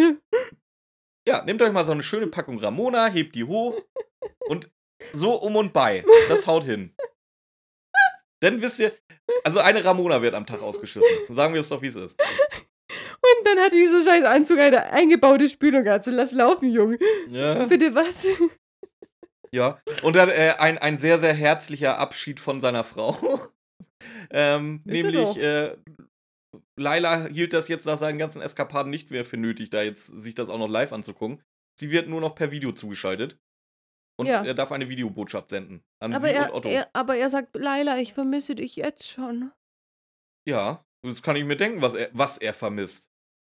Ja, 1.28 1.43
nehmt 1.43 1.62
euch 1.62 1.71
mal 1.71 1.86
so 1.86 1.91
eine 1.91 2.04
schöne 2.04 2.28
Packung 2.28 2.60
Ramona, 2.60 3.08
hebt 3.08 3.36
die 3.36 3.43
hoch 3.43 3.82
und 4.47 4.71
so 5.13 5.36
um 5.36 5.56
und 5.56 5.73
bei. 5.73 6.04
Das 6.28 6.47
haut 6.47 6.65
hin. 6.65 6.93
Dann 8.41 8.62
wisst 8.62 8.80
ihr, 8.80 8.93
also 9.43 9.60
eine 9.60 9.84
Ramona 9.84 10.21
wird 10.21 10.34
am 10.34 10.45
Tag 10.45 10.62
ausgeschissen. 10.62 11.10
Sagen 11.30 11.54
wir 11.54 11.62
es 11.62 11.69
doch, 11.69 11.82
wie 11.82 11.88
es 11.88 11.95
ist. 11.95 12.19
Und 12.19 13.45
dann 13.45 13.60
hat 13.60 13.73
dieser 13.73 14.04
scheiß 14.04 14.23
Anzug 14.23 14.60
eine 14.60 14.91
eingebaute 14.91 15.49
Spülung. 15.49 15.88
Also 15.88 16.12
lass 16.12 16.32
laufen, 16.32 16.71
Junge. 16.71 16.97
Ja. 17.30 17.65
Bitte 17.65 17.93
was? 17.93 18.25
Ja. 19.52 19.82
Und 20.04 20.15
dann 20.15 20.30
äh, 20.30 20.56
ein, 20.58 20.78
ein 20.78 20.97
sehr, 20.97 21.19
sehr 21.19 21.34
herzlicher 21.34 21.97
Abschied 21.97 22.39
von 22.39 22.62
seiner 22.62 22.84
Frau. 22.84 23.49
ähm, 24.31 24.81
nämlich, 24.85 25.38
äh, 25.38 25.77
Laila 26.77 27.27
hielt 27.27 27.53
das 27.53 27.67
jetzt 27.67 27.85
nach 27.85 27.97
seinen 27.97 28.17
ganzen 28.17 28.41
Eskapaden 28.41 28.89
nicht 28.89 29.12
mehr 29.12 29.25
für 29.25 29.38
nötig, 29.38 29.69
da 29.69 29.81
jetzt 29.81 30.07
sich 30.07 30.35
das 30.35 30.49
auch 30.49 30.57
noch 30.57 30.69
live 30.69 30.93
anzugucken. 30.93 31.41
Sie 31.79 31.91
wird 31.91 32.07
nur 32.09 32.21
noch 32.21 32.35
per 32.35 32.51
Video 32.51 32.71
zugeschaltet. 32.71 33.38
Und 34.19 34.25
Ja. 34.27 34.43
er 34.43 34.53
darf 34.53 34.71
eine 34.73 34.89
Videobotschaft 34.89 35.49
senden. 35.49 35.81
An 36.01 36.13
Aber 36.13 36.23
sie 36.27 36.29
und 36.31 36.35
er, 36.35 36.53
Otto. 36.53 36.69
er, 36.69 36.89
aber 36.93 37.15
er 37.15 37.29
sagt, 37.29 37.55
Laila, 37.55 37.99
ich 37.99 38.13
vermisse 38.13 38.55
dich 38.55 38.75
jetzt 38.75 39.07
schon. 39.07 39.51
Ja, 40.45 40.83
das 41.05 41.21
kann 41.21 41.38
ich 41.38 41.45
mir 41.45 41.55
denken, 41.55 41.81
was 41.81 41.93
er, 41.93 42.09
was 42.13 42.38
er 42.38 42.53
vermisst. 42.53 43.09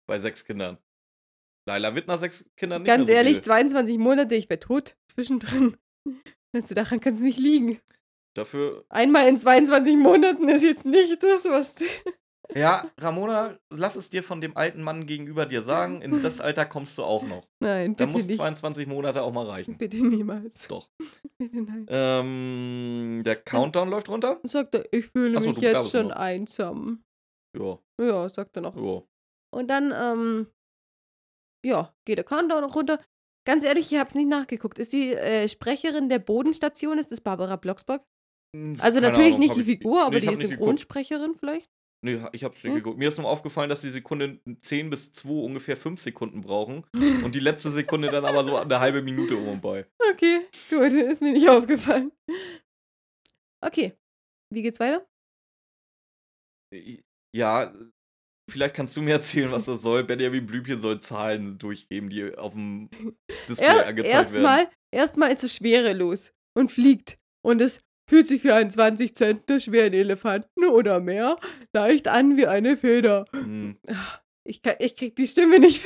Bei 0.08 0.18
sechs 0.18 0.44
Kindern. 0.44 0.78
Laila 1.68 1.94
wird 1.94 2.08
nach 2.08 2.18
sechs 2.18 2.48
Kindern 2.56 2.82
nicht 2.82 2.86
Ganz 2.88 3.06
mehr 3.06 3.14
so 3.14 3.18
ehrlich, 3.18 3.34
viel. 3.34 3.42
22 3.42 3.98
Monate, 3.98 4.34
ich 4.34 4.48
wäre 4.48 4.60
tot. 4.60 4.96
Zwischendrin. 5.10 5.76
Also 6.56 6.72
daran 6.76 7.00
kann 7.00 7.14
es 7.14 7.20
nicht 7.20 7.40
liegen. 7.40 7.80
Dafür, 8.34 8.84
Einmal 8.88 9.28
in 9.28 9.36
22 9.38 9.96
Monaten 9.96 10.48
ist 10.48 10.62
jetzt 10.62 10.84
nicht 10.84 11.22
das, 11.22 11.44
was. 11.44 11.76
ja, 12.54 12.90
Ramona, 12.98 13.56
lass 13.70 13.94
es 13.96 14.10
dir 14.10 14.22
von 14.24 14.40
dem 14.40 14.56
alten 14.56 14.82
Mann 14.82 15.06
gegenüber 15.06 15.46
dir 15.46 15.62
sagen, 15.62 16.02
in 16.02 16.20
das 16.20 16.40
Alter 16.40 16.66
kommst 16.66 16.98
du 16.98 17.04
auch 17.04 17.22
noch. 17.22 17.46
Nein, 17.60 17.94
Da 17.96 18.06
bitte 18.06 18.12
muss 18.18 18.26
nicht. 18.26 18.38
22 18.38 18.86
Monate 18.88 19.22
auch 19.22 19.32
mal 19.32 19.46
reichen. 19.46 19.78
Bitte 19.78 19.96
niemals. 20.04 20.66
Doch. 20.68 20.88
Bitte 21.38 21.62
nein. 21.62 21.86
Ähm, 21.88 23.22
der 23.24 23.36
Countdown 23.36 23.88
läuft 23.88 24.08
runter? 24.08 24.40
Sagt 24.42 24.74
er, 24.74 24.84
ich 24.92 25.06
fühle 25.06 25.38
Ach 25.38 25.42
so, 25.42 25.50
mich 25.50 25.58
da 25.60 25.80
jetzt 25.80 25.90
schon 25.92 26.08
noch. 26.08 26.16
einsam. 26.16 27.04
Ja, 27.56 27.78
Ja, 28.00 28.28
sagt 28.28 28.56
er 28.56 28.62
noch. 28.62 28.76
ja. 28.76 29.02
Und 29.52 29.68
dann, 29.70 29.94
ähm, 29.96 30.46
ja, 31.64 31.94
geht 32.04 32.18
der 32.18 32.24
Countdown 32.24 32.64
runter. 32.64 32.98
Ganz 33.46 33.62
ehrlich, 33.62 33.92
ich 33.92 33.98
habe 33.98 34.08
es 34.08 34.14
nicht 34.16 34.28
nachgeguckt. 34.28 34.78
Ist 34.80 34.92
die 34.92 35.14
äh, 35.14 35.46
Sprecherin 35.48 36.08
der 36.08 36.18
Bodenstation, 36.18 36.98
ist 36.98 37.12
das 37.12 37.20
Barbara 37.20 37.54
Blocksberg? 37.56 38.02
Hm, 38.54 38.76
Also 38.80 39.00
keine 39.00 39.10
natürlich 39.10 39.34
Ahnung, 39.34 39.40
nicht 39.40 39.56
die 39.56 39.60
ich- 39.60 39.66
Figur, 39.66 40.02
aber 40.02 40.18
nee, 40.20 40.24
ich 40.24 40.30
die. 40.38 40.46
Synchronsprecherin 40.46 41.34
vielleicht? 41.38 41.70
Nee, 42.04 42.20
ich 42.32 42.44
hab's 42.44 42.62
nicht 42.62 42.72
Hm? 42.72 42.74
geguckt. 42.74 42.98
Mir 42.98 43.08
ist 43.08 43.16
nur 43.18 43.26
aufgefallen, 43.28 43.70
dass 43.70 43.80
die 43.80 43.90
Sekunde 43.90 44.38
10 44.60 44.90
bis 44.90 45.10
2 45.12 45.30
ungefähr 45.44 45.76
5 45.76 46.00
Sekunden 46.00 46.42
brauchen. 46.42 46.84
und 47.24 47.34
die 47.34 47.40
letzte 47.40 47.70
Sekunde 47.70 48.10
dann 48.10 48.24
aber 48.26 48.44
so 48.44 48.56
eine 48.56 48.78
halbe 48.78 49.00
Minute 49.02 49.36
um 49.36 49.48
und 49.48 49.62
bei. 49.62 49.86
Okay, 50.12 50.40
gut, 50.70 50.92
ist 50.92 51.22
mir 51.22 51.32
nicht 51.32 51.48
aufgefallen. 51.48 52.12
Okay, 53.64 53.94
wie 54.52 54.62
geht's 54.62 54.78
weiter? 54.80 55.06
Ja, 57.34 57.72
vielleicht 58.50 58.74
kannst 58.74 58.96
du 58.96 59.02
mir 59.02 59.12
erzählen, 59.12 59.50
was 59.50 59.64
das 59.66 59.82
soll. 59.82 60.04
Benjamin 60.04 60.44
Blümchen 60.46 60.80
soll 60.80 61.00
Zahlen 61.00 61.58
durchgeben, 61.58 62.10
die 62.10 62.34
auf 62.36 62.52
dem 62.54 62.90
Display 63.48 63.66
Er, 63.66 63.86
angezeigt 63.86 63.96
werden. 63.96 64.44
erstmal, 64.44 64.70
erstmal 64.92 65.32
ist 65.32 65.44
es 65.44 65.54
schwerelos 65.54 66.32
und 66.56 66.70
fliegt. 66.70 67.16
Und 67.44 67.60
es 67.60 67.80
fühlt 68.08 68.26
sich 68.28 68.42
für 68.42 68.54
einen 68.54 68.70
20 68.70 69.14
Zentner 69.14 69.60
schweren 69.60 69.92
Elefanten 69.92 70.64
oder 70.64 71.00
mehr 71.00 71.38
leicht 71.72 72.08
an 72.08 72.36
wie 72.36 72.46
eine 72.46 72.76
Feder. 72.76 73.24
Hm. 73.32 73.78
Ich, 74.44 74.62
kann, 74.62 74.74
ich 74.78 74.94
krieg 74.96 75.16
die 75.16 75.26
Stimme 75.26 75.58
nicht. 75.58 75.84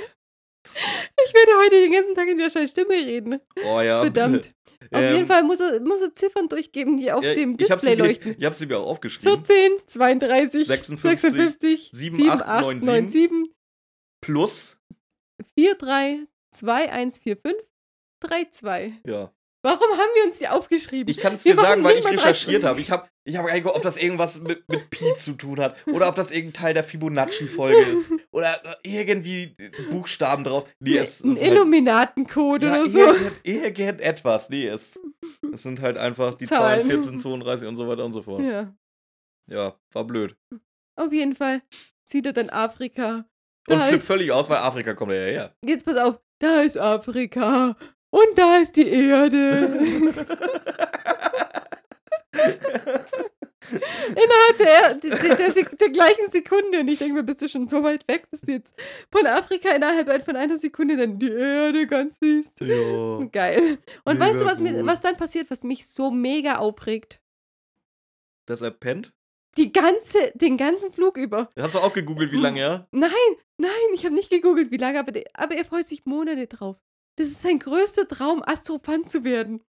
Ich 1.27 1.35
werde 1.35 1.53
heute 1.65 1.77
den 1.81 1.93
ganzen 1.93 2.15
Tag 2.15 2.29
in 2.29 2.39
der 2.39 2.51
scheiß 2.51 2.71
Stimme 2.71 2.95
reden. 2.95 3.41
Oh 3.65 3.81
ja. 3.81 4.03
Verdammt. 4.03 4.53
Auf 4.93 5.01
Ähm, 5.01 5.15
jeden 5.15 5.27
Fall 5.27 5.43
muss 5.45 5.61
er, 5.61 5.81
muss 5.81 6.01
er 6.03 6.15
Ziffern 6.15 6.49
durchgeben, 6.49 6.97
die 6.97 7.11
auf 7.13 7.23
ja, 7.25 7.35
dem 7.35 7.53
ich 7.53 7.57
Display 7.59 7.79
sie 7.91 7.97
mir- 7.97 8.03
leuchten. 8.09 8.35
Ich 8.39 8.45
habe 8.45 8.55
sie 8.55 8.67
mir 8.67 8.79
auch 8.79 8.87
aufgeschrieben. 8.87 9.45
14, 9.45 9.73
32, 9.87 10.67
56, 10.67 11.21
56, 11.21 11.91
78, 11.91 11.91
97, 11.93 13.31
Plus. 14.25 14.79
43, 15.57 16.27
2145, 16.53 17.69
32. 18.23 18.93
Ja. 19.07 19.33
Warum 19.63 19.91
haben 19.91 20.11
wir 20.15 20.25
uns 20.25 20.39
die 20.39 20.47
aufgeschrieben? 20.49 21.11
Ich 21.11 21.19
kann 21.19 21.35
es 21.35 21.45
Wir 21.45 21.55
dir 21.57 21.61
sagen, 21.61 21.83
weil 21.83 21.99
ich 21.99 22.07
recherchiert 22.07 22.63
habe. 22.65 22.81
Ich 22.81 22.91
habe 22.93 23.09
ich 23.25 23.37
hab 23.37 23.47
geguckt, 23.47 23.77
ob 23.77 23.83
das 23.83 23.97
irgendwas 23.97 24.39
mit, 24.41 24.67
mit 24.69 24.89
Pi 24.91 25.05
zu 25.17 25.33
tun 25.33 25.59
hat. 25.61 25.77
Oder 25.89 26.09
ob 26.09 26.15
das 26.15 26.31
irgendein 26.31 26.53
Teil 26.63 26.75
der 26.75 26.85
Fibonacci-Folge 26.85 27.77
ist. 27.79 28.05
Oder 28.31 28.65
äh, 28.65 28.77
irgendwie 28.85 29.57
Buchstaben 29.91 30.45
draus. 30.45 30.65
Nee, 30.81 30.99
es 30.99 31.23
Ein 31.25 31.35
halt, 31.35 31.43
Illuminatencode 31.43 32.63
ja, 32.63 32.71
oder 32.71 32.87
so. 32.87 32.99
irgend, 33.01 33.33
irgendetwas. 33.45 34.49
Nee, 34.49 34.69
es, 34.69 34.99
es 35.53 35.63
sind 35.65 35.83
halt 35.83 35.97
einfach 35.97 36.37
die 36.37 36.47
Zahlen 36.47 36.83
Zahlen. 36.83 37.03
14, 37.03 37.19
32 37.19 37.69
und 37.69 37.77
so 37.77 37.89
weiter 37.89 38.05
und 38.05 38.13
so 38.13 38.23
fort. 38.23 38.43
Ja, 38.45 38.73
Ja. 39.51 39.75
war 39.93 40.05
blöd. 40.05 40.37
Auf 40.97 41.13
jeden 41.13 41.35
Fall 41.35 41.63
sieht 42.09 42.27
er 42.27 42.33
dann 42.33 42.49
Afrika. 42.51 43.25
Und 43.69 43.77
Da 43.77 43.81
flippt 43.81 44.01
ist, 44.03 44.07
völlig 44.07 44.31
aus, 44.33 44.49
weil 44.49 44.59
Afrika 44.59 44.95
kommt 44.95 45.13
ja 45.13 45.19
her. 45.19 45.55
jetzt 45.67 45.85
pass 45.85 45.97
auf, 45.97 46.21
da 46.41 46.61
ist 46.63 46.79
Afrika 46.79 47.77
und 48.11 48.37
da 48.37 48.57
ist 48.59 48.77
die 48.77 48.89
Erde. 48.89 49.79
Innerhalb 53.71 54.59
der, 54.59 54.95
der, 54.95 55.37
der, 55.37 55.65
der 55.65 55.91
gleichen 55.91 56.31
Sekunde. 56.31 56.81
Und 56.81 56.89
ich 56.89 56.99
denke 56.99 57.15
mir, 57.15 57.23
bist 57.23 57.43
du 57.43 57.49
schon 57.49 57.69
so 57.69 57.83
weit 57.83 58.07
weg, 58.09 58.27
dass 58.31 58.41
du 58.41 58.53
jetzt 58.53 58.75
von 59.11 59.27
Afrika 59.27 59.71
innerhalb 59.75 60.25
von 60.25 60.37
einer 60.37 60.57
Sekunde 60.59 60.97
dann 60.97 61.19
die 61.19 61.31
Erde 61.31 61.87
ganz 61.87 62.19
siehst. 62.21 62.61
ja. 62.61 63.25
Geil. 63.31 63.79
Und 64.05 64.19
weißt 64.19 64.37
du, 64.41 64.45
Mega 64.45 64.51
was, 64.51 64.61
mir, 64.61 64.87
was 64.87 65.01
dann 65.01 65.17
passiert, 65.17 65.51
was 65.51 65.65
mich 65.65 65.87
so 65.87 66.11
mega 66.11 66.57
aufregt? 66.57 67.21
Dass 68.47 68.63
er 68.63 68.71
pennt? 68.71 69.13
Die 69.57 69.73
ganze, 69.73 70.33
den 70.35 70.57
ganzen 70.57 70.93
Flug 70.93 71.17
über. 71.17 71.51
Hast 71.59 71.75
du 71.75 71.81
auch 71.81 71.93
gegoogelt, 71.93 72.33
wie 72.33 72.37
lange 72.39 72.61
er? 72.61 72.89
Nein, 72.93 73.11
nein, 73.59 73.71
ich 73.93 74.05
habe 74.05 74.15
nicht 74.15 74.31
gegoogelt, 74.31 74.71
wie 74.71 74.77
lange, 74.77 75.01
aber, 75.01 75.13
aber 75.35 75.57
er 75.57 75.65
freut 75.65 75.89
sich 75.89 76.07
Monate 76.07 76.47
drauf. 76.47 76.77
Das 77.19 77.27
ist 77.27 77.43
sein 77.43 77.59
größter 77.59 78.07
Traum, 78.07 78.43
Astrophant 78.47 79.11
zu 79.11 79.25
werden. 79.25 79.61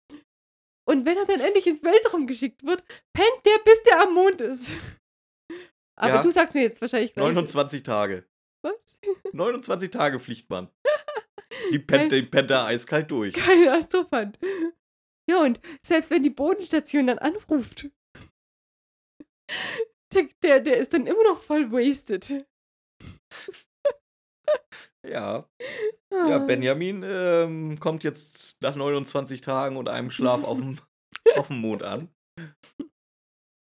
Und 0.88 1.06
wenn 1.06 1.18
er 1.18 1.26
dann 1.26 1.40
endlich 1.40 1.66
ins 1.66 1.84
Weltraum 1.84 2.28
geschickt 2.28 2.64
wird, 2.64 2.84
pennt 3.14 3.46
der, 3.46 3.58
bis 3.66 3.82
der 3.84 4.02
am 4.02 4.14
Mond 4.14 4.40
ist. 4.40 4.72
Aber 6.00 6.16
Ja. 6.16 6.22
du 6.22 6.32
sagst 6.32 6.54
mir 6.54 6.62
jetzt 6.62 6.80
wahrscheinlich 6.80 7.14
gleich. 7.14 7.26
29 7.26 7.82
Tage. 7.84 8.28
Was? 8.64 8.98
29 9.34 9.90
Tage 9.90 10.20
fliegt 10.20 10.50
man. 10.50 10.70
Die 11.72 11.80
pennt, 11.80 12.12
die 12.12 12.22
pennt 12.22 12.50
da 12.52 12.68
eiskalt 12.68 13.10
durch. 13.12 13.34
Kein 13.34 13.68
Astrophant. 13.68 14.38
Ja, 15.30 15.42
und 15.42 15.60
selbst 15.82 16.10
wenn 16.12 16.24
die 16.24 16.30
Bodenstation 16.30 17.08
dann 17.08 17.18
anruft, 17.20 17.90
der, 20.14 20.30
der, 20.44 20.60
der 20.62 20.78
ist 20.78 20.94
dann 20.94 21.06
immer 21.08 21.24
noch 21.24 21.42
voll 21.42 21.72
wasted. 21.72 22.46
Ja. 25.10 25.50
Ah. 26.12 26.26
Ja, 26.28 26.38
Benjamin 26.40 27.04
ähm, 27.04 27.80
kommt 27.80 28.04
jetzt 28.04 28.62
nach 28.62 28.76
29 28.76 29.42
Tagen 29.42 29.78
und 29.78 29.90
einem 29.90 30.10
Schlaf 30.10 30.44
auf 30.44 30.60
dem, 30.60 30.78
auf 31.36 31.48
dem 31.48 31.60
Mond 31.60 31.84
an. 31.84 32.10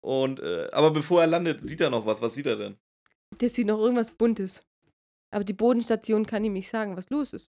Und, 0.01 0.39
äh, 0.39 0.69
aber 0.71 0.91
bevor 0.91 1.21
er 1.21 1.27
landet, 1.27 1.62
sieht 1.62 1.81
er 1.81 1.89
noch 1.89 2.05
was. 2.05 2.21
Was 2.21 2.33
sieht 2.33 2.47
er 2.47 2.55
denn? 2.55 2.77
Der 3.39 3.49
sieht 3.49 3.67
noch 3.67 3.79
irgendwas 3.79 4.12
Buntes. 4.12 4.65
Aber 5.31 5.43
die 5.43 5.53
Bodenstation 5.53 6.25
kann 6.25 6.43
ihm 6.43 6.53
nicht 6.53 6.69
sagen, 6.69 6.97
was 6.97 7.09
los 7.09 7.33
ist. 7.33 7.51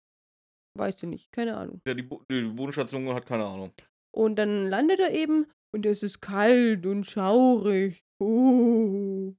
Weißt 0.78 1.02
du 1.02 1.08
nicht, 1.08 1.32
keine 1.32 1.56
Ahnung. 1.58 1.82
Ja, 1.86 1.94
die, 1.94 2.04
Bo 2.04 2.24
die 2.30 2.44
Bodenstation 2.44 3.14
hat 3.14 3.26
keine 3.26 3.46
Ahnung. 3.46 3.72
Und 4.14 4.38
dann 4.38 4.68
landet 4.68 5.00
er 5.00 5.12
eben 5.12 5.48
und 5.74 5.86
es 5.86 6.04
ist 6.04 6.22
kalt 6.22 6.86
und 6.86 7.06
schaurig. 7.06 8.04
Uh. 8.22 9.34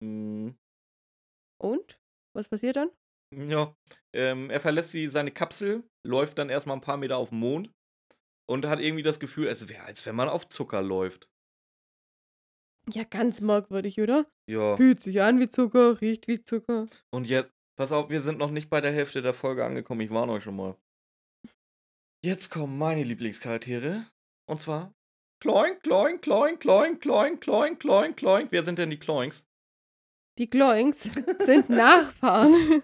Mhm. 0.00 0.56
Und? 1.60 2.00
Was 2.34 2.48
passiert 2.48 2.76
dann? 2.76 2.90
Ja. 3.34 3.74
Ähm, 4.14 4.50
er 4.50 4.60
verlässt 4.60 4.94
die, 4.94 5.08
seine 5.08 5.30
Kapsel, 5.30 5.84
läuft 6.06 6.38
dann 6.38 6.48
erstmal 6.48 6.76
ein 6.76 6.82
paar 6.82 6.96
Meter 6.96 7.18
auf 7.18 7.30
den 7.30 7.38
Mond 7.38 7.70
und 8.48 8.66
hat 8.66 8.80
irgendwie 8.80 9.02
das 9.02 9.20
Gefühl, 9.20 9.48
als, 9.48 9.68
wär, 9.68 9.84
als 9.84 10.04
wenn 10.06 10.16
man 10.16 10.28
auf 10.28 10.48
Zucker 10.48 10.82
läuft. 10.82 11.28
Ja, 12.90 13.04
ganz 13.04 13.40
merkwürdig, 13.42 14.00
oder? 14.00 14.26
Ja. 14.50 14.76
Fühlt 14.76 15.00
sich 15.00 15.20
an 15.20 15.40
wie 15.40 15.48
Zucker, 15.48 16.00
riecht 16.00 16.26
wie 16.26 16.42
Zucker. 16.42 16.86
Und 17.10 17.26
jetzt, 17.26 17.52
pass 17.76 17.92
auf, 17.92 18.08
wir 18.08 18.22
sind 18.22 18.38
noch 18.38 18.50
nicht 18.50 18.70
bei 18.70 18.80
der 18.80 18.92
Hälfte 18.92 19.20
der 19.20 19.34
Folge 19.34 19.64
angekommen. 19.64 20.00
Ich 20.00 20.10
warne 20.10 20.32
euch 20.32 20.44
schon 20.44 20.56
mal. 20.56 20.76
Jetzt 22.24 22.48
kommen 22.50 22.78
meine 22.78 23.04
Lieblingscharaktere. 23.04 24.06
Und 24.48 24.60
zwar 24.60 24.94
Kloink, 25.40 25.82
Kloink, 25.82 26.22
Kloink, 26.22 26.60
Kloink, 26.60 27.00
Kloink, 27.00 27.40
Kloink, 27.40 27.78
Kloink, 27.78 28.16
Kloink. 28.16 28.52
Wer 28.52 28.64
sind 28.64 28.78
denn 28.78 28.90
die 28.90 28.98
Kloinks? 28.98 29.46
Die 30.38 30.48
Gloinks 30.48 31.10
sind 31.38 31.68
Nachfahren. 31.68 32.82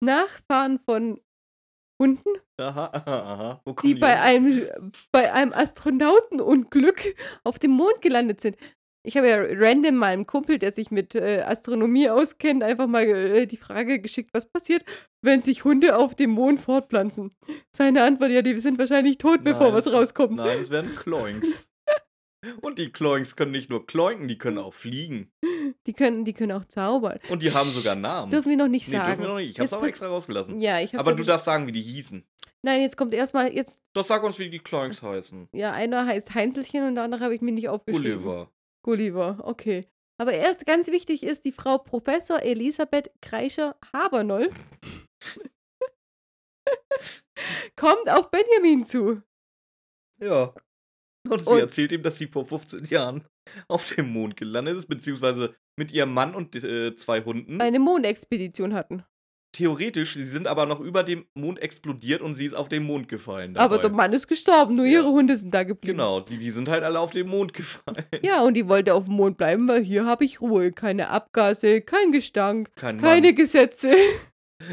Nachfahren 0.00 0.78
von 0.78 1.20
Hunden, 2.00 2.30
Aha, 2.60 2.90
aha, 2.92 3.18
aha. 3.18 3.60
Wo 3.64 3.72
die 3.72 3.94
bei 3.94 4.20
einem, 4.20 4.62
bei 5.12 5.32
einem 5.32 5.52
Astronautenunglück 5.52 7.14
auf 7.44 7.58
dem 7.58 7.72
Mond 7.72 8.00
gelandet 8.00 8.40
sind. 8.40 8.56
Ich 9.04 9.16
habe 9.16 9.28
ja 9.28 9.38
random 9.40 9.96
meinem 9.96 10.26
Kumpel, 10.26 10.58
der 10.58 10.72
sich 10.72 10.90
mit 10.90 11.14
äh, 11.14 11.42
Astronomie 11.46 12.10
auskennt, 12.10 12.62
einfach 12.62 12.86
mal 12.86 13.04
äh, 13.04 13.46
die 13.46 13.56
Frage 13.56 14.00
geschickt, 14.00 14.30
was 14.32 14.46
passiert, 14.46 14.84
wenn 15.22 15.42
sich 15.42 15.64
Hunde 15.64 15.96
auf 15.96 16.14
dem 16.14 16.30
Mond 16.30 16.60
fortpflanzen. 16.60 17.34
Seine 17.74 18.02
Antwort, 18.02 18.32
ja, 18.32 18.42
die 18.42 18.58
sind 18.58 18.78
wahrscheinlich 18.78 19.18
tot, 19.18 19.44
bevor 19.44 19.66
Nein, 19.66 19.74
was 19.74 19.92
rauskommt. 19.92 20.36
Nein, 20.36 20.58
es 20.60 20.70
werden 20.70 20.94
Kloinks. 20.96 21.70
Und 22.60 22.78
die 22.78 22.90
Kloinks 22.92 23.34
können 23.36 23.50
nicht 23.52 23.68
nur 23.70 23.86
kloinken, 23.86 24.28
die 24.28 24.38
können 24.38 24.58
auch 24.58 24.74
fliegen. 24.74 25.32
Die 25.86 25.92
können, 25.92 26.24
die 26.24 26.34
können 26.34 26.52
auch 26.52 26.64
zaubern. 26.66 27.18
Und 27.30 27.42
die 27.42 27.52
haben 27.52 27.68
sogar 27.68 27.96
Namen. 27.96 28.30
Dürfen 28.30 28.50
wir 28.50 28.56
noch 28.56 28.68
nicht 28.68 28.86
nee, 28.88 28.94
sagen. 28.96 29.06
dürfen 29.08 29.22
wir 29.22 29.28
noch 29.28 29.36
nicht. 29.36 29.50
Ich 29.50 29.58
hab's 29.58 29.64
Jetzt 29.64 29.72
aber 29.72 29.80
pass- 29.82 29.88
extra 29.90 30.06
rausgelassen. 30.08 30.60
Ja, 30.60 30.78
ich 30.80 30.94
hab's 30.94 31.00
Aber 31.06 31.16
du 31.16 31.24
darfst 31.24 31.46
sagen, 31.46 31.66
wie 31.66 31.72
die 31.72 31.80
hießen. 31.82 32.24
Nein, 32.62 32.82
jetzt 32.82 32.96
kommt 32.96 33.14
erstmal, 33.14 33.52
jetzt, 33.52 33.82
Doch 33.94 34.04
sag 34.04 34.22
uns, 34.22 34.38
wie 34.38 34.50
die 34.50 34.58
Kloinks 34.58 35.02
heißen. 35.02 35.48
ja, 35.52 35.72
einer 35.72 36.06
heißt 36.06 36.34
Heinzelchen 36.34 36.86
und 36.86 36.94
der 36.96 37.04
andere 37.04 37.24
habe 37.24 37.34
ich 37.34 37.40
mir 37.40 37.52
nicht 37.52 37.68
aufgeschrieben. 37.68 38.14
Gulliver. 38.16 38.50
Gulliver, 38.84 39.38
okay. 39.42 39.88
Aber 40.20 40.32
erst 40.32 40.66
ganz 40.66 40.88
wichtig 40.88 41.22
ist 41.22 41.44
die 41.44 41.52
Frau 41.52 41.78
Professor 41.78 42.42
Elisabeth 42.42 43.10
Kreischer-Habernoll. 43.22 44.50
kommt 47.76 48.08
auf 48.08 48.30
Benjamin 48.30 48.84
zu. 48.84 49.22
Ja. 50.20 50.52
Und 51.30 51.44
sie 51.44 51.50
Und- 51.50 51.58
erzählt 51.60 51.92
ihm, 51.92 52.02
dass 52.02 52.18
sie 52.18 52.26
vor 52.26 52.44
15 52.46 52.84
Jahren 52.86 53.24
auf 53.68 53.84
dem 53.94 54.12
Mond 54.12 54.36
gelandet 54.36 54.76
ist, 54.76 54.86
beziehungsweise 54.88 55.54
mit 55.76 55.90
ihrem 55.92 56.12
Mann 56.12 56.34
und 56.34 56.54
äh, 56.56 56.94
zwei 56.96 57.22
Hunden. 57.22 57.60
Eine 57.60 57.78
Mondexpedition 57.78 58.74
hatten. 58.74 59.04
Theoretisch, 59.56 60.12
sie 60.12 60.26
sind 60.26 60.46
aber 60.46 60.66
noch 60.66 60.78
über 60.78 61.02
dem 61.02 61.24
Mond 61.34 61.58
explodiert 61.60 62.20
und 62.20 62.34
sie 62.34 62.44
ist 62.44 62.52
auf 62.52 62.68
den 62.68 62.82
Mond 62.82 63.08
gefallen. 63.08 63.54
Dabei. 63.54 63.64
Aber 63.64 63.78
der 63.78 63.90
Mann 63.90 64.12
ist 64.12 64.28
gestorben, 64.28 64.74
nur 64.76 64.84
Ja. 64.84 65.00
ihre 65.00 65.08
Hunde 65.08 65.38
sind 65.38 65.54
da 65.54 65.62
geblieben. 65.62 65.96
Genau, 65.96 66.20
die, 66.20 66.36
die 66.36 66.50
sind 66.50 66.68
halt 66.68 66.84
alle 66.84 67.00
auf 67.00 67.12
den 67.12 67.26
Mond 67.28 67.54
gefallen. 67.54 68.04
Ja, 68.22 68.42
und 68.42 68.52
die 68.54 68.68
wollte 68.68 68.92
auf 68.92 69.04
dem 69.04 69.14
Mond 69.14 69.38
bleiben, 69.38 69.66
weil 69.66 69.82
hier 69.82 70.04
habe 70.04 70.26
ich 70.26 70.42
Ruhe. 70.42 70.70
Keine 70.72 71.08
Abgase, 71.08 71.80
kein 71.80 72.12
Gestank, 72.12 72.70
Kein 72.76 72.98
keine 73.00 73.28
Mann. 73.28 73.34
Gesetze. 73.36 73.94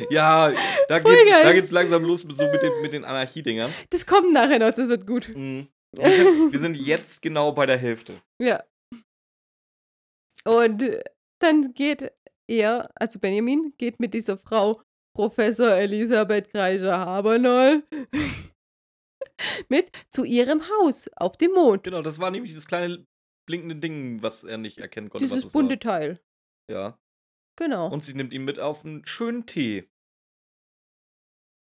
Ja, 0.09 0.51
da 0.87 0.99
Voll 0.99 1.13
geht's, 1.15 1.29
geil. 1.29 1.43
da 1.43 1.53
geht's 1.53 1.69
langsam 1.69 2.03
los 2.05 2.23
mit, 2.25 2.35
so 2.35 2.43
mit 2.51 2.59
den, 2.63 2.71
mit 2.81 2.91
den 2.91 3.05
Anarchiedingern. 3.05 3.71
Das 3.91 4.07
kommt 4.07 4.33
nachher 4.33 4.57
noch, 4.57 4.71
das 4.73 4.89
wird 4.89 5.05
gut. 5.05 5.29
Mhm. 5.35 5.67
Wir 5.97 6.11
sind, 6.11 6.51
wir 6.51 6.59
sind 6.59 6.77
jetzt 6.77 7.21
genau 7.21 7.51
bei 7.51 7.65
der 7.65 7.77
Hälfte. 7.77 8.21
Ja. 8.41 8.63
Und 10.43 10.83
dann 11.39 11.73
geht 11.73 12.11
er, 12.47 12.91
also 12.95 13.19
Benjamin, 13.19 13.73
geht 13.77 13.99
mit 13.99 14.13
dieser 14.13 14.37
Frau 14.37 14.81
Professor 15.15 15.71
Elisabeth 15.71 16.49
Kreischer-Habernoll 16.49 17.83
mit 19.69 19.91
zu 20.09 20.23
ihrem 20.23 20.61
Haus 20.61 21.07
auf 21.15 21.37
dem 21.37 21.53
Mond. 21.53 21.83
Genau, 21.83 22.01
das 22.01 22.19
war 22.19 22.31
nämlich 22.31 22.53
das 22.53 22.67
kleine 22.67 23.05
blinkende 23.47 23.75
Ding, 23.75 24.21
was 24.21 24.43
er 24.43 24.57
nicht 24.57 24.79
erkennen 24.79 25.09
konnte. 25.09 25.25
was 25.25 25.29
Dieses 25.31 25.43
das 25.45 25.51
bunte 25.53 25.79
Teil. 25.79 26.19
War. 26.67 26.75
Ja. 26.75 26.99
Genau. 27.57 27.89
Und 27.91 28.03
sie 28.03 28.13
nimmt 28.13 28.33
ihn 28.33 28.43
mit 28.43 28.59
auf 28.59 28.83
einen 28.85 29.05
schönen 29.05 29.45
Tee. 29.45 29.89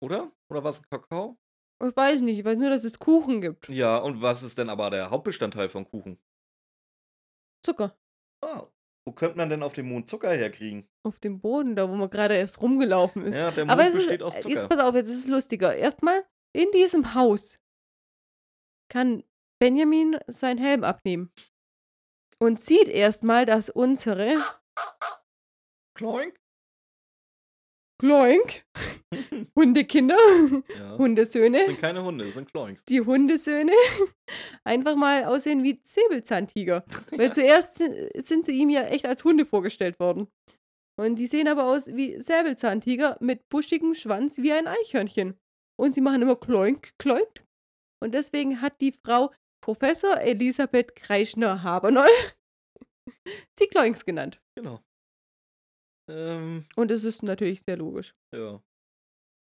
Oder? 0.03 0.31
Oder 0.51 0.63
war 0.63 0.71
es 0.71 0.79
ein 0.79 0.85
Kakao? 0.89 1.37
Ich 1.81 1.95
weiß 1.95 2.21
nicht, 2.21 2.39
ich 2.39 2.45
weiß 2.45 2.57
nur, 2.57 2.69
dass 2.69 2.83
es 2.83 2.99
Kuchen 2.99 3.41
gibt. 3.41 3.69
Ja, 3.69 3.97
und 3.97 4.21
was 4.21 4.43
ist 4.43 4.57
denn 4.57 4.69
aber 4.69 4.89
der 4.89 5.09
Hauptbestandteil 5.09 5.69
von 5.69 5.85
Kuchen? 5.85 6.19
Zucker. 7.63 7.97
Ah, 8.41 8.67
wo 9.05 9.13
könnte 9.13 9.37
man 9.37 9.49
denn 9.49 9.63
auf 9.63 9.73
dem 9.73 9.87
Mond 9.87 10.07
Zucker 10.07 10.31
herkriegen? 10.31 10.87
Auf 11.03 11.19
dem 11.19 11.39
Boden, 11.39 11.75
da 11.75 11.89
wo 11.89 11.95
man 11.95 12.09
gerade 12.09 12.35
erst 12.35 12.61
rumgelaufen 12.61 13.25
ist. 13.25 13.35
Ja, 13.35 13.51
der 13.51 13.65
Mond 13.65 13.71
Aber 13.71 13.87
es 13.87 13.95
ist, 13.95 14.01
besteht 14.01 14.23
aus 14.23 14.35
äh, 14.35 14.39
Zucker. 14.39 14.55
jetzt 14.55 14.69
pass 14.69 14.79
auf, 14.79 14.95
jetzt 14.95 15.07
ist 15.07 15.19
es 15.19 15.27
lustiger. 15.27 15.75
Erstmal, 15.75 16.25
in 16.53 16.69
diesem 16.71 17.13
Haus 17.15 17.59
kann 18.89 19.23
Benjamin 19.59 20.17
seinen 20.27 20.57
Helm 20.57 20.83
abnehmen. 20.83 21.31
Und 22.39 22.59
sieht 22.59 22.87
erstmal, 22.87 23.45
dass 23.45 23.69
unsere 23.69 24.43
Kloink? 25.95 26.38
Kloink, 27.99 28.63
Hundekinder, 29.55 30.17
Ja. 30.77 30.97
Hundesöhne, 30.97 31.57
Das 31.57 31.67
sind 31.67 31.81
keine 31.81 32.03
Hunde, 32.03 32.25
das 32.25 32.33
sind 32.35 32.49
Kloinks. 32.51 32.83
die 32.85 33.01
Hundesöhne 33.01 33.73
einfach 34.63 34.95
mal 34.95 35.25
aussehen 35.25 35.63
wie 35.63 35.79
Säbelzahntiger. 35.83 36.83
Weil 37.11 37.33
zuerst 37.33 37.75
si- 37.77 38.09
sind 38.15 38.45
sie 38.45 38.53
ihm 38.53 38.69
ja 38.69 38.83
echt 38.83 39.05
als 39.05 39.23
Hunde 39.23 39.45
vorgestellt 39.45 39.99
worden. 39.99 40.27
Und 40.99 41.15
die 41.15 41.27
sehen 41.27 41.47
aber 41.47 41.63
aus 41.65 41.87
wie 41.87 42.19
Säbelzahntiger 42.21 43.17
mit 43.21 43.47
buschigem 43.49 43.93
Schwanz 43.95 44.37
wie 44.37 44.51
ein 44.53 44.67
Eichhörnchen. 44.67 45.37
Und 45.79 45.93
sie 45.93 46.01
machen 46.01 46.21
immer 46.21 46.35
Kloink, 46.35 46.91
Kloink. 46.99 47.45
Und 48.03 48.13
deswegen 48.13 48.61
hat 48.61 48.79
die 48.81 48.91
Frau 48.91 49.31
Professor 49.61 50.17
Elisabeth 50.19 50.95
Kreischner-Habernoll 50.95 52.07
sie 53.57 53.67
Kloinks 53.67 54.05
genannt. 54.05 54.41
Genau. 54.57 54.79
Ähm, 56.09 56.65
Und 56.75 56.91
es 56.91 57.03
ist 57.03 57.23
natürlich 57.23 57.61
sehr 57.61 57.77
logisch. 57.77 58.13
ja. 58.33 58.61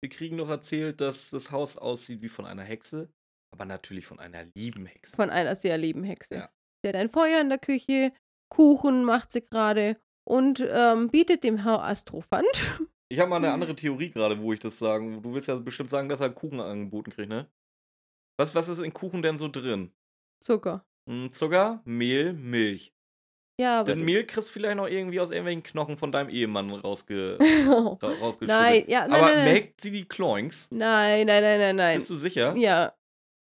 Wir 0.00 0.10
kriegen 0.10 0.36
noch 0.36 0.48
erzählt, 0.48 1.00
dass 1.00 1.30
das 1.30 1.50
Haus 1.50 1.76
aussieht 1.76 2.22
wie 2.22 2.28
von 2.28 2.46
einer 2.46 2.62
Hexe, 2.62 3.12
aber 3.52 3.64
natürlich 3.64 4.06
von 4.06 4.20
einer 4.20 4.44
lieben 4.54 4.86
Hexe. 4.86 5.16
Von 5.16 5.28
einer 5.28 5.56
sehr 5.56 5.76
lieben 5.76 6.04
Hexe. 6.04 6.34
Ja. 6.36 6.50
Sie 6.84 6.88
hat 6.88 6.94
ein 6.94 7.08
Feuer 7.08 7.40
in 7.40 7.48
der 7.48 7.58
Küche, 7.58 8.12
Kuchen 8.48 9.02
macht 9.04 9.32
sie 9.32 9.40
gerade 9.42 10.00
und 10.24 10.64
ähm, 10.70 11.08
bietet 11.10 11.42
dem 11.42 11.64
Herr 11.64 11.82
Astrophant 11.82 12.46
Ich 13.10 13.18
habe 13.18 13.30
mal 13.30 13.36
eine 13.38 13.52
andere 13.52 13.74
Theorie 13.74 14.10
gerade, 14.10 14.38
wo 14.40 14.52
ich 14.52 14.60
das 14.60 14.78
sagen. 14.78 15.20
Du 15.20 15.34
willst 15.34 15.48
ja 15.48 15.56
bestimmt 15.56 15.90
sagen, 15.90 16.08
dass 16.08 16.20
er 16.20 16.30
Kuchen 16.30 16.60
angeboten 16.60 17.10
kriegt, 17.10 17.30
ne? 17.30 17.50
Was, 18.38 18.54
was 18.54 18.68
ist 18.68 18.78
in 18.78 18.92
Kuchen 18.92 19.22
denn 19.22 19.36
so 19.36 19.48
drin? 19.48 19.90
Zucker. 20.44 20.86
Hm, 21.10 21.32
Zucker, 21.32 21.82
Mehl, 21.84 22.34
Milch. 22.34 22.94
Ja, 23.60 23.80
aber. 23.80 23.92
Den 23.94 24.04
Mehl 24.04 24.24
kriegst 24.24 24.50
du 24.50 24.52
vielleicht 24.52 24.76
noch 24.76 24.86
irgendwie 24.86 25.18
aus 25.20 25.30
irgendwelchen 25.30 25.64
Knochen 25.64 25.96
von 25.96 26.12
deinem 26.12 26.28
Ehemann 26.30 26.70
rausge 26.70 27.36
nein, 28.40 28.84
ja, 28.86 29.08
nein, 29.08 29.12
Aber 29.12 29.26
nein, 29.26 29.34
nein. 29.34 29.44
melkt 29.44 29.80
sie 29.80 29.90
die 29.90 30.04
Kloinks? 30.04 30.68
Nein, 30.70 31.26
nein, 31.26 31.42
nein, 31.42 31.58
nein, 31.60 31.76
nein. 31.76 31.98
Bist 31.98 32.10
du 32.10 32.16
sicher? 32.16 32.54
Ja. 32.56 32.92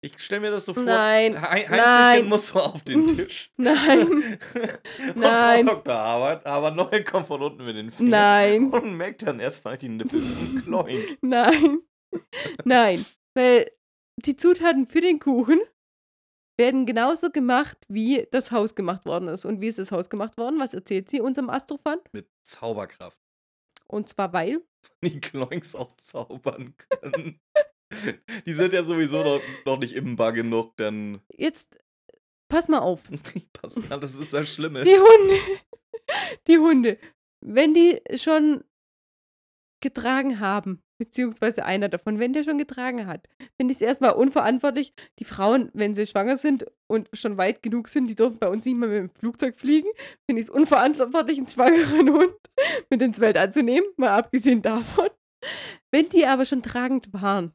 Ich 0.03 0.17
stelle 0.19 0.43
mir 0.43 0.51
das 0.53 0.67
so 0.67 0.75
vor. 0.75 0.85
Nein, 0.85 1.41
Hei- 1.43 1.67
nein. 1.69 2.29
Muss 2.29 2.49
so 2.49 2.61
auf 2.61 2.83
den 2.83 3.07
Tisch. 3.17 3.51
Nein, 3.57 4.07
und 4.07 5.17
Nein. 5.17 5.67
Frau 5.67 5.75
Dr. 5.75 5.95
Arbeit, 5.95 6.47
aber 6.47 6.71
neu 6.71 7.03
kommt 7.03 7.27
von 7.27 7.43
unten 7.43 7.65
mit 7.65 7.75
den 7.75 7.91
Fingern. 7.91 8.11
nein, 8.11 8.71
Und 8.71 8.95
merkt 8.97 9.23
dann 9.27 9.41
erstmal 9.41 9.77
die 9.77 9.89
Nippel 9.89 10.21
und 10.23 10.63
kloink. 10.65 11.19
nein, 11.23 11.79
nein. 12.65 13.05
Weil 13.35 13.69
die 14.25 14.37
Zutaten 14.37 14.87
für 14.87 15.01
den 15.01 15.19
Kuchen 15.19 15.59
werden 16.57 16.87
genauso 16.87 17.31
gemacht, 17.31 17.79
wie 17.89 18.27
das 18.31 18.51
Haus 18.51 18.75
gemacht 18.75 19.05
worden 19.05 19.29
ist. 19.29 19.45
Und 19.45 19.61
wie 19.61 19.67
ist 19.67 19.79
das 19.79 19.93
Haus 19.93 20.09
gemacht 20.09 20.37
worden? 20.37 20.59
Was 20.59 20.75
erzählt 20.75 21.09
sie 21.09 21.21
unserem 21.21 21.51
Astrophan? 21.51 21.99
Mit 22.13 22.29
Zauberkraft. 22.43 23.19
Und 23.87 24.09
zwar 24.09 24.33
weil 24.33 24.63
Die 25.03 25.21
Kloinks 25.21 25.75
auch 25.75 25.93
zaubern 25.97 26.75
können. 26.77 27.41
Die 28.47 28.53
sind 28.53 28.73
ja 28.73 28.85
sowieso 28.85 29.23
noch, 29.23 29.41
noch 29.65 29.79
nicht 29.79 29.95
imbar 29.95 30.33
genug, 30.33 30.77
dann. 30.77 31.21
jetzt 31.37 31.79
pass 32.49 32.69
mal 32.69 32.81
auf. 32.81 33.03
Pass 33.53 33.77
mal, 33.77 34.01
das 34.01 34.15
ist 34.15 34.33
das 34.33 34.53
Schlimme. 34.53 34.83
Die 34.83 34.99
Hunde, 34.99 35.35
die 36.47 36.59
Hunde, 36.59 36.99
wenn 37.41 37.75
die 37.75 38.01
schon 38.17 38.65
getragen 39.87 40.41
haben, 40.41 40.83
beziehungsweise 40.99 41.65
einer 41.65 41.89
davon, 41.89 42.19
wenn 42.19 42.33
der 42.33 42.43
schon 42.43 42.59
getragen 42.59 43.07
hat, 43.07 43.29
finde 43.57 43.73
ich 43.73 43.79
es 43.79 43.83
erstmal 43.83 44.13
unverantwortlich. 44.13 44.93
Die 45.21 45.25
Frauen, 45.25 45.71
wenn 45.75 45.95
sie 45.95 46.07
schwanger 46.07 46.37
sind 46.37 46.67
und 46.89 47.09
schon 47.13 47.39
weit 47.39 47.63
genug 47.63 47.89
sind, 47.89 48.09
die 48.09 48.17
dürfen 48.17 48.39
bei 48.39 48.49
uns 48.49 48.65
nicht 48.65 48.77
mehr 48.77 48.89
mit 48.89 48.99
dem 48.99 49.11
Flugzeug 49.11 49.55
fliegen, 49.55 49.89
finde 50.29 50.41
ich 50.41 50.49
es 50.49 50.51
unverantwortlich, 50.51 51.39
einen 51.39 51.47
schwangeren 51.47 52.11
Hund 52.11 52.37
mit 52.91 53.01
ins 53.01 53.21
Weltall 53.21 53.53
zu 53.53 53.63
nehmen, 53.63 53.87
mal 53.97 54.19
abgesehen 54.19 54.63
davon. 54.63 55.09
Wenn 55.93 56.09
die 56.09 56.27
aber 56.27 56.47
schon 56.47 56.63
tragend 56.63 57.13
waren, 57.13 57.53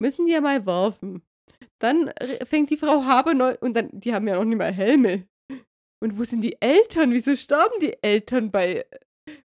müssen 0.00 0.26
die 0.26 0.32
ja 0.32 0.40
mal 0.40 0.64
werfen. 0.64 1.22
Dann 1.80 2.12
fängt 2.44 2.70
die 2.70 2.76
Frau 2.76 3.04
Haber 3.04 3.34
neu, 3.34 3.56
und 3.60 3.74
dann, 3.74 3.88
die 3.92 4.14
haben 4.14 4.28
ja 4.28 4.36
noch 4.36 4.44
nicht 4.44 4.58
mal 4.58 4.72
Helme. 4.72 5.26
Und 6.00 6.18
wo 6.18 6.24
sind 6.24 6.42
die 6.42 6.60
Eltern? 6.60 7.12
Wieso 7.12 7.34
sterben 7.34 7.78
die 7.80 7.96
Eltern 8.02 8.50
bei. 8.50 8.84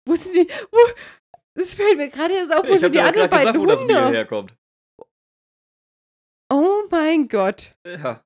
Wo 0.05 0.15
sind 0.15 0.37
die. 0.37 0.49
Wo, 0.71 0.79
das 1.55 1.75
fällt 1.75 1.97
mir 1.97 2.09
gerade 2.09 2.35
erst 2.35 2.53
auf, 2.53 2.67
wo 2.69 2.77
sind 2.77 2.95
die 2.95 2.99
dir 2.99 3.05
anderen 3.07 3.29
gerade 3.31 3.31
gesagt, 3.31 3.45
beiden 3.47 3.61
wo 3.61 3.67
das 3.67 3.87
Bier 3.87 4.05
Hunde? 4.05 4.17
herkommt. 4.19 4.57
Oh 6.53 6.83
mein 6.91 7.29
Gott. 7.29 7.75
Ja. 7.87 8.23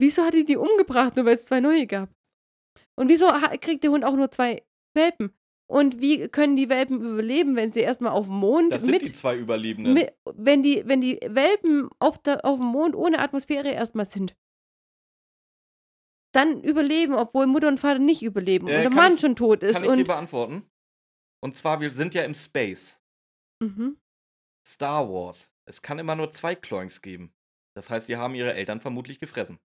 Wieso 0.00 0.22
hat 0.24 0.34
die 0.34 0.44
die 0.44 0.56
umgebracht, 0.56 1.16
nur 1.16 1.26
weil 1.26 1.34
es 1.34 1.44
zwei 1.44 1.60
neue 1.60 1.86
gab? 1.86 2.08
Und 2.98 3.08
wieso 3.08 3.26
kriegt 3.60 3.84
der 3.84 3.90
Hund 3.90 4.04
auch 4.04 4.14
nur 4.14 4.30
zwei 4.30 4.62
Welpen? 4.94 5.34
Und 5.70 6.00
wie 6.00 6.26
können 6.28 6.56
die 6.56 6.68
Welpen 6.68 7.00
überleben, 7.00 7.54
wenn 7.54 7.70
sie 7.70 7.80
erstmal 7.80 8.12
auf 8.12 8.26
dem 8.26 8.36
Mond 8.36 8.74
Das 8.74 8.82
sind 8.82 8.90
mit, 8.92 9.02
die 9.02 9.12
zwei 9.12 9.36
Überlebenden. 9.36 9.94
mit 9.94 10.12
wenn 10.34 10.62
die 10.62 10.82
wenn 10.86 11.00
die 11.00 11.20
Welpen 11.22 11.88
auf 12.00 12.18
der 12.18 12.44
auf 12.44 12.58
dem 12.58 12.66
Mond 12.66 12.96
ohne 12.96 13.18
Atmosphäre 13.20 13.70
erstmal 13.70 14.04
sind? 14.06 14.34
Dann 16.32 16.62
überleben, 16.62 17.14
obwohl 17.14 17.46
Mutter 17.46 17.68
und 17.68 17.78
Vater 17.78 17.98
nicht 17.98 18.22
überleben 18.22 18.68
Äh, 18.68 18.76
und 18.76 18.82
der 18.82 18.90
Mann 18.90 19.14
ich- 19.14 19.20
schon 19.20 19.36
tot 19.36 19.62
ist 19.62 19.74
Kann 19.76 19.84
ich 19.84 19.90
dir 19.92 19.98
und 19.98 20.06
beantworten? 20.06 20.70
Und 21.42 21.56
zwar, 21.56 21.80
wir 21.80 21.90
sind 21.90 22.14
ja 22.14 22.22
im 22.22 22.34
Space. 22.34 23.02
mhm. 23.60 23.96
Star 24.66 25.08
Wars. 25.10 25.52
Es 25.66 25.80
kann 25.82 25.98
immer 25.98 26.14
nur 26.14 26.32
zwei 26.32 26.54
Kloinks 26.54 27.00
geben. 27.00 27.32
Das 27.74 27.88
heißt, 27.90 28.08
die 28.08 28.16
haben 28.16 28.34
ihre 28.34 28.52
Eltern 28.54 28.80
vermutlich 28.80 29.18
gefressen. 29.18 29.58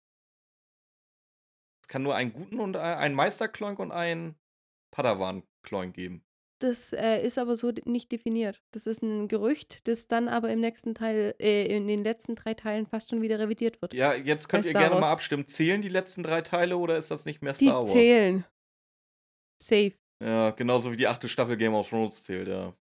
Es 1.82 1.88
kann 1.88 2.02
nur 2.02 2.14
einen 2.14 2.32
guten 2.32 2.58
und 2.60 2.76
äh, 2.76 2.78
einen 2.80 3.14
Meister-Kloink 3.14 3.78
und 3.78 3.92
einen 3.92 4.36
Padawan-Kloink 4.92 5.94
geben. 5.94 6.24
Das 6.58 6.94
äh, 6.94 7.20
ist 7.22 7.36
aber 7.36 7.54
so 7.56 7.70
nicht 7.84 8.10
definiert. 8.10 8.62
Das 8.72 8.86
ist 8.86 9.02
ein 9.02 9.28
Gerücht, 9.28 9.86
das 9.86 10.08
dann 10.08 10.28
aber 10.28 10.48
im 10.50 10.60
nächsten 10.60 10.94
Teil, 10.94 11.34
äh, 11.38 11.66
in 11.66 11.86
den 11.86 12.02
letzten 12.02 12.34
drei 12.34 12.54
Teilen 12.54 12.86
fast 12.86 13.10
schon 13.10 13.20
wieder 13.20 13.38
revidiert 13.38 13.82
wird. 13.82 13.92
Ja, 13.92 14.14
jetzt 14.14 14.48
könnt 14.48 14.64
ihr 14.64 14.70
Star 14.70 14.80
gerne 14.82 14.94
mal 14.94 15.02
Wars. 15.02 15.12
abstimmen. 15.12 15.46
Zählen 15.46 15.82
die 15.82 15.90
letzten 15.90 16.22
drei 16.22 16.40
Teile 16.40 16.78
oder 16.78 16.96
ist 16.96 17.10
das 17.10 17.26
nicht 17.26 17.42
mehr 17.42 17.52
Die 17.52 17.66
Star 17.66 17.82
Wars? 17.82 17.92
zählen. 17.92 18.46
Safe. 19.60 19.92
Ja, 20.22 20.50
genauso 20.50 20.90
wie 20.92 20.96
die 20.96 21.06
achte 21.06 21.28
Staffel 21.28 21.56
Game 21.56 21.74
of 21.74 21.88
Thrones 21.88 22.24
zählt, 22.24 22.48
ja. 22.48 22.72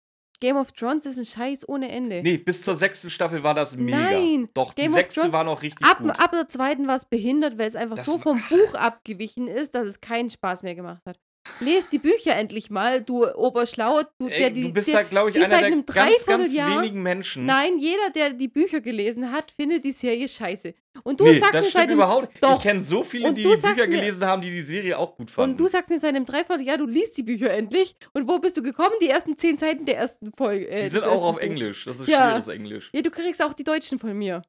Game 0.40 0.56
of 0.56 0.72
Thrones 0.72 1.06
ist 1.06 1.18
ein 1.18 1.24
Scheiß 1.26 1.68
ohne 1.68 1.90
Ende. 1.90 2.20
Nee, 2.22 2.36
bis 2.38 2.62
zur 2.62 2.74
sechsten 2.76 3.08
Staffel 3.08 3.42
war 3.42 3.54
das 3.54 3.76
mega. 3.76 3.98
Nein, 3.98 4.48
Doch, 4.52 4.74
Game 4.74 4.88
die 4.88 4.92
sechste 4.94 5.20
Thrones- 5.22 5.32
war 5.32 5.44
noch 5.44 5.62
richtig 5.62 5.86
Ab, 5.86 5.98
gut. 5.98 6.10
ab 6.10 6.32
der 6.32 6.46
zweiten 6.48 6.86
war 6.86 6.96
es 6.96 7.04
behindert, 7.06 7.56
weil 7.56 7.66
es 7.68 7.76
einfach 7.76 7.96
Das 7.96 8.06
so 8.06 8.18
vom 8.18 8.38
Buch 8.50 8.74
abgewichen 8.74 9.48
ist, 9.48 9.74
dass 9.74 9.86
es 9.86 10.00
keinen 10.00 10.30
Spaß 10.30 10.62
mehr 10.62 10.74
gemacht 10.74 11.02
hat. 11.06 11.18
Lest 11.60 11.92
die 11.92 11.98
Bücher 11.98 12.34
endlich 12.36 12.70
mal, 12.70 13.02
du 13.02 13.26
Oberschlauer, 13.34 14.08
du, 14.18 14.28
der 14.28 14.46
Ey, 14.54 14.62
du 14.62 14.72
bist 14.72 14.88
der, 14.88 14.96
halt, 14.96 15.10
glaube 15.10 15.30
ich, 15.30 15.36
einer 15.36 15.60
der 15.60 15.70
ganz, 15.82 16.24
ganz 16.26 16.54
wenigen 16.54 17.02
Menschen. 17.02 17.44
Nein, 17.44 17.76
jeder, 17.78 18.10
der 18.10 18.30
die 18.30 18.48
Bücher 18.48 18.80
gelesen 18.80 19.30
hat, 19.30 19.50
findet 19.50 19.84
die 19.84 19.92
Serie 19.92 20.26
scheiße. 20.26 20.74
Und 21.02 21.20
du 21.20 21.24
nee, 21.24 21.38
sagst 21.38 21.54
das 21.54 21.64
mir 21.64 21.70
stimmt 21.70 21.92
überhaupt. 21.92 22.42
Doch. 22.42 22.56
Ich 22.56 22.62
kenne 22.62 22.80
so 22.80 23.04
viele, 23.04 23.32
die 23.34 23.42
die 23.42 23.48
Bücher 23.48 23.74
mir- 23.74 23.86
gelesen 23.88 24.24
haben, 24.24 24.40
die 24.42 24.50
die 24.50 24.62
Serie 24.62 24.98
auch 24.98 25.16
gut 25.16 25.30
fanden. 25.30 25.52
Und 25.52 25.58
du 25.58 25.68
sagst 25.68 25.90
mir 25.90 25.98
seit 25.98 26.14
einem 26.14 26.24
Dreivierteljahr, 26.24 26.78
du 26.78 26.86
liest 26.86 27.16
die 27.18 27.22
Bücher 27.24 27.50
endlich. 27.50 27.94
Und 28.14 28.26
wo 28.28 28.38
bist 28.38 28.56
du 28.56 28.62
gekommen? 28.62 28.94
Die 29.02 29.10
ersten 29.10 29.36
zehn 29.36 29.56
Seiten 29.58 29.84
der 29.84 29.98
ersten 29.98 30.32
Folge. 30.32 30.68
Äh, 30.68 30.84
die 30.84 30.90
sind 30.90 31.04
auch 31.04 31.22
auf. 31.22 31.38
Englisch. 31.38 31.84
Das 31.84 32.00
ist 32.00 32.08
Ja. 32.08 32.30
schweres 32.30 32.48
Englisch. 32.48 32.90
Ja, 32.94 33.02
du 33.02 33.10
kriegst 33.10 33.42
auch 33.42 33.52
die 33.52 33.64
Deutschen 33.64 33.98
von 33.98 34.16
mir. 34.16 34.42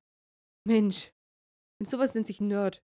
Mensch. 0.65 1.11
Und 1.79 1.89
sowas 1.89 2.13
nennt 2.13 2.27
sich 2.27 2.39
Nerd. 2.39 2.81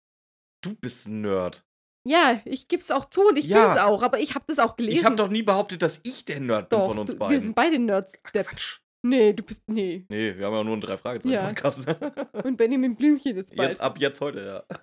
Du 0.63 0.75
bist 0.75 1.07
ein 1.07 1.21
Nerd. 1.21 1.65
Ja, 2.07 2.41
ich 2.45 2.67
geb's 2.69 2.91
auch 2.91 3.05
zu 3.05 3.23
und 3.29 3.37
ich 3.37 3.45
Ja. 3.47 3.67
bin's 3.67 3.79
auch, 3.81 4.03
aber 4.03 4.19
ich 4.21 4.35
hab 4.35 4.47
das 4.47 4.59
auch 4.59 4.77
gelesen. 4.77 4.99
Ich 4.99 5.05
habe 5.05 5.17
doch 5.17 5.29
nie 5.29 5.43
behauptet, 5.43 5.83
dass 5.83 6.01
ich 6.03 6.25
der 6.25 6.41
Nerd 6.41 6.69
bin 6.71 6.79
Doch, 6.79 6.87
von 6.89 6.99
uns 6.99 7.11
du, 7.11 7.17
beiden. 7.19 7.33
Wir 7.33 7.41
sind 7.41 7.55
beide 7.55 7.79
Nerds. 7.79 8.19
Ach. 8.27 8.33
Quatsch. 8.33 8.79
Nee, 9.03 9.33
du 9.33 9.43
bist. 9.43 9.63
Nee. 9.67 10.05
Nee, 10.09 10.37
wir 10.37 10.47
haben 10.47 10.55
ja 10.55 10.65
nur 10.65 10.73
einen 10.75 10.83
Ja. 10.83 10.89
Drei-Fragezeichen-Podcast. 10.89 12.45
Und 12.45 12.57
Benjamin 12.57 12.97
Blümchen 12.97 13.37
jetzt 13.37 13.55
bald. 13.57 13.71
jetzt, 13.71 13.81
ab 13.81 13.99
jetzt 13.99 14.21
heute, 14.21 14.45
ja. 14.69 14.77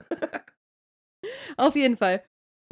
Auf 1.58 1.76
jeden 1.76 1.98
Fall. 1.98 2.24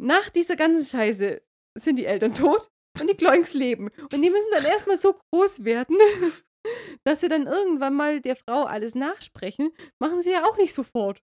Nach 0.02 0.28
dieser 0.30 0.56
ganzen 0.56 0.84
Scheiße 0.84 1.42
sind 1.78 1.96
die 1.96 2.06
Eltern 2.06 2.34
tot 2.34 2.70
und 3.00 3.08
die 3.08 3.14
Kloinks 3.16 3.54
leben. 3.54 3.90
Und 4.12 4.22
die 4.22 4.30
müssen 4.30 4.50
dann 4.52 4.64
erstmal 4.64 4.96
so 4.96 5.14
groß 5.32 5.64
werden, 5.64 5.96
dass 7.04 7.20
sie 7.20 7.28
dann 7.28 7.46
irgendwann 7.46 7.94
mal 7.94 8.20
der 8.20 8.36
Frau 8.36 8.64
alles 8.64 8.94
nachsprechen. 8.94 9.70
Machen 10.00 10.22
sie 10.22 10.32
ja 10.32 10.44
auch 10.44 10.56
nicht 10.56 10.74
sofort. 10.74 11.20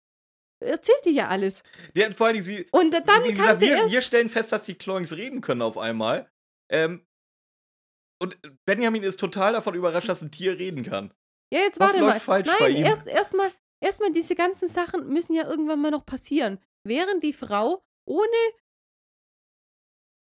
Erzählt 0.62 1.04
die 1.04 1.10
ja 1.14 1.28
alles. 1.28 1.62
ja 1.94 2.10
vor 2.12 2.26
allen 2.26 2.34
Dingen, 2.34 2.44
sie, 2.44 2.66
Und 2.72 2.92
dann 2.92 3.02
wie 3.24 3.28
kann 3.34 3.36
gesagt, 3.36 3.58
sie 3.58 3.66
wir, 3.66 3.76
erst. 3.76 3.92
wir 3.92 4.00
stellen 4.00 4.28
fest, 4.28 4.52
dass 4.52 4.64
die 4.64 4.74
Kloings 4.74 5.12
reden 5.16 5.40
können 5.40 5.62
auf 5.62 5.76
einmal. 5.78 6.30
Ähm, 6.70 7.06
und 8.20 8.38
Benjamin 8.64 9.02
ist 9.02 9.18
total 9.18 9.52
davon 9.54 9.74
überrascht, 9.74 10.08
dass 10.08 10.22
ein 10.22 10.30
Tier 10.30 10.58
reden 10.58 10.84
kann. 10.84 11.12
Ja, 11.52 11.60
jetzt 11.60 11.80
Was 11.80 11.88
warte 11.88 12.00
läuft 12.00 12.14
mal. 12.14 12.20
falsch 12.20 12.46
Nein, 12.48 12.56
bei 12.60 12.68
ihm? 12.70 12.84
erst 12.86 13.06
erstmal 13.06 13.50
erstmal 13.82 14.12
diese 14.12 14.34
ganzen 14.36 14.68
Sachen 14.68 15.08
müssen 15.08 15.34
ja 15.34 15.46
irgendwann 15.48 15.80
mal 15.80 15.90
noch 15.90 16.06
passieren. 16.06 16.58
Während 16.84 17.22
die 17.24 17.32
Frau 17.32 17.84
ohne 18.08 18.36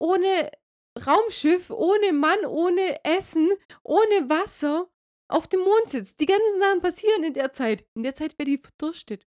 ohne 0.01 0.51
Raumschiff, 1.07 1.71
ohne 1.71 2.13
Mann, 2.13 2.45
ohne 2.47 3.05
Essen, 3.05 3.51
ohne 3.83 4.29
Wasser 4.29 4.89
auf 5.29 5.47
dem 5.47 5.61
Mond 5.61 5.89
sitzt. 5.89 6.21
Die 6.21 6.27
ganzen 6.27 6.61
Sachen 6.61 6.81
passieren 6.83 7.25
in 7.25 7.35
der 7.35 7.53
Zeit. 7.53 7.87
In 7.95 8.03
der 8.03 8.15
Zeit 8.15 8.39
wäre 8.39 8.47
die 8.51 8.59
verdurstet, 8.59 9.27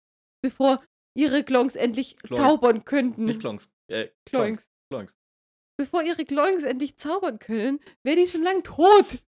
bevor 0.43 0.83
ihre 1.15 1.45
Klonks 1.45 1.77
endlich 1.77 2.17
Kloink. 2.17 2.37
zaubern 2.37 2.85
könnten. 2.85 3.25
Nicht 3.25 3.41
Klonks. 3.41 3.71
Äh, 3.89 4.09
Kloinks. 4.27 4.71
Kloinks. 4.91 5.17
Bevor 5.79 6.03
ihre 6.03 6.25
Kloinks 6.25 6.63
endlich 6.63 6.97
zaubern 6.97 7.39
können, 7.39 7.81
wäre 8.03 8.17
die 8.17 8.27
schon 8.27 8.43
lang 8.43 8.63
tot. 8.63 9.25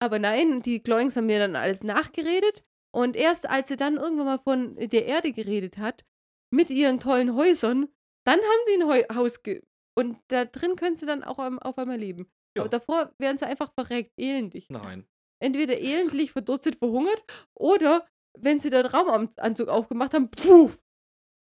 Aber 0.00 0.18
nein, 0.18 0.62
die 0.62 0.82
Kloinks 0.82 1.16
haben 1.16 1.26
mir 1.26 1.38
dann 1.38 1.56
alles 1.56 1.82
nachgeredet. 1.82 2.64
Und 2.94 3.16
erst 3.16 3.48
als 3.48 3.68
sie 3.68 3.76
dann 3.76 3.96
irgendwann 3.96 4.26
mal 4.26 4.38
von 4.38 4.76
der 4.76 5.06
Erde 5.06 5.32
geredet 5.32 5.78
hat, 5.78 6.04
mit 6.50 6.70
ihren 6.70 7.00
tollen 7.00 7.34
Häusern, 7.34 7.88
dann 8.24 8.38
haben 8.38 8.64
sie 8.66 8.74
ein 8.74 8.86
Heu 8.86 9.02
Haus 9.14 9.42
ge 9.42 9.62
Und 9.98 10.18
da 10.28 10.44
drin 10.44 10.76
können 10.76 10.96
sie 10.96 11.06
dann 11.06 11.24
auch 11.24 11.38
auf 11.38 11.78
einmal 11.78 11.98
leben. 11.98 12.30
Ja. 12.56 12.62
Aber 12.62 12.68
davor 12.68 13.14
wären 13.18 13.38
sie 13.38 13.46
einfach 13.46 13.72
verreckt, 13.72 14.12
elendig. 14.16 14.68
Nein. 14.68 15.06
Entweder 15.42 15.78
elendlich, 15.78 16.32
verdurstet, 16.32 16.76
verhungert 16.76 17.24
oder 17.54 18.06
wenn 18.38 18.58
sie 18.60 18.70
den 18.70 18.86
Raumanzug 18.86 19.68
aufgemacht 19.68 20.14
haben, 20.14 20.30
puff! 20.30 20.78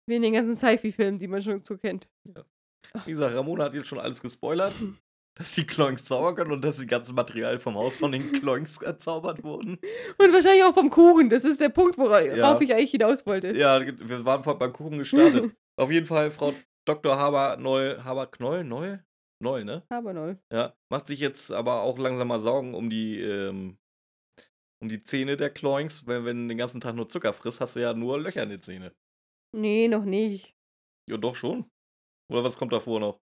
Wie 0.08 0.14
in 0.16 0.22
den 0.22 0.34
ganzen 0.34 0.54
Sci-Fi-Filmen, 0.54 1.18
die 1.18 1.26
man 1.28 1.42
schon 1.42 1.62
so 1.64 1.76
kennt. 1.76 2.08
Wie 3.04 3.10
gesagt, 3.10 3.34
Ramona 3.34 3.64
hat 3.64 3.74
jetzt 3.74 3.88
schon 3.88 3.98
alles 3.98 4.20
gespoilert, 4.22 4.72
dass 5.36 5.52
die 5.54 5.66
Kloinks 5.66 6.04
zaubern 6.04 6.34
können 6.36 6.52
und 6.52 6.64
dass 6.64 6.78
die 6.78 6.86
ganzen 6.86 7.14
Material 7.16 7.58
vom 7.58 7.74
Haus 7.74 7.96
von 7.96 8.12
den 8.12 8.30
Kloinks 8.40 8.80
erzaubert 8.80 9.42
wurden. 9.42 9.78
Und 10.18 10.32
wahrscheinlich 10.32 10.62
auch 10.64 10.74
vom 10.74 10.90
Kuchen. 10.90 11.28
Das 11.28 11.44
ist 11.44 11.60
der 11.60 11.70
Punkt, 11.70 11.98
worauf 11.98 12.24
Ja. 12.24 12.58
ich 12.60 12.72
eigentlich 12.72 12.92
hinaus 12.92 13.26
wollte. 13.26 13.56
Ja, 13.56 13.80
wir 13.84 14.24
waren 14.24 14.44
vor- 14.44 14.58
beim 14.58 14.72
Kuchen 14.72 14.98
gestartet. 14.98 15.52
Auf 15.78 15.90
jeden 15.90 16.06
Fall, 16.06 16.30
Frau 16.30 16.54
Dr. 16.86 17.18
Haber 17.18 17.56
Noll, 17.58 18.00
Haber 18.02 18.28
Knoll, 18.28 18.64
Noll? 18.64 19.04
Noll, 19.42 19.64
ne? 19.66 19.82
Aber 19.90 20.14
neu. 20.14 20.36
Ja, 20.50 20.72
macht 20.90 21.06
sich 21.08 21.20
jetzt 21.20 21.50
aber 21.52 21.82
auch 21.82 21.98
langsam 21.98 22.28
mal 22.28 22.40
Sorgen 22.40 22.74
um 22.74 22.88
die, 22.88 23.20
ähm, 23.20 23.76
um 24.82 24.88
die 24.88 25.02
Zähne 25.02 25.36
der 25.36 25.50
Kloinks. 25.50 26.06
Wenn, 26.06 26.24
wenn 26.24 26.42
du 26.42 26.48
den 26.48 26.58
ganzen 26.58 26.80
Tag 26.80 26.94
nur 26.94 27.08
Zucker 27.08 27.32
frisst, 27.32 27.60
hast 27.60 27.76
du 27.76 27.80
ja 27.80 27.94
nur 27.94 28.18
Löcher 28.20 28.42
in 28.42 28.50
den 28.50 28.60
Zähnen. 28.60 28.92
Nee, 29.56 29.88
noch 29.88 30.04
nicht. 30.04 30.54
Ja, 31.10 31.16
doch 31.16 31.34
schon. 31.34 31.66
Oder 32.30 32.44
was 32.44 32.56
kommt 32.58 32.72
davor 32.72 33.00
noch? 33.00 33.18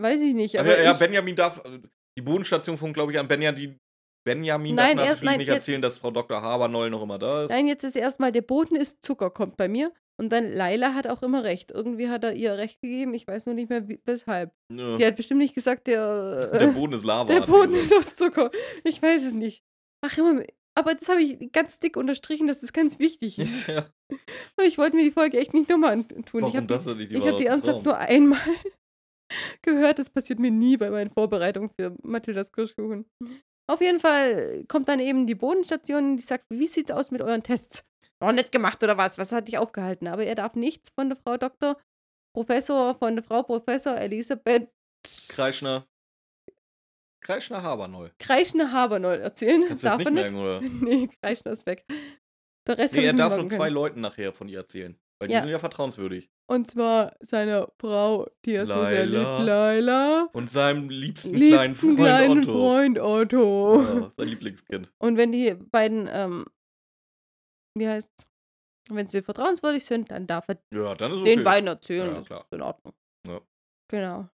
Weiß 0.00 0.20
ich 0.22 0.34
nicht. 0.34 0.58
Aber 0.58 0.76
ja, 0.78 0.84
ja, 0.84 0.92
Benjamin 0.94 1.36
darf. 1.36 1.62
äh, 1.64 1.80
Die 2.18 2.22
Bodenstation 2.22 2.76
funkt, 2.76 2.94
glaube 2.94 3.12
ich, 3.12 3.18
an 3.18 3.28
Benjamin, 3.28 3.78
Benjamin 4.26 4.74
Nein, 4.74 4.96
darf 4.96 5.06
erst- 5.06 5.22
natürlich 5.22 5.30
nein, 5.30 5.38
nicht 5.38 5.46
jetzt- 5.48 5.54
erzählen, 5.56 5.82
dass 5.82 5.98
Frau 5.98 6.10
Dr. 6.10 6.40
Habernoll 6.40 6.90
noch 6.90 7.02
immer 7.02 7.18
da 7.18 7.44
ist. 7.44 7.50
Nein, 7.50 7.66
jetzt 7.68 7.84
ist 7.84 7.96
erstmal 7.96 8.32
der 8.32 8.42
Boden 8.42 8.76
ist 8.76 9.02
Zucker, 9.02 9.30
kommt 9.30 9.56
bei 9.56 9.68
mir. 9.68 9.92
Und 10.20 10.30
dann 10.30 10.52
Laila 10.52 10.94
hat 10.94 11.06
auch 11.06 11.22
immer 11.22 11.42
recht. 11.42 11.72
Irgendwie 11.72 12.08
hat 12.08 12.22
er 12.22 12.34
ihr 12.34 12.56
recht 12.56 12.80
gegeben. 12.80 13.14
Ich 13.14 13.26
weiß 13.26 13.46
nur 13.46 13.54
nicht 13.54 13.68
mehr, 13.70 13.88
wie, 13.88 14.00
weshalb. 14.04 14.52
Ja. 14.72 14.96
Die 14.96 15.06
hat 15.06 15.16
bestimmt 15.16 15.40
nicht 15.40 15.54
gesagt, 15.54 15.86
der, 15.86 16.50
Der 16.50 16.60
äh, 16.62 16.66
Boden 16.72 16.92
ist 16.92 17.04
Lava. 17.04 17.24
der 17.32 17.40
Boden 17.40 17.74
ist 17.74 17.92
aus 17.94 18.14
Zucker. 18.14 18.50
Ich 18.84 19.00
weiß 19.02 19.24
es 19.24 19.32
nicht. 19.32 19.62
Ach, 20.02 20.18
immer. 20.18 20.42
Aber 20.74 20.94
das 20.94 21.08
habe 21.08 21.22
ich 21.22 21.52
ganz 21.52 21.80
dick 21.80 21.96
unterstrichen, 21.96 22.46
dass 22.46 22.60
das 22.60 22.72
ganz 22.72 22.98
wichtig 22.98 23.38
ist. 23.38 23.66
ja. 23.68 23.86
Ich 24.62 24.78
wollte 24.78 24.96
mir 24.96 25.04
die 25.04 25.10
Folge 25.10 25.38
echt 25.38 25.54
nicht 25.54 25.68
nochmal 25.68 25.92
antun. 25.92 26.22
ich 26.26 26.32
Warum 26.32 26.56
habe 26.56 26.66
das 26.66 26.84
die, 26.84 26.94
nicht? 26.94 27.12
ich 27.12 27.26
hab 27.26 27.36
die 27.36 27.46
ernsthaft 27.46 27.84
nur 27.84 27.98
einmal 27.98 28.38
gehört. 29.62 29.98
Das 29.98 30.10
passiert 30.10 30.38
mir 30.38 30.50
nie 30.50 30.76
bei 30.76 30.90
meinen 30.90 31.10
Vorbereitungen 31.10 31.70
für 31.78 31.94
Mathildas 32.02 32.52
Kirschkuchen. 32.52 33.06
Auf 33.70 33.80
jeden 33.80 34.00
Fall 34.00 34.64
kommt 34.66 34.88
dann 34.88 34.98
eben 35.00 35.26
die 35.26 35.34
Bodenstation, 35.34 36.16
die 36.16 36.22
sagt, 36.22 36.46
wie 36.50 36.66
sieht's 36.66 36.90
aus 36.90 37.10
mit 37.10 37.22
euren 37.22 37.42
Tests? 37.42 37.84
Noch 38.20 38.32
nicht 38.32 38.52
gemacht 38.52 38.82
oder 38.82 38.96
was? 38.96 39.18
Was 39.18 39.32
hat 39.32 39.48
dich 39.48 39.58
aufgehalten? 39.58 40.08
Aber 40.08 40.24
er 40.24 40.34
darf 40.34 40.54
nichts 40.54 40.90
von 40.90 41.08
der 41.08 41.16
Frau 41.16 41.36
Doktor, 41.36 41.76
Professor, 42.34 42.94
von 42.96 43.16
der 43.16 43.24
Frau 43.24 43.42
Professor 43.42 43.96
Elisabeth 43.96 44.68
Kreischner. 45.28 45.86
Kreischner 47.22 47.62
Habernoll. 47.62 48.12
Kreischner 48.18 48.72
Habernoll 48.72 49.20
erzählen. 49.20 49.64
Kannst 49.66 49.82
du 49.84 49.88
das 49.88 49.96
darf 49.98 49.98
nicht 49.98 50.06
er 50.08 50.12
merken, 50.12 50.36
oder? 50.36 50.60
Nee, 50.82 51.08
Kreischner 51.20 51.52
ist 51.52 51.66
weg. 51.66 51.84
Der 52.66 52.78
Rest 52.78 52.94
Nee, 52.94 53.04
er 53.06 53.12
darf 53.12 53.30
nur 53.30 53.38
können. 53.38 53.50
zwei 53.50 53.68
Leuten 53.68 54.00
nachher 54.00 54.32
von 54.32 54.48
ihr 54.48 54.58
erzählen. 54.58 54.98
Weil 55.20 55.28
die 55.28 55.34
Ja. 55.34 55.40
sind 55.42 55.50
ja 55.50 55.58
vertrauenswürdig. 55.60 56.30
Und 56.50 56.66
zwar 56.68 57.14
seiner 57.20 57.70
Frau, 57.80 58.28
die 58.44 58.54
er 58.54 58.66
so 58.66 58.74
sehr 58.74 59.06
Laila. 59.06 59.36
liebt, 59.36 59.46
Laila. 59.46 60.28
Und 60.32 60.50
seinem 60.50 60.90
liebsten 60.90 61.34
kleinen 61.36 61.68
Liebsten 61.70 61.96
Freund 61.96 61.98
kleinen 61.98 62.38
Otto. 62.40 62.52
Freund 62.52 62.98
Otto. 62.98 63.82
Ja, 63.82 64.10
sein 64.16 64.28
Lieblingskind. 64.28 64.92
Und 64.98 65.16
wenn 65.16 65.30
die 65.32 65.54
beiden, 65.54 66.08
ähm, 66.10 66.44
wie 67.78 67.88
heißt 67.88 68.26
wenn 68.90 69.06
sie 69.06 69.22
vertrauenswürdig 69.22 69.84
sind, 69.84 70.10
dann 70.10 70.26
darf 70.26 70.48
er 70.48 70.58
Ja, 70.74 70.96
dann 70.96 71.12
ist 71.12 71.20
okay. 71.20 71.36
den 71.36 71.44
beiden 71.44 71.68
erzählen. 71.68 72.14
Ja, 72.14 72.20
das 72.20 72.42
ist 72.44 72.52
in 72.52 72.62
Ordnung. 72.62 72.94
Ja. 73.28 73.40
Genau. 73.88 74.28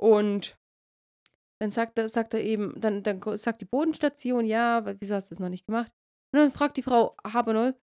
Und 0.00 0.56
dann 1.62 1.70
sagt 1.70 1.96
er, 1.96 2.08
sagt 2.08 2.34
er 2.34 2.42
eben, 2.42 2.74
dann, 2.80 3.04
dann 3.04 3.20
ko- 3.20 3.36
sagt 3.36 3.60
die 3.60 3.64
Bodenstation, 3.66 4.44
ja, 4.44 4.84
wa- 4.84 4.94
wieso 4.98 5.14
hast 5.14 5.30
du 5.30 5.34
das 5.34 5.38
noch 5.40 5.48
nicht 5.48 5.64
gemacht? 5.66 5.92
Und 6.34 6.40
dann 6.40 6.50
fragt 6.50 6.76
die 6.76 6.82
Frau 6.82 7.14
Habernoll, 7.24 7.76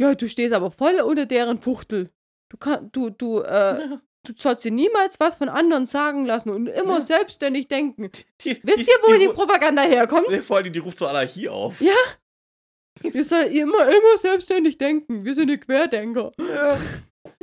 ja, 0.00 0.14
du 0.14 0.28
stehst 0.28 0.54
aber 0.54 0.70
voll 0.70 1.00
unter 1.00 1.26
deren 1.26 1.58
Fuchtel. 1.58 2.08
Du 2.50 2.56
kann, 2.56 2.90
du, 2.92 3.10
du, 3.10 3.40
äh, 3.40 3.98
du 4.24 4.32
sollst 4.36 4.64
dir 4.64 4.70
niemals 4.70 5.18
was 5.18 5.34
von 5.34 5.48
anderen 5.48 5.86
sagen 5.86 6.24
lassen 6.26 6.50
und 6.50 6.68
immer 6.68 7.00
Ja. 7.00 7.04
selbstständig 7.04 7.66
denken. 7.66 8.10
Die, 8.42 8.60
Wisst 8.62 8.86
ihr, 8.86 8.94
wo 9.02 9.18
die, 9.18 9.28
ru- 9.28 9.32
Propaganda 9.34 9.82
herkommt? 9.82 10.28
Nee, 10.30 10.38
vor 10.38 10.58
allem, 10.58 10.72
die 10.72 10.78
ruft 10.78 10.98
zur 10.98 11.10
Anarchie 11.10 11.48
auf. 11.48 11.80
Ja. 11.80 11.92
Wir 13.00 13.24
sollen 13.24 13.50
immer, 13.52 13.88
immer 13.88 14.18
selbstständig 14.18 14.78
denken. 14.78 15.24
Wir 15.24 15.34
sind 15.34 15.48
die 15.48 15.58
Querdenker. 15.58 16.32
Ja. 16.38 16.78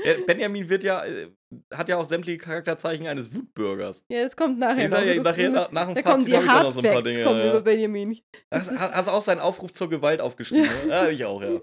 Ja, 0.03 0.13
Benjamin 0.27 0.67
wird 0.67 0.83
ja, 0.83 1.05
äh, 1.05 1.31
hat 1.73 1.87
ja 1.87 1.97
auch 1.97 2.05
sämtliche 2.07 2.37
Charakterzeichen 2.37 3.07
eines 3.07 3.33
Wutbürgers. 3.33 4.03
Ja, 4.09 4.23
das 4.23 4.35
kommt 4.35 4.59
nachher 4.59 4.89
sag 4.89 5.05
ja, 5.05 5.15
noch. 5.15 5.23
Das- 5.23 5.37
nachher, 5.37 5.49
nach, 5.49 5.71
nach 5.71 5.85
dem 5.87 5.95
da 5.95 6.01
Fazit 6.01 6.33
habe 6.35 6.43
ich 6.45 6.51
da 6.51 6.63
noch 6.63 6.71
so 6.73 6.79
ein 6.81 6.91
paar 6.91 7.01
Dinge. 7.01 7.23
kommen 7.23 7.39
Ja. 7.39 7.49
über 7.51 7.61
Benjamin. 7.61 8.19
Hast, 8.51 8.71
Das 8.71 8.79
hast 8.79 9.07
du 9.07 9.11
auch 9.11 9.21
seinen 9.21 9.39
Aufruf 9.39 9.71
zur 9.73 9.89
Gewalt 9.89 10.19
aufgeschrieben? 10.21 10.65
ne? 10.65 10.89
ja, 10.89 11.07
ich 11.09 11.23
auch, 11.23 11.41
ja. 11.41 11.61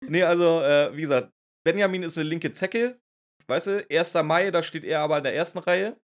Nee, 0.00 0.22
also, 0.22 0.60
äh, 0.62 0.96
wie 0.96 1.00
gesagt, 1.02 1.32
Benjamin 1.64 2.02
ist 2.04 2.16
eine 2.18 2.28
linke 2.28 2.52
Zecke. 2.52 3.00
Weißt 3.48 3.66
du, 3.66 3.84
1. 3.90 4.14
Mai, 4.22 4.50
da 4.52 4.62
steht 4.62 4.84
er 4.84 5.00
aber 5.00 5.18
in 5.18 5.24
der 5.24 5.34
ersten 5.34 5.58
Reihe 5.58 5.96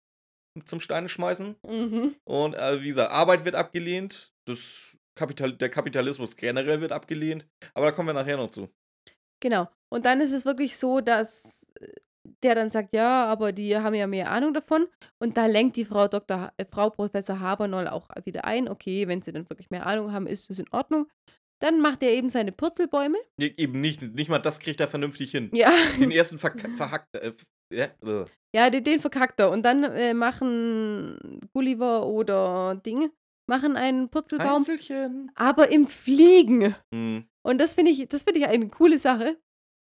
zum 0.64 0.80
Steine 0.80 1.08
schmeißen. 1.08 1.54
Mhm. 1.64 2.16
Und 2.24 2.54
äh, 2.54 2.82
wie 2.82 2.88
gesagt, 2.88 3.12
Arbeit 3.12 3.44
wird 3.44 3.54
abgelehnt. 3.54 4.32
Das 4.46 4.98
Kapital 5.16 5.52
der 5.52 5.68
Kapitalismus 5.68 6.36
generell 6.36 6.80
wird 6.80 6.90
abgelehnt. 6.90 7.46
Aber 7.74 7.86
da 7.86 7.92
kommen 7.92 8.08
wir 8.08 8.12
nachher 8.14 8.36
noch 8.36 8.50
zu. 8.50 8.68
Genau. 9.40 9.68
Und 9.92 10.04
dann 10.04 10.20
ist 10.20 10.32
es 10.32 10.44
wirklich 10.44 10.76
so, 10.76 11.00
dass 11.00 11.72
äh, 11.80 11.88
der 12.42 12.54
dann 12.54 12.70
sagt, 12.70 12.92
ja, 12.92 13.24
aber 13.26 13.52
die 13.52 13.76
haben 13.76 13.94
ja 13.94 14.06
mehr 14.06 14.30
Ahnung 14.30 14.52
davon. 14.52 14.86
Und 15.18 15.36
da 15.36 15.46
lenkt 15.46 15.76
die 15.76 15.84
Frau 15.84 16.08
Dr. 16.08 16.40
Ha- 16.40 16.52
äh, 16.56 16.64
Frau 16.70 16.90
Professor 16.90 17.40
Habernoll 17.40 17.88
auch 17.88 18.08
wieder 18.24 18.44
ein, 18.44 18.68
okay, 18.68 19.08
wenn 19.08 19.22
sie 19.22 19.32
dann 19.32 19.48
wirklich 19.48 19.70
mehr 19.70 19.86
Ahnung 19.86 20.12
haben, 20.12 20.26
ist 20.26 20.50
das 20.50 20.58
in 20.58 20.68
Ordnung. 20.70 21.08
Dann 21.60 21.80
macht 21.80 22.02
er 22.04 22.10
eben 22.12 22.28
seine 22.28 22.52
Purzelbäume. 22.52 23.18
Nee, 23.36 23.52
eben 23.56 23.80
nicht, 23.80 24.02
nicht 24.14 24.28
mal 24.30 24.38
das 24.38 24.60
kriegt 24.60 24.78
er 24.80 24.86
vernünftig 24.88 25.32
hin. 25.32 25.50
Ja. 25.54 25.72
Den 25.98 26.10
ersten 26.12 26.38
verhackt. 26.76 27.08
Äh, 27.16 27.28
f- 27.28 27.46
ja, 27.74 27.86
äh. 28.04 28.24
Ja, 28.54 28.70
den, 28.70 28.84
den 28.84 29.00
verkackt 29.00 29.40
er. 29.40 29.50
Und 29.50 29.62
dann 29.64 29.82
äh, 29.84 30.14
machen 30.14 31.40
Gulliver 31.52 32.06
oder 32.06 32.76
Ding, 32.86 33.10
machen 33.50 33.76
einen 33.76 34.08
Purzelbaum, 34.08 34.58
Einzelchen. 34.58 35.30
aber 35.34 35.70
im 35.70 35.86
Fliegen. 35.88 36.74
Hm. 36.94 37.24
Und 37.48 37.56
das 37.56 37.74
finde 37.74 37.90
ich, 37.92 38.06
das 38.08 38.24
finde 38.24 38.40
ich 38.40 38.46
eine 38.46 38.68
coole 38.68 38.98
Sache. 38.98 39.40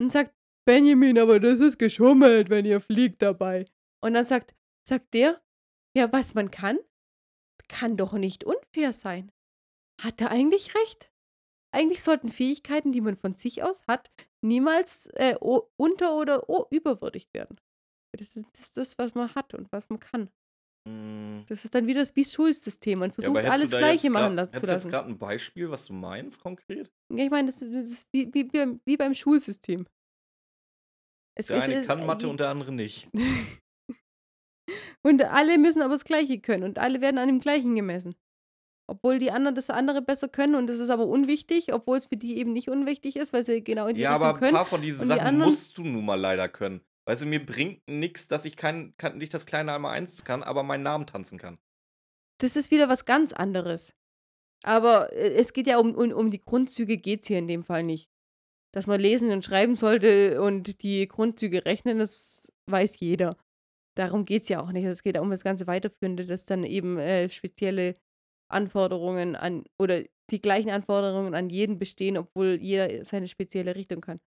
Und 0.01 0.11
sagt 0.11 0.35
Benjamin, 0.67 1.19
aber 1.21 1.39
das 1.39 1.61
ist 1.61 1.79
geschummelt, 1.79 2.51
wenn 2.51 2.65
ihr 2.65 2.81
fliegt 2.81 3.23
dabei. 3.23 3.67
Und 4.03 4.15
dann 4.15 4.25
sagt, 4.25 4.57
sagt 4.89 5.15
der, 5.15 5.41
ja, 5.97 6.13
was 6.13 6.35
man 6.35 6.51
kann, 6.51 6.81
kann 7.69 7.97
doch 7.97 8.15
nicht 8.15 8.43
unfair 8.43 8.93
sein. 8.93 9.31
Hat 10.03 10.21
er 10.21 10.33
eigentlich 10.33 10.75
recht? 10.75 11.13
Eigentlich 11.73 12.03
sollten 12.03 12.29
Fähigkeiten, 12.29 12.91
die 12.91 13.01
man 13.01 13.17
von 13.17 13.35
sich 13.35 13.63
aus 13.63 13.87
hat, 13.87 14.11
niemals 14.43 15.07
äh, 15.15 15.37
unter- 15.37 16.17
oder 16.17 16.45
überwürdigt 16.71 17.33
werden. 17.35 17.61
Das 18.17 18.35
ist 18.35 18.77
das, 18.77 18.99
was 18.99 19.15
man 19.15 19.33
hat 19.37 19.55
und 19.55 19.71
was 19.71 19.89
man 19.91 20.01
kann. 20.01 20.29
Hm. 20.87 21.45
Das 21.49 21.65
ist 21.65 21.75
dann 21.75 21.87
wieder 21.87 22.01
das 22.01 22.15
wie 22.15 22.25
Schulsystem. 22.25 22.99
Man 22.99 23.11
Ja, 23.11 23.15
versucht 23.15 23.37
hättest 23.39 23.53
alles 23.53 23.71
du 23.71 23.79
Gleiche 23.79 24.11
machen 24.11 24.37
grad- 24.37 24.37
lassen, 24.37 24.51
zu 24.53 24.57
Hättest 24.57 24.63
du 24.69 24.73
jetzt 24.73 24.85
lassen. 24.85 24.91
gerade 24.91 25.09
ein 25.11 25.19
Beispiel, 25.19 25.71
was 25.71 25.87
du 25.87 25.93
meinst 25.95 26.41
konkret? 26.41 26.93
Ja, 27.11 27.25
ich 27.25 27.31
meine, 27.31 27.47
das, 27.47 27.61
das 27.61 27.69
ist 27.91 28.09
wie, 28.13 28.33
wie, 28.35 28.53
wie, 28.53 28.79
wie 28.85 28.97
beim 28.97 29.15
Schulsystem. 29.15 29.87
Es, 31.37 31.47
Der 31.47 31.57
es 31.57 31.65
eine 31.65 31.75
ist, 31.81 31.87
kann 31.87 32.05
Mathe 32.07 32.29
und 32.29 32.39
der 32.39 32.51
andere 32.51 32.71
nicht. 32.73 33.09
und 35.03 35.23
alle 35.23 35.59
müssen 35.59 35.83
aber 35.83 35.95
das 35.95 36.05
Gleiche 36.05 36.39
können 36.41 36.63
und 36.65 36.79
alle 36.79 37.01
werden 37.01 37.19
an 37.19 37.29
dem 37.29 37.41
Gleichen 37.41 37.75
gemessen. 37.75 38.15
Obwohl 38.87 39.19
die 39.19 39.31
anderen 39.31 39.55
das 39.55 39.71
andere 39.71 40.03
besser 40.03 40.29
können 40.29 40.55
und 40.55 40.67
das 40.67 40.79
ist 40.79 40.91
aber 40.91 41.07
unwichtig, 41.07 41.73
obwohl 41.73 41.97
es 41.97 42.07
für 42.07 42.19
die 42.19 42.37
eben 42.37 42.53
nicht 42.53 42.69
unwichtig 42.69 43.17
ist, 43.17 43.33
weil 43.33 43.43
sie 43.43 43.65
genau 43.65 43.87
in 43.87 43.95
die 43.95 44.03
Ja, 44.03 44.11
Richtung 44.13 44.27
aber 44.29 44.35
ein 44.37 44.41
können. 44.41 44.55
paar 44.55 44.67
von 44.67 44.83
diesen 44.83 45.03
die 45.03 45.09
Sachen 45.09 45.21
anderen- 45.27 45.49
musst 45.51 45.79
du 45.79 45.85
nun 45.85 46.05
mal 46.05 46.21
leider 46.21 46.49
können. 46.49 46.83
Weißt 47.07 47.23
du, 47.23 47.27
mir 47.27 47.45
bringt 47.45 47.83
nichts, 47.89 48.29
dass 48.29 48.45
ich 48.45 48.57
kein, 48.57 48.97
kann, 48.97 49.19
nicht 49.19 49.35
das 49.35 49.47
kleine 49.47 49.75
einmal 49.75 49.93
eins 49.93 50.25
kann, 50.25 50.43
aber 50.43 50.63
meinen 50.63 50.83
Namen 50.83 51.07
tanzen 51.07 51.39
kann. 51.39 51.59
Das 52.41 52.57
ist 52.57 52.71
wieder 52.71 52.89
was 52.89 53.05
ganz 53.05 53.33
anderes. 53.33 53.95
Aber 54.65 55.13
äh, 55.13 55.35
es 55.35 55.53
geht 55.53 55.67
ja 55.67 55.79
um, 55.79 55.95
um, 55.95 56.13
um 56.13 56.31
die 56.31 56.43
Grundzüge, 56.43 56.97
geht 56.97 57.23
es 57.23 57.29
hier 57.29 57.39
in 57.39 57.49
dem 57.49 57.63
Fall 57.63 57.83
nicht. 57.83 58.11
Dass 58.73 58.87
man 58.87 59.01
lesen 59.01 59.31
und 59.31 59.45
schreiben 59.45 59.77
sollte 59.77 60.43
und 60.43 60.83
die 60.83 61.07
Grundzüge 61.07 61.65
rechnen, 61.65 61.99
das 61.99 62.51
weiß 62.67 62.99
jeder. 62.99 63.37
Darum 63.97 64.25
geht 64.25 64.43
es 64.43 64.49
ja 64.49 64.61
auch 64.61 64.73
nicht. 64.73 64.85
Es 64.85 65.03
geht 65.03 65.15
ja 65.15 65.23
um 65.23 65.31
das 65.31 65.45
ganze 65.45 65.67
Weiterführende, 65.67 66.27
dass 66.27 66.47
dann 66.47 66.65
eben 66.65 66.99
äh, 66.99 67.29
spezielle 67.29 67.97
Anforderungen 68.51 69.37
an 69.37 69.65
oder 69.79 70.03
die 70.31 70.41
gleichen 70.41 70.71
Anforderungen 70.71 71.35
an 71.35 71.51
jeden 71.51 71.79
bestehen, 71.79 72.17
obwohl 72.17 72.59
jeder 72.61 73.05
seine 73.05 73.29
spezielle 73.29 73.77
Richtung 73.77 74.01
kann. 74.01 74.21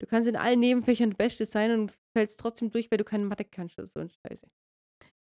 Du 0.00 0.06
kannst 0.06 0.28
in 0.28 0.36
allen 0.36 0.60
Nebenfächern 0.60 1.10
das 1.10 1.18
Beste 1.18 1.44
sein 1.44 1.78
und 1.78 1.92
fällst 2.16 2.40
trotzdem 2.40 2.70
durch, 2.70 2.90
weil 2.90 2.98
du 2.98 3.04
keine 3.04 3.24
Mathe 3.24 3.44
kannst 3.44 3.78
oder 3.78 3.86
so 3.86 4.00
ein 4.00 4.10
Scheiße. 4.10 4.48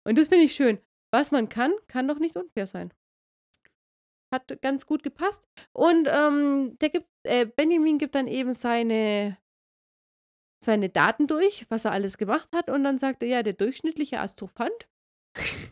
Und 0.04 0.18
das 0.18 0.28
finde 0.28 0.46
ich 0.46 0.54
schön. 0.54 0.80
Was 1.12 1.32
man 1.32 1.48
kann, 1.50 1.74
kann 1.88 2.08
doch 2.08 2.20
nicht 2.20 2.36
unfair 2.36 2.68
sein. 2.68 2.94
Hat 4.34 4.62
ganz 4.62 4.86
gut 4.86 5.02
gepasst. 5.02 5.48
Und 5.72 6.10
ähm, 6.12 6.78
der 6.80 6.90
gibt, 6.90 7.08
äh, 7.24 7.46
Benjamin 7.46 7.98
gibt 7.98 8.16
dann 8.16 8.28
eben 8.28 8.52
seine, 8.52 9.38
seine 10.62 10.90
Daten 10.90 11.28
durch, 11.28 11.66
was 11.70 11.86
er 11.86 11.94
alles 11.94 12.18
gemacht 12.18 12.50
hat. 12.54 12.70
Und 12.70 12.84
dann 12.84 12.98
sagt 12.98 13.24
er, 13.24 13.30
ja, 13.30 13.44
der 13.44 13.54
durchschnittliche 13.54 14.20
Astrophant, 14.20 14.90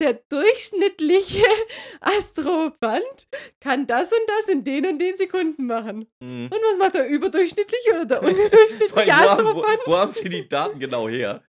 der 0.00 0.14
durchschnittliche 0.28 1.44
Astrophant 2.00 3.26
kann 3.60 3.86
das 3.86 4.12
und 4.12 4.20
das 4.26 4.48
in 4.48 4.64
den 4.64 4.86
und 4.86 4.98
den 4.98 5.16
Sekunden 5.16 5.66
machen. 5.66 6.06
Mhm. 6.20 6.44
Und 6.46 6.52
was 6.52 6.78
macht 6.78 6.94
der 6.94 7.08
überdurchschnittliche 7.08 7.90
oder 7.94 8.04
der 8.06 8.22
unterdurchschnittliche 8.28 8.94
wo, 8.94 9.00
haben- 9.12 9.44
wo, 9.44 9.50
Astrophant? 9.62 9.80
wo 9.86 9.96
haben 9.96 10.12
sie 10.12 10.28
die 10.28 10.48
Daten 10.48 10.78
genau 10.78 11.08
her? 11.08 11.42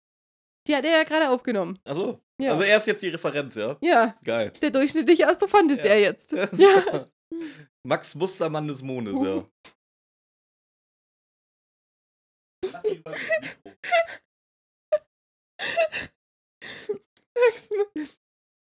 Die 0.66 0.76
hat 0.76 0.84
er 0.84 0.92
ja 0.98 1.02
gerade 1.04 1.28
aufgenommen. 1.30 1.78
Achso. 1.84 2.20
Ja. 2.40 2.52
Also 2.52 2.62
er 2.64 2.76
ist 2.76 2.86
jetzt 2.86 3.02
die 3.02 3.08
Referenz, 3.08 3.54
ja? 3.54 3.76
ja, 3.80 4.14
Geil. 4.24 4.52
der 4.62 4.70
durchschnittliche 4.70 5.26
Astrophant 5.28 5.70
ist 5.70 5.78
Ja. 5.78 5.82
der 5.84 6.00
jetzt. 6.00 6.32
Ja. 6.52 7.06
Max 7.84 8.14
Mustermann 8.14 8.68
des 8.68 8.82
Mondes, 8.82 9.14
ja. 9.20 9.44
Max, 17.34 17.70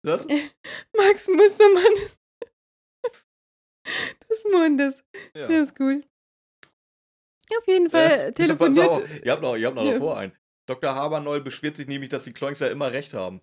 Das? 0.04 0.28
Max 0.98 1.28
Mustermann 1.28 1.94
des 4.30 4.46
Mondes. 4.52 5.04
Ja. 5.36 5.48
Der 5.48 5.62
ist 5.64 5.80
cool. 5.80 6.04
Auf 7.58 7.68
jeden 7.68 7.90
Fall 7.90 8.10
Ja, 8.26 8.32
telefoniert. 8.32 9.24
Ihr 9.26 9.32
habt 9.32 9.42
noch, 9.42 9.56
ihr 9.56 9.66
habt 9.68 9.76
noch 9.76 9.84
Ja. 9.86 9.94
davor 9.94 10.18
einen. 10.18 10.34
Dr. 10.68 10.94
Habernoll 10.94 11.42
beschwert 11.42 11.76
sich 11.76 11.88
nämlich, 11.88 12.10
dass 12.10 12.24
die 12.26 12.34
Kloings 12.34 12.60
ja 12.60 12.68
immer 12.68 12.92
recht 12.92 13.14
haben. 13.14 13.42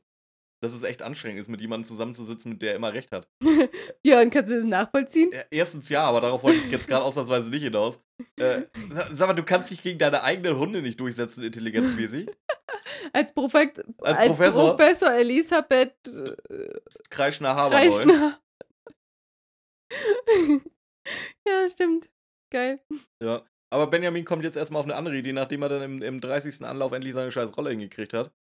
dass 0.62 0.72
es 0.72 0.84
echt 0.84 1.02
anstrengend 1.02 1.38
ist, 1.40 1.48
mit 1.48 1.60
jemandem 1.60 1.84
zusammenzusitzen, 1.84 2.52
mit 2.52 2.62
der 2.62 2.74
immer 2.76 2.92
recht 2.94 3.12
hat. 3.12 3.28
Björn, 4.02 4.30
kannst 4.30 4.50
du 4.50 4.56
das 4.56 4.64
nachvollziehen? 4.64 5.30
Ja, 5.32 5.42
Erstens 5.50 5.90
ja, 5.90 6.02
aber 6.04 6.22
darauf 6.22 6.42
wollte 6.44 6.58
ich 6.64 6.72
jetzt 6.72 6.88
gerade 6.88 7.04
ausnahmsweise 7.04 7.50
nicht 7.50 7.62
hinaus. 7.62 8.00
Äh, 8.36 8.62
sa- 8.90 9.06
sag 9.14 9.28
mal, 9.28 9.34
du 9.34 9.42
kannst 9.44 9.70
dich 9.70 9.82
gegen 9.82 9.98
deine 9.98 10.22
eigenen 10.22 10.56
Hunde 10.58 10.80
nicht 10.80 10.98
durchsetzen, 10.98 11.44
intelligenzmäßig. 11.44 12.30
Als, 13.12 13.32
Profekt, 13.32 13.78
Als 13.98 14.18
als, 14.18 14.28
Professor? 14.28 14.76
Professor 14.76 15.12
Elisabeth 15.12 15.94
äh, 16.08 16.68
Kreischner 17.10 17.54
Haberneul. 17.54 18.34
Ja, 21.46 21.68
stimmt. 21.68 22.10
Geil. 22.50 22.80
Ja. 23.22 23.42
Aber 23.70 23.88
Benjamin 23.88 24.24
kommt 24.24 24.44
jetzt 24.44 24.56
erstmal 24.56 24.80
auf 24.80 24.86
eine 24.86 24.96
andere 24.96 25.16
Idee, 25.16 25.32
nachdem 25.32 25.62
er 25.62 25.68
dann 25.68 25.82
im, 25.82 26.02
im 26.02 26.20
30. 26.20 26.64
Anlauf 26.64 26.92
endlich 26.92 27.14
seine 27.14 27.32
scheiß 27.32 27.56
Rolle 27.56 27.70
hingekriegt 27.70 28.12
hat. 28.12 28.32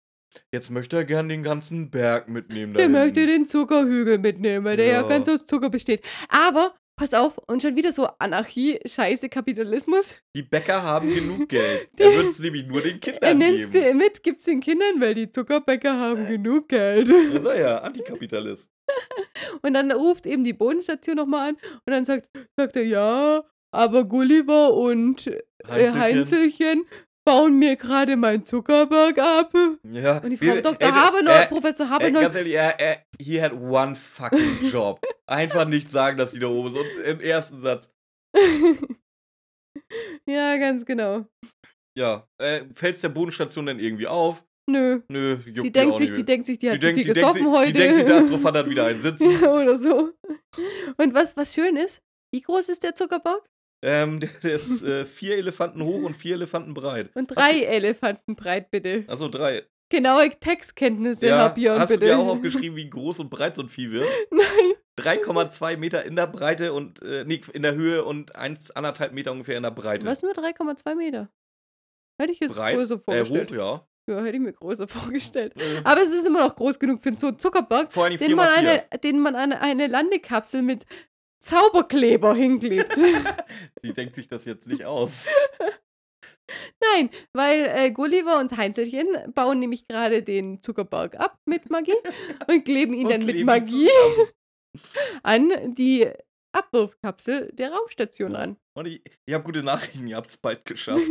Jetzt 0.52 0.70
möchte 0.70 0.98
er 0.98 1.06
gern 1.06 1.30
den 1.30 1.44
ganzen 1.44 1.90
Berg 1.90 2.28
mitnehmen. 2.30 2.74
Der 2.74 2.90
möchte 2.90 3.22
hinten. 3.22 3.44
den 3.44 3.48
Zuckerhügel 3.48 4.18
mitnehmen, 4.18 4.66
weil 4.66 4.78
der 4.78 4.88
ja. 4.88 5.02
Ja. 5.02 5.08
ganz 5.08 5.28
aus 5.30 5.46
Zucker 5.46 5.70
besteht. 5.70 6.06
Aber, 6.30 6.76
pass 6.96 7.14
auf, 7.14 7.38
und 7.48 7.62
schon 7.62 7.76
wieder 7.76 7.92
so 7.92 8.08
Anarchie, 8.20 8.80
Scheiße, 8.86 9.30
Kapitalismus. 9.30 10.16
Die 10.36 10.44
Bäcker 10.44 10.82
haben 10.84 11.14
genug 11.14 11.50
Geld. 11.50 11.90
Er 11.98 12.12
wird 12.12 12.28
es 12.28 12.40
nämlich 12.40 12.66
nur 12.66 12.82
den 12.82 12.96
Er 12.96 13.00
Kindern 13.00 13.38
nimmt's 13.38 13.72
geben. 13.72 13.86
dir 13.86 13.94
mit, 13.96 14.24
gibt's 14.24 14.46
den 14.46 14.60
Kindern, 14.60 15.00
weil 15.02 15.14
die 15.14 15.30
Zuckerbäcker 15.30 16.00
haben 16.00 16.28
genug 16.28 16.70
Geld. 16.70 17.10
Das 17.10 17.42
ist 17.42 17.46
er 17.46 17.60
ja, 17.60 17.78
Antikapitalist. 17.80 18.70
Und 19.62 19.74
dann 19.74 19.92
ruft 19.92 20.26
eben 20.26 20.44
die 20.44 20.54
Bodenstation 20.54 21.16
nochmal 21.16 21.50
an 21.50 21.56
und 21.56 21.92
dann 21.92 22.06
sagt, 22.06 22.30
sagt 22.56 22.76
er, 22.76 22.84
ja, 22.86 23.44
aber 23.72 24.06
Gulliver 24.06 24.74
und 24.74 25.26
äh, 25.26 25.42
Heinzelchen. 25.68 26.00
Heinzelchen 26.00 26.86
bauen 27.26 27.58
mir 27.60 27.76
gerade 27.76 28.16
meinen 28.16 28.46
Zuckerberg 28.46 29.18
ab. 29.20 29.52
Ja. 29.92 30.20
Und 30.20 30.30
die 30.30 30.40
Wie- 30.40 30.48
Frau 30.50 30.62
Dr. 30.62 30.90
äh, 30.90 31.48
Professor 31.48 31.90
Habenau, 31.90 32.22
ganz 32.22 32.36
ehrlich, 32.36 32.54
er, 32.54 32.80
er, 32.80 33.04
he 33.20 33.42
had 33.42 33.54
one 33.54 33.96
fucking 33.96 34.60
job. 34.72 35.02
Einfach 35.28 35.66
nicht 35.68 35.90
sagen, 35.90 36.18
dass 36.18 36.32
sie 36.32 36.40
da 36.40 36.48
oben 36.48 36.70
ist. 36.70 36.78
Und 36.78 37.04
im 37.04 37.20
ersten 37.20 37.62
Satz, 37.62 37.90
ja, 40.30 40.58
ganz 40.58 40.86
genau. 40.86 41.26
ja, 41.98 42.28
äh, 42.42 42.66
fällt's 42.74 43.02
der 43.02 43.10
Bodenstation 43.10 43.66
denn 43.66 43.80
irgendwie 43.80 44.08
auf? 44.08 44.46
Nö. 44.70 45.02
Nö, 45.10 45.38
juckt 45.46 45.64
Die 45.64 45.72
denkt 45.72 45.98
sich, 46.00 46.12
die 46.14 46.26
denkt 46.26 46.48
sich, 46.48 46.58
die 46.58 46.72
hat 46.72 46.82
die 46.82 46.88
zu 46.88 46.94
viel 46.96 47.14
gesoffen 47.14 47.44
sich, 47.44 47.52
heute. 47.52 47.74
die 47.74 47.80
denkt 47.80 47.96
sich, 47.98 48.06
der 48.06 48.16
Astrophant 48.18 48.58
hat 48.58 48.70
wieder 48.70 48.86
einen 48.86 49.00
Sitzen. 49.02 49.30
ja, 49.42 49.52
oder 49.54 49.78
so. 49.78 50.12
Und 50.98 51.14
was, 51.14 51.38
was 51.38 51.54
schön 51.54 51.76
ist, 51.76 52.02
wie 52.34 52.42
groß 52.42 52.70
ist 52.70 52.84
der 52.84 52.96
Zuckerberg? 52.96 53.46
Ähm, 53.88 54.20
der, 54.20 54.30
der 54.44 54.54
ist 54.54 54.82
äh, 54.82 55.06
vier 55.06 55.38
Elefanten 55.38 55.84
hoch 55.84 56.02
und 56.02 56.16
vier 56.18 56.34
Elefanten 56.36 56.74
breit. 56.74 57.10
Und 57.14 57.30
Hast 57.30 57.38
drei 57.38 57.60
Elefanten 57.62 58.36
breit, 58.36 58.72
bitte. 58.72 59.04
Achso, 59.08 59.28
drei. 59.30 59.64
Genaue 59.90 60.32
Textkenntnisse, 60.32 61.28
Ja, 61.28 61.38
Herr 61.44 61.50
Björn, 61.54 61.80
hast 61.80 61.90
bitte. 61.90 62.00
du 62.02 62.06
dir 62.08 62.18
auch 62.18 62.28
aufgeschrieben, 62.32 62.76
wie 62.76 62.90
groß 62.90 63.20
und 63.20 63.30
breit 63.30 63.56
so 63.56 63.62
ein 63.62 63.70
Vieh 63.70 63.92
wird? 63.92 64.08
Nein. 64.32 64.74
3,2 65.00 65.78
Meter 65.78 66.04
in 66.06 66.16
der 66.16 66.26
Breite 66.28 66.74
und, 66.74 67.02
äh, 67.04 67.24
nee, 67.26 67.42
in 67.54 67.62
der 67.62 67.76
Höhe 67.76 68.04
und 68.04 68.36
1,5 68.36 69.12
Meter 69.12 69.32
ungefähr 69.34 69.58
in 69.58 69.64
der 69.64 69.72
Breite. 69.72 70.08
Was 70.08 70.22
nur 70.24 70.32
3,2 70.32 70.96
Meter? 70.96 71.30
Hätte 72.20 72.32
ich 72.32 72.40
jetzt 72.40 72.56
Breit? 72.56 72.76
größer 72.78 72.96
Äh, 72.96 73.00
vorgestellt. 73.26 73.52
hoch, 73.52 73.56
ja. 73.56 73.88
ja, 74.16 74.24
hätte 74.24 74.38
ich 74.38 74.42
mir 74.42 74.54
größer 74.54 74.88
vorgestellt. 74.88 75.54
Äh, 75.58 75.82
Aber 75.84 76.02
es 76.02 76.10
ist 76.14 76.26
immer 76.26 76.48
noch 76.48 76.56
groß 76.56 76.80
genug 76.80 77.04
für 77.04 77.14
so 77.14 77.28
einen 77.28 77.38
Zuckerberg, 77.40 77.92
vor 77.92 78.06
allem 78.06 78.18
den 78.18 78.26
4 78.28 78.36
man, 78.38 78.46
mal 78.48 78.58
4. 78.60 78.70
eine, 78.72 79.00
den 79.04 79.20
man 79.20 79.36
an 79.36 79.52
eine 79.54 79.88
Landekapsel 79.88 80.62
mit 80.62 80.86
Zauberkleber 81.42 82.34
hinklebt. 82.36 82.94
Sie 83.82 83.94
denkt 83.94 84.16
sich 84.16 84.28
das 84.28 84.46
jetzt 84.46 84.68
nicht 84.68 84.86
aus. 84.86 85.28
Nein, 86.94 87.10
weil 87.34 87.66
äh, 87.74 87.92
Gulliver 87.92 88.40
und 88.40 88.56
Heinzelchen 88.56 89.08
bauen 89.34 89.60
nämlich 89.60 89.88
gerade 89.88 90.22
den 90.24 90.62
Zuckerberg 90.62 91.20
ab 91.20 91.40
mit 91.46 91.70
Magie 91.70 91.94
und 92.48 92.64
kleben 92.66 92.94
ihn 92.94 93.06
Und 93.08 93.12
dann 93.12 93.26
mit 93.26 93.44
Magie 93.46 93.88
zusammen. 93.88 94.28
an 95.24 95.76
die 95.76 96.08
Abwurfkapsel 96.54 97.52
der 97.54 97.72
Raumstation 97.72 98.34
Ja. 98.34 98.40
an. 98.40 98.58
Und 98.78 98.86
ich, 98.88 99.02
ich 99.26 99.34
habe 99.34 99.44
gute 99.44 99.64
Nachrichten, 99.64 100.08
ihr 100.08 100.16
habt 100.18 100.28
es 100.28 100.38
bald 100.38 100.66
geschafft. 100.66 101.02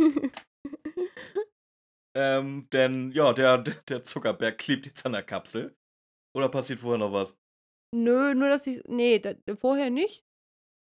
ähm, 2.15 2.67
denn, 2.71 3.11
ja, 3.11 3.33
der, 3.33 3.57
der 3.59 4.03
Zuckerberg 4.03 4.57
klebt 4.57 4.85
jetzt 4.85 5.05
an 5.05 5.11
der 5.13 5.23
Kapsel. 5.23 5.75
Oder 6.35 6.49
passiert 6.49 6.79
vorher 6.79 6.97
noch 6.99 7.11
was? 7.13 7.37
Nö, 7.95 8.33
nur 8.35 8.49
dass 8.49 8.67
ich. 8.67 8.81
Nee, 8.87 9.19
da, 9.19 9.33
vorher 9.59 9.89
nicht. 9.89 10.23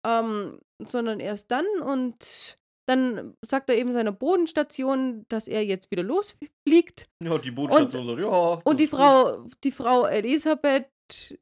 Ähm, 0.05 0.59
sondern 0.85 1.21
erst 1.21 1.51
dann 1.51 1.67
und 1.85 2.59
dann 2.87 3.37
sagt 3.43 3.71
er 3.71 3.77
eben 3.77 3.93
seiner 3.93 4.11
Bodenstation, 4.11 5.25
dass 5.29 5.47
er 5.47 5.65
jetzt 5.65 5.91
wieder 5.93 6.03
losfliegt. 6.03 7.07
Ja, 7.23 7.39
die 7.39 7.53
Bodenstation 7.53 8.07
sagt, 8.09 8.19
ja. 8.21 8.61
Und 8.65 8.81
die 8.81 8.89
gut. 8.89 8.99
Frau, 8.99 9.47
die 9.63 9.71
Frau 9.71 10.07
Elisabeth, 10.07 10.87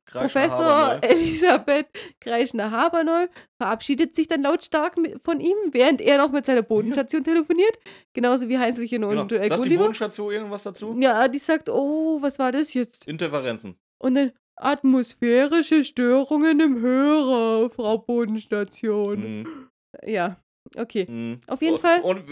Kreischner 0.05 0.21
Professor 0.43 0.65
Haberneul. 0.67 0.99
Elisabeth 1.11 1.87
Kreischner 2.21 2.71
Haberneul 2.71 3.31
verabschiedet 3.57 4.15
sich 4.15 4.27
dann 4.27 4.43
lautstark 4.43 4.97
von 5.25 5.41
ihm, 5.41 5.57
während 5.71 6.03
er 6.03 6.19
noch 6.19 6.33
mit 6.33 6.45
seiner 6.45 6.63
Bodenstation 6.63 7.25
telefoniert. 7.25 7.79
Genauso 8.13 8.49
wie 8.49 8.59
Heinzelchen 8.59 9.01
Genau. 9.03 9.23
und 9.23 9.33
äh, 9.33 9.39
Sagt 9.49 9.53
die 9.53 9.57
Gulliver. 9.57 9.83
Bodenstation 9.85 10.33
irgendwas 10.33 10.65
dazu? 10.65 10.95
Ja, 11.01 11.27
die 11.29 11.39
sagt, 11.39 11.71
oh, 11.71 12.21
was 12.21 12.39
war 12.39 12.53
das 12.53 12.75
jetzt? 12.75 13.07
Interferenzen. 13.07 13.77
Und 13.99 14.15
dann 14.17 14.33
atmosphärische 14.63 15.85
Störungen 15.85 16.61
im 16.61 16.81
Hörer, 16.81 17.71
Frau 17.71 17.99
Bodenstation. 17.99 19.41
Mhm. 19.41 19.69
Ja, 20.05 20.41
okay. 20.77 21.07
Mhm. 21.09 21.41
Auf 21.49 21.63
jeden 21.63 21.75
und, 21.75 21.81
Fall. 21.81 22.01
Und 22.03 22.25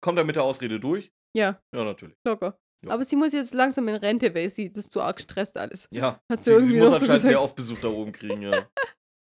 kommt 0.00 0.18
er 0.18 0.24
mit 0.24 0.36
der 0.36 0.44
Ausrede 0.44 0.80
durch? 0.80 1.10
Ja, 1.36 1.60
Ja, 1.74 1.84
natürlich. 1.84 2.16
locker. 2.26 2.58
Ja. 2.84 2.92
Aber 2.92 3.04
sie 3.04 3.16
muss 3.16 3.32
jetzt 3.32 3.54
langsam 3.54 3.88
in 3.88 3.94
Rente, 3.96 4.34
weil 4.34 4.50
sie 4.50 4.72
das 4.72 4.88
zu 4.88 5.00
arg 5.00 5.20
stresst 5.20 5.56
alles. 5.56 5.88
Ja. 5.90 6.20
Hat 6.30 6.42
sie 6.42 6.58
Sie, 6.60 6.66
sie 6.68 6.74
muss 6.74 6.90
noch 6.90 6.96
so 6.98 7.00
anscheinend 7.02 7.22
sehr 7.22 7.40
oft 7.42 7.56
Besuch 7.56 7.78
da 7.80 7.88
oben 7.88 8.12
kriegen, 8.12 8.42
ja. 8.42 8.68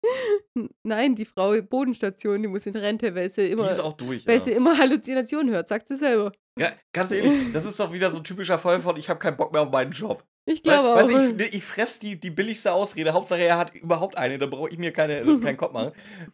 Nein, 0.85 1.15
die 1.15 1.25
Frau 1.25 1.61
Bodenstation, 1.63 2.43
die 2.43 2.49
muss 2.49 2.67
in 2.67 2.77
Rente, 2.77 3.15
weil 3.15 3.29
sie 3.31 3.47
Die 3.47 3.53
immer, 3.53 3.71
ist 3.71 3.81
auch 3.81 3.93
durch, 3.95 4.27
weil 4.27 4.35
ja. 4.39 4.41
sie 4.41 4.53
immer 4.53 4.77
Halluzinationen 4.77 5.53
hört, 5.53 5.69
sagt 5.69 5.89
sie 5.89 5.97
selber. 5.97 6.33
ja. 6.59 6.71
Ganz 6.93 7.11
ehrlich, 7.13 7.53
das 7.53 7.65
ist 7.65 7.79
doch 7.79 7.93
wieder 7.93 8.11
so 8.11 8.19
ein 8.19 8.25
typischer 8.25 8.59
Fall 8.59 8.81
von, 8.81 8.97
ich 8.97 9.09
habe 9.09 9.19
keinen 9.19 9.37
Bock 9.37 9.53
mehr 9.53 9.63
auf 9.63 9.71
meinen 9.71 9.93
Job. 9.93 10.25
Ich 10.49 10.62
glaube 10.62 10.94
auch. 10.94 11.09
ich, 11.09 11.55
ich 11.55 11.62
fress 11.62 11.99
die, 11.99 12.18
die 12.18 12.30
billigste 12.30 12.72
Ausrede. 12.72 13.12
Hauptsache, 13.12 13.42
er 13.42 13.59
hat 13.59 13.74
überhaupt 13.74 14.16
eine. 14.16 14.38
Da 14.38 14.46
brauche 14.46 14.70
ich 14.70 14.78
mir 14.78 14.92
keine, 14.92 15.20
keinen 15.40 15.59
Kopf 15.59 15.72
machen. 15.72 15.92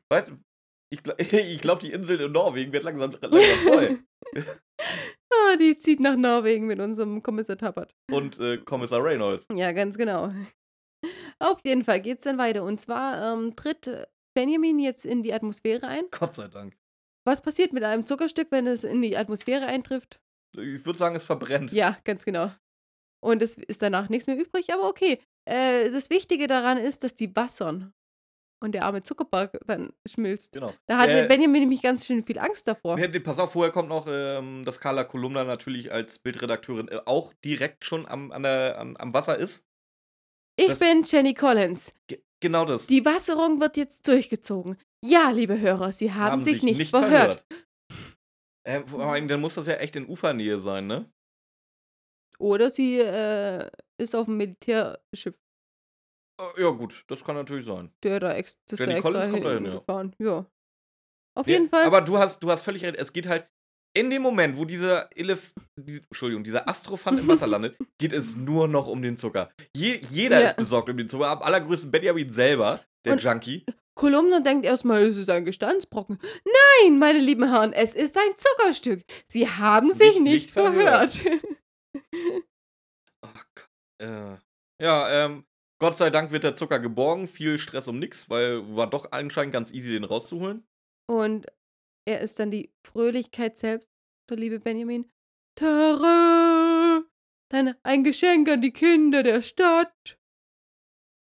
Weißt 0.08 0.28
ich, 0.90 1.00
ich 1.32 1.60
glaube, 1.60 1.80
die 1.80 1.92
Insel 1.92 2.20
in 2.20 2.32
Norwegen 2.32 2.72
wird 2.72 2.84
langsam, 2.84 3.10
langsam 3.20 3.58
voll. 3.64 3.98
ah, 5.32 5.56
die 5.56 5.76
zieht 5.76 5.98
nach 5.98 6.16
Norwegen 6.16 6.66
mit 6.66 6.78
unserem 6.78 7.22
Kommissar 7.22 7.58
Tappert. 7.58 7.92
Und 8.10 8.38
äh, 8.38 8.58
Kommissar 8.58 9.02
Reynolds. 9.02 9.46
Ja, 9.52 9.72
ganz 9.72 9.98
genau. 9.98 10.32
Auf 11.40 11.58
jeden 11.64 11.84
Fall 11.84 12.00
geht's 12.00 12.24
dann 12.24 12.38
weiter. 12.38 12.62
Und 12.62 12.80
zwar 12.80 13.34
ähm, 13.34 13.56
tritt 13.56 14.08
Benjamin 14.34 14.78
jetzt 14.78 15.04
in 15.04 15.22
die 15.22 15.34
Atmosphäre 15.34 15.88
ein. 15.88 16.04
Gott 16.10 16.34
sei 16.34 16.46
Dank. 16.46 16.76
Was 17.26 17.42
passiert 17.42 17.72
mit 17.72 17.82
einem 17.82 18.06
Zuckerstück, 18.06 18.48
wenn 18.50 18.66
es 18.66 18.84
in 18.84 19.02
die 19.02 19.16
Atmosphäre 19.16 19.66
eintrifft? 19.66 20.20
Ich 20.56 20.86
würde 20.86 20.98
sagen, 20.98 21.16
es 21.16 21.24
verbrennt. 21.24 21.72
Ja, 21.72 21.96
ganz 22.04 22.24
genau. 22.24 22.50
Und 23.24 23.40
es 23.42 23.56
ist 23.56 23.80
danach 23.80 24.10
nichts 24.10 24.26
mehr 24.26 24.36
übrig, 24.36 24.70
aber 24.72 24.86
okay. 24.86 25.18
Äh, 25.48 25.90
das 25.90 26.10
Wichtige 26.10 26.46
daran 26.46 26.76
ist, 26.76 27.04
dass 27.04 27.14
die 27.14 27.34
wassern. 27.34 27.94
Und 28.62 28.72
der 28.72 28.84
arme 28.84 29.02
Zuckerberg 29.02 29.58
dann 29.66 29.92
schmilzt. 30.06 30.52
Genau. 30.52 30.74
Da 30.86 30.98
hatte 30.98 31.24
Äh, 31.24 31.28
Benjamin 31.28 31.60
nämlich 31.62 31.80
ganz 31.82 32.04
schön 32.04 32.22
viel 32.22 32.38
Angst 32.38 32.68
davor. 32.68 32.96
Nee, 32.96 33.08
pass 33.20 33.38
auf, 33.38 33.52
vorher 33.52 33.72
kommt 33.72 33.88
noch, 33.88 34.06
ähm, 34.08 34.62
dass 34.64 34.78
Carla 34.78 35.04
Kolumna 35.04 35.44
natürlich 35.44 35.90
als 35.90 36.18
Bildredakteurin 36.18 36.88
äh, 36.88 37.00
auch 37.06 37.32
direkt 37.44 37.84
schon 37.86 38.06
am, 38.06 38.30
an 38.30 38.42
der, 38.42 38.78
am, 38.78 38.96
am 38.96 39.14
Wasser 39.14 39.38
ist. 39.38 39.64
Ich 40.56 40.68
das- 40.68 40.78
bin 40.80 41.02
Jenny 41.04 41.32
Collins. 41.34 41.94
Ge 42.06 42.22
genau 42.40 42.66
das. 42.66 42.86
Die 42.86 43.04
Wasserung 43.06 43.58
wird 43.60 43.78
jetzt 43.78 44.06
durchgezogen. 44.06 44.76
Ja, 45.02 45.30
liebe 45.30 45.58
Hörer, 45.58 45.92
Sie 45.92 46.12
haben, 46.12 46.40
sich, 46.42 46.62
nicht, 46.62 46.90
verhört. 46.90 47.46
Äh, 48.66 48.82
vor 48.86 49.00
allem, 49.04 49.28
dann 49.28 49.40
muss 49.40 49.54
das 49.54 49.66
ja 49.66 49.74
echt 49.74 49.96
in 49.96 50.06
Ufernähe 50.06 50.58
sein, 50.58 50.86
ne? 50.86 51.10
Oder 52.38 52.70
sie 52.70 52.98
äh, 53.00 53.68
ist 54.00 54.14
auf 54.14 54.26
dem 54.26 54.36
Militärschiff, 54.36 55.34
Äh, 56.40 56.62
Ja, 56.62 56.70
gut, 56.70 57.04
das 57.08 57.24
kann 57.24 57.36
natürlich 57.36 57.64
sein. 57.64 57.92
der 58.02 58.20
da 58.20 58.32
ex 58.34 58.58
das 58.68 58.78
Jenny 58.80 58.92
da 58.92 58.98
extra 58.98 59.10
Collins 59.12 59.30
kommt 59.30 59.44
dahin, 59.88 60.18
ja. 60.18 60.26
Ja. 60.26 60.46
Auf 61.36 61.46
Nee, 61.46 61.52
jeden 61.52 61.68
Fall. 61.68 61.84
Aber 61.84 62.00
du 62.00 62.18
hast, 62.18 62.40
du 62.42 62.50
hast 62.50 62.62
völlig 62.62 62.84
recht. 62.84 62.96
Es 62.96 63.12
geht 63.12 63.26
halt 63.26 63.46
in 63.96 64.10
dem 64.10 64.22
Moment, 64.22 64.56
wo 64.56 64.64
dieser 64.64 65.08
Elef, 65.16 65.52
die, 65.78 65.98
Entschuldigung, 66.10 66.42
dieser 66.44 66.68
Astrophant 66.68 67.20
im 67.20 67.28
Wasser 67.28 67.46
landet, 67.46 67.76
geht 68.00 68.12
es 68.12 68.34
nur 68.36 68.66
noch 68.68 68.88
um 68.88 69.02
den 69.02 69.16
Zucker. 69.16 69.50
Je, 69.76 70.00
jeder 70.10 70.40
Ja. 70.40 70.48
ist 70.48 70.56
besorgt 70.56 70.88
um 70.90 70.96
den 70.96 71.08
Zucker. 71.08 71.28
Am 71.28 71.42
allergrößten 71.42 71.90
Benjamin 71.92 72.32
selber, 72.32 72.80
der 73.04 73.12
Und- 73.14 73.22
Junkie. 73.22 73.64
Kolumna 73.96 74.40
denkt 74.40 74.66
erstmal, 74.66 75.02
es 75.04 75.16
ist 75.16 75.30
ein 75.30 75.44
Gesteinsbrocken. 75.44 76.18
Nein, 76.82 76.98
meine 76.98 77.20
lieben 77.20 77.48
Herren, 77.48 77.72
es 77.72 77.94
ist 77.94 78.16
ein 78.16 78.32
Zuckerstück. 78.36 79.04
Sie 79.28 79.48
haben 79.48 79.92
sich 79.92 80.14
Nicht- 80.14 80.20
nicht, 80.20 80.32
nicht 80.32 80.50
verhört. 80.50 81.20
Oh 83.26 83.28
Gott. 83.54 83.68
Äh, 84.02 84.36
ja, 84.84 85.24
ähm, 85.24 85.44
Gott 85.80 85.96
sei 85.96 86.10
Dank 86.10 86.30
wird 86.30 86.44
der 86.44 86.54
Zucker 86.54 86.78
geborgen. 86.78 87.26
Viel 87.26 87.56
Stress 87.58 87.88
um 87.88 87.98
nix, 87.98 88.28
weil 88.28 88.76
war 88.76 88.88
doch 88.88 89.12
anscheinend 89.12 89.52
ganz 89.54 89.70
easy, 89.72 89.92
den 89.92 90.04
rauszuholen. 90.04 90.66
Und 91.10 91.46
er 92.06 92.20
ist 92.20 92.38
dann 92.38 92.50
die 92.50 92.70
Fröhlichkeit 92.86 93.56
selbst, 93.56 93.88
der 94.28 94.36
liebe 94.36 94.60
Benjamin. 94.60 95.10
Tara! 95.58 97.02
Dann 97.50 97.74
ein 97.82 98.04
Geschenk 98.04 98.48
an 98.50 98.60
die 98.60 98.72
Kinder 98.72 99.22
der 99.22 99.40
Stadt. 99.40 100.18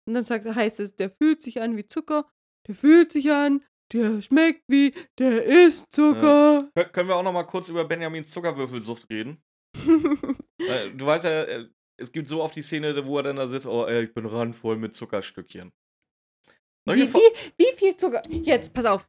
Und 0.07 0.13
dann 0.13 0.25
sagt, 0.25 0.45
heißt 0.45 0.79
es, 0.79 0.95
der 0.95 1.09
fühlt 1.09 1.41
sich 1.41 1.61
an 1.61 1.75
wie 1.77 1.87
Zucker, 1.87 2.29
der 2.67 2.75
fühlt 2.75 3.11
sich 3.11 3.31
an, 3.31 3.63
der 3.93 4.21
schmeckt 4.21 4.63
wie, 4.67 4.93
der 5.17 5.43
ist 5.43 5.91
Zucker. 5.93 6.69
Kön- 6.75 6.91
Können 6.91 7.09
wir 7.09 7.15
auch 7.15 7.23
noch 7.23 7.33
mal 7.33 7.43
kurz 7.43 7.69
über 7.69 7.85
Benjamins 7.85 8.29
Zuckerwürfelsucht 8.31 9.09
reden? 9.09 9.41
Du 10.59 11.05
weißt 11.05 11.25
ja, 11.25 11.43
äh, 11.43 11.69
es 11.97 12.11
gibt 12.11 12.27
so 12.27 12.41
oft 12.41 12.55
die 12.55 12.61
Szene, 12.61 13.05
wo 13.05 13.17
er 13.17 13.23
dann 13.23 13.35
da 13.35 13.47
sitzt, 13.47 13.65
oh 13.65 13.85
ey, 13.85 14.05
ich 14.05 14.13
bin 14.13 14.25
randvoll 14.25 14.77
mit 14.77 14.95
Zuckerstückchen. 14.95 15.71
Wie, 16.85 17.13
wie, 17.13 17.53
wie 17.57 17.77
viel 17.77 17.95
Zucker, 17.95 18.21
jetzt, 18.29 18.73
pass 18.73 18.85
auf, 18.85 19.07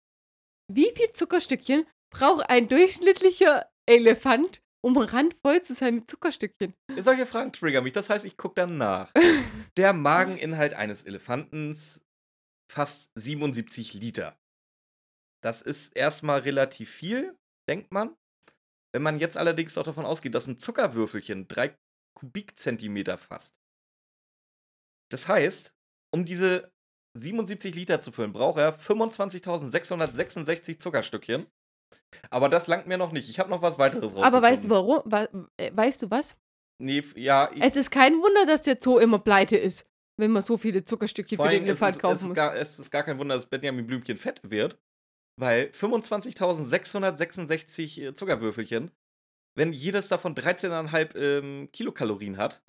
wie 0.71 0.91
viel 0.95 1.11
Zuckerstückchen 1.13 1.87
braucht 2.13 2.49
ein 2.51 2.69
durchschnittlicher 2.69 3.71
Elefant, 3.89 4.63
um 4.85 4.97
randvoll 4.97 5.63
zu 5.63 5.75
sein 5.75 5.97
mit 5.97 6.11
Zuckerstückchen? 6.11 6.75
Solche 6.99 7.27
Fragen 7.27 7.53
triggern 7.53 7.85
mich. 7.85 7.93
Das 7.93 8.11
heißt, 8.11 8.25
ich 8.25 8.37
gucke 8.37 8.57
dann 8.57 8.77
nach. 8.77 9.13
Der 9.77 9.93
Mageninhalt 9.93 10.75
eines 10.75 11.05
Elefantens 11.05 12.03
fast 12.71 13.11
77 13.17 13.95
Liter. 13.95 14.39
Das 15.43 15.63
ist 15.63 15.97
erstmal 15.97 16.41
relativ 16.41 16.91
viel, 16.91 17.37
denkt 17.69 17.93
man. 17.93 18.17
Wenn 18.93 19.03
man 19.03 19.19
jetzt 19.19 19.37
allerdings 19.37 19.77
auch 19.79 19.85
davon 19.85 20.07
ausgeht, 20.07 20.35
dass 20.35 20.47
ein 20.47 20.59
Zuckerwürfelchen 20.59 21.49
drei 21.49 21.77
Kubikzentimeter 22.19 23.19
fasst. 23.19 23.55
Das 25.13 25.29
heißt, 25.29 25.75
um 26.13 26.25
diese 26.25 26.73
77 27.17 27.75
Liter 27.75 28.01
zu 28.01 28.13
füllen, 28.13 28.33
braucht 28.33 28.59
er 28.59 28.73
25.666 28.73 30.79
Zuckerstückchen. 30.79 31.47
Aber 32.31 32.49
das 32.49 32.67
langt 32.67 32.87
mir 32.87 32.99
noch 32.99 33.13
nicht. 33.13 33.29
Ich 33.29 33.39
habe 33.39 33.51
noch 33.51 33.63
was 33.63 33.79
weiteres 33.79 34.05
rausgefunden. 34.15 34.25
Aber 34.25 34.43
weißt 34.43 34.65
du 34.65 34.71
warum? 34.71 35.01
Wa- 35.05 35.29
äh, 35.57 35.71
weißt 35.75 36.03
du 36.03 36.11
was? 36.11 36.37
Nee, 36.83 37.03
ja, 37.17 37.51
Es 37.61 37.77
ist 37.77 37.91
kein 37.91 38.15
Wunder, 38.15 38.47
dass 38.47 38.63
der 38.63 38.79
Zoo 38.81 38.99
immer 38.99 39.19
pleite 39.19 39.57
ist, 39.57 39.87
wenn 40.17 40.31
man 40.31 40.43
so 40.43 40.57
viele 40.57 40.85
Zuckerstückchen 40.85 41.37
für 41.37 41.49
den 41.49 41.63
es 41.63 41.69
Elefant 41.69 41.97
es, 41.97 42.01
kaufen 42.01 42.15
ist 42.17 42.27
muss. 42.29 42.35
gar, 42.37 42.57
es 42.57 42.79
ist 42.79 42.91
gar 42.91 43.03
kein 43.03 43.19
Wunder, 43.19 43.35
dass 43.35 43.47
Benjamin 43.47 43.87
Blümchen 43.87 44.17
fett 44.17 44.41
wird, 44.45 44.79
weil 45.39 45.67
25.666 45.67 48.03
äh, 48.03 48.15
Zuckerwürfelchen, 48.15 48.91
wenn 49.57 49.73
jedes 49.73 50.09
davon 50.09 50.35
13,5 50.35 51.17
ähm, 51.17 51.69
Kilokalorien 51.73 52.37
hat, 52.37 52.63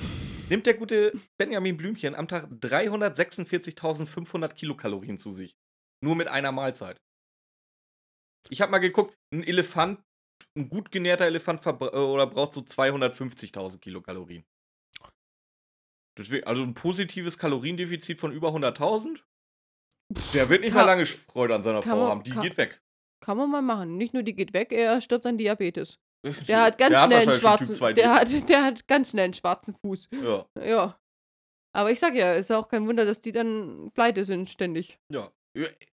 nimmt 0.49 0.65
der 0.65 0.73
gute 0.73 1.13
Benjamin 1.37 1.77
Blümchen 1.77 2.15
am 2.15 2.27
Tag 2.27 2.49
346.500 2.51 4.53
Kilokalorien 4.53 5.17
zu 5.17 5.31
sich. 5.31 5.55
Nur 6.03 6.15
mit 6.15 6.27
einer 6.27 6.51
Mahlzeit. 6.51 6.99
Ich 8.49 8.61
habe 8.61 8.71
mal 8.71 8.79
geguckt, 8.79 9.15
ein 9.33 9.43
Elefant, 9.43 10.03
ein 10.57 10.67
gut 10.67 10.91
genährter 10.91 11.25
Elefant 11.25 11.65
äh, 11.65 11.69
oder 11.69 12.27
braucht 12.27 12.53
so 12.53 12.61
250.000 12.61 13.79
Kilokalorien. 13.79 14.43
Deswegen, 16.17 16.45
also 16.45 16.63
ein 16.63 16.73
positives 16.73 17.37
Kaloriendefizit 17.37 18.19
von 18.19 18.33
über 18.33 18.49
100.000. 18.49 19.23
Der 20.33 20.49
wird 20.49 20.61
nicht 20.61 20.71
Kann- 20.73 20.85
mehr 20.85 20.85
lange 20.95 21.05
Freude 21.05 21.55
an 21.55 21.63
seiner 21.63 21.81
Frau 21.81 21.95
man- 21.95 22.07
haben. 22.09 22.23
Die 22.23 22.31
kann- 22.31 22.41
geht 22.43 22.57
weg. 22.57 22.81
Kann 23.23 23.37
man 23.37 23.49
mal 23.51 23.61
machen. 23.61 23.97
Nicht 23.97 24.13
nur 24.13 24.23
die 24.23 24.33
geht 24.33 24.53
weg, 24.53 24.71
er 24.71 24.99
stirbt 25.01 25.25
an 25.25 25.37
Diabetes. 25.37 25.99
Der 26.25 26.33
Der 26.47 26.61
hat 26.63 26.77
ganz 26.77 26.89
schnell 26.97 27.01
einen 27.03 27.11
wahrscheinlich 27.27 27.33
schon 27.35 27.41
schwarzen. 27.41 27.67
Typ 27.67 27.75
2 27.77 27.93
Der 27.93 28.13
hat, 28.13 28.29
der 28.49 28.63
hat 28.63 28.87
ganz 28.87 29.09
schnell 29.11 29.25
einen 29.25 29.33
schwarzen 29.33 29.75
Fuß. 29.75 30.09
Ja, 30.23 30.45
Ja. 30.63 30.97
Aber 31.73 31.89
ich 31.91 31.99
sag 31.99 32.15
ja, 32.15 32.33
ist 32.33 32.51
auch 32.51 32.67
kein 32.67 32.85
Wunder, 32.87 33.05
dass 33.05 33.21
die 33.21 33.31
dann 33.31 33.91
pleite 33.93 34.25
sind 34.25 34.49
ständig. 34.49 34.97
ja. 35.11 35.31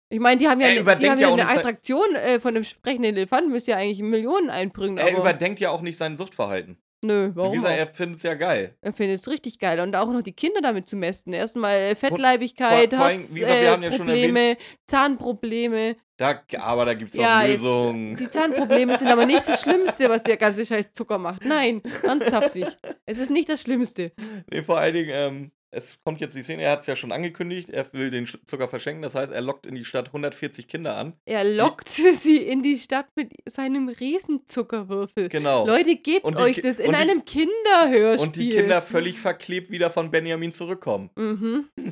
Ich 0.09 0.19
meine, 0.21 0.39
die 0.39 0.47
haben 0.47 0.61
ja, 0.61 0.67
Er 0.67 0.87
eine, 0.87 0.95
die 0.99 1.09
haben 1.09 1.19
ja 1.19 1.33
eine 1.33 1.49
Attraktion 1.49 2.15
äh, 2.15 2.39
von 2.39 2.53
dem 2.53 2.63
sprechenden 2.63 3.15
Elefanten, 3.17 3.49
müsste 3.51 3.71
ja 3.71 3.77
eigentlich 3.77 3.99
Millionen 4.01 4.49
einbringen. 4.49 4.97
Er 4.99 5.17
überdenkt 5.17 5.59
ja 5.59 5.69
auch 5.71 5.81
nicht 5.81 5.97
sein 5.97 6.15
Suchtverhalten. 6.15 6.77
Nö, 7.07 7.29
Wie 7.31 7.35
warum? 7.35 7.53
gesagt, 7.55 7.73
auch? 7.73 7.77
er 7.79 7.87
findet 7.87 8.17
es 8.17 8.23
ja 8.23 8.33
geil. 8.35 8.75
Er 8.81 8.93
findet 8.93 9.19
es 9.19 9.27
richtig 9.27 9.57
geil. 9.59 9.79
Und 9.79 9.95
auch 9.95 10.11
noch 10.11 10.21
die 10.21 10.33
Kinder 10.33 10.61
damit 10.61 10.87
zu 10.87 10.95
mästen. 10.95 11.33
Erstmal 11.33 11.73
äh, 11.75 11.95
Fettleibigkeit, 11.95 12.89
vor- 12.91 12.97
vor 12.99 13.05
allem, 13.07 13.17
gesagt, 13.17 13.35
wir 13.61 13.71
haben 13.71 13.83
ja 13.83 14.55
Zahnprobleme. 14.85 15.95
Da, 16.17 16.41
aber 16.59 16.85
da 16.85 16.93
gibt 16.95 17.13
es 17.13 17.19
auch 17.19 17.23
Ja, 17.23 17.43
jetzt, 17.43 17.61
Lösungen. 17.61 18.15
Die 18.17 18.29
Zahnprobleme 18.29 18.97
sind 18.97 19.07
aber 19.07 19.25
nicht 19.27 19.47
das 19.47 19.61
Schlimmste, 19.61 20.09
was 20.09 20.23
der 20.23 20.37
ganze 20.37 20.65
Scheiß 20.65 20.91
Zucker 20.91 21.19
macht. 21.19 21.45
Nein, 21.45 21.81
ernsthaft 22.03 22.55
nicht. 22.55 22.75
Es 23.05 23.19
ist 23.19 23.29
nicht 23.29 23.47
das 23.49 23.61
Schlimmste. 23.61 24.11
Nee, 24.51 24.63
vor 24.63 24.79
allen 24.79 24.93
Dingen, 24.95 25.11
ähm, 25.13 25.51
es 25.71 25.99
kommt 26.03 26.21
jetzt 26.21 26.35
die 26.35 26.43
Szene, 26.43 26.63
er 26.63 26.71
hat 26.71 26.79
es 26.81 26.87
ja 26.87 26.95
schon 26.95 27.11
angekündigt, 27.11 27.69
er 27.69 27.91
will 27.93 28.09
den 28.09 28.25
Zucker 28.25 28.67
verschenken, 28.67 29.01
das 29.01 29.15
heißt, 29.15 29.31
er 29.31 29.41
lockt 29.41 29.65
in 29.65 29.75
die 29.75 29.83
Stadt 29.85 30.07
140 30.07 30.67
Kinder 30.67 30.95
an. 30.95 31.13
Er 31.25 31.43
lockt 31.43 31.89
sie 31.89 32.37
in 32.37 32.63
die 32.63 32.77
Stadt 32.77 33.07
mit 33.15 33.33
seinem 33.49 33.89
Riesenzuckerwürfel. 33.89 35.29
Genau. 35.29 35.65
Leute, 35.67 35.95
gebt 35.97 36.25
die 36.25 36.35
euch 36.37 36.61
das 36.61 36.79
in 36.79 36.91
die- 36.91 36.95
einem 36.97 37.25
Kinderhörspiel. 37.25 38.27
Und 38.27 38.35
die 38.35 38.49
Kinder 38.51 38.81
völlig 38.81 39.19
verklebt 39.19 39.69
wieder 39.69 39.91
von 39.91 40.09
Benjamin 40.11 40.51
zurückkommen. 40.51 41.09
Mhm. 41.17 41.69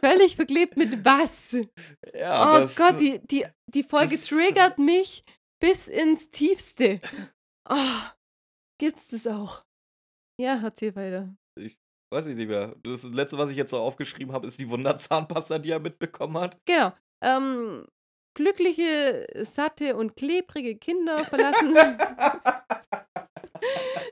Völlig 0.00 0.36
verklebt 0.36 0.76
mit 0.76 1.04
was? 1.04 1.56
Ja, 2.14 2.62
oh 2.62 2.68
Gott, 2.76 3.00
die, 3.00 3.20
die, 3.26 3.44
die 3.66 3.82
Folge 3.82 4.16
triggert 4.16 4.78
mich 4.78 5.24
bis 5.60 5.88
ins 5.88 6.30
Tiefste. 6.30 7.00
Oh, 7.70 7.76
gibt's 8.80 9.08
das 9.08 9.26
auch? 9.28 9.64
Ja, 10.40 10.60
erzähl 10.64 10.96
weiter. 10.96 11.32
Weiß 12.12 12.26
ich 12.26 12.36
nicht 12.36 12.48
mehr. 12.48 12.76
Das 12.84 13.02
letzte, 13.04 13.38
was 13.38 13.50
ich 13.50 13.56
jetzt 13.56 13.70
so 13.70 13.78
aufgeschrieben 13.78 14.32
habe, 14.34 14.46
ist 14.46 14.60
die 14.60 14.68
Wunderzahnpasta, 14.70 15.58
die 15.58 15.70
er 15.70 15.80
mitbekommen 15.80 16.38
hat. 16.38 16.58
Genau. 16.66 16.92
Ähm, 17.22 17.86
glückliche, 18.34 19.26
satte 19.42 19.96
und 19.96 20.14
klebrige 20.14 20.76
Kinder 20.76 21.18
verlassen. 21.24 21.74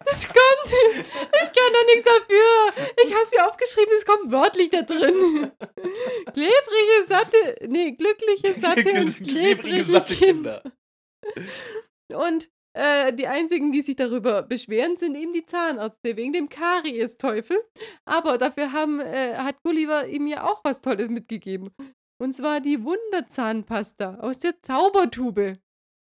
das 0.05 0.27
kommt. 0.27 0.73
Ich 0.95 1.53
kann 1.53 1.73
doch 1.73 1.87
nichts 1.87 2.05
dafür. 2.05 2.73
Ich 3.05 3.15
hab's 3.15 3.31
mir 3.37 3.47
aufgeschrieben, 3.47 3.93
es 3.97 4.07
kommt 4.07 4.33
wörtlich 4.33 4.71
da 4.71 4.83
drin. 4.83 5.53
Klebrige, 6.33 7.07
satte, 7.07 7.69
nee, 7.69 7.93
glückliche, 7.93 8.55
satte 8.55 8.93
und 9.01 9.23
klebrige, 9.23 9.85
satte 9.85 10.15
Kinder. 10.15 10.63
Kinder. 10.63 12.27
Und 12.27 12.49
äh, 12.73 13.13
die 13.13 13.27
einzigen, 13.27 13.73
die 13.73 13.83
sich 13.83 13.97
darüber 13.97 14.43
beschweren, 14.43 14.97
sind 14.97 15.17
eben 15.17 15.33
die 15.33 15.45
Zahnärzte 15.45 16.17
wegen 16.17 16.33
dem 16.33 16.49
Karies-Teufel. 16.49 17.59
Aber 18.05 18.39
dafür 18.39 18.73
haben, 18.73 19.01
äh, 19.01 19.37
hat 19.37 19.63
Gulliver 19.63 20.07
ihm 20.07 20.27
ja 20.27 20.45
auch 20.45 20.61
was 20.65 20.81
Tolles 20.81 21.09
mitgegeben. 21.09 21.71
Und 22.21 22.33
zwar 22.33 22.61
die 22.61 22.85
Wunderzahnpasta 22.85 24.17
aus 24.17 24.39
der 24.39 24.61
Zaubertube. 24.61 25.59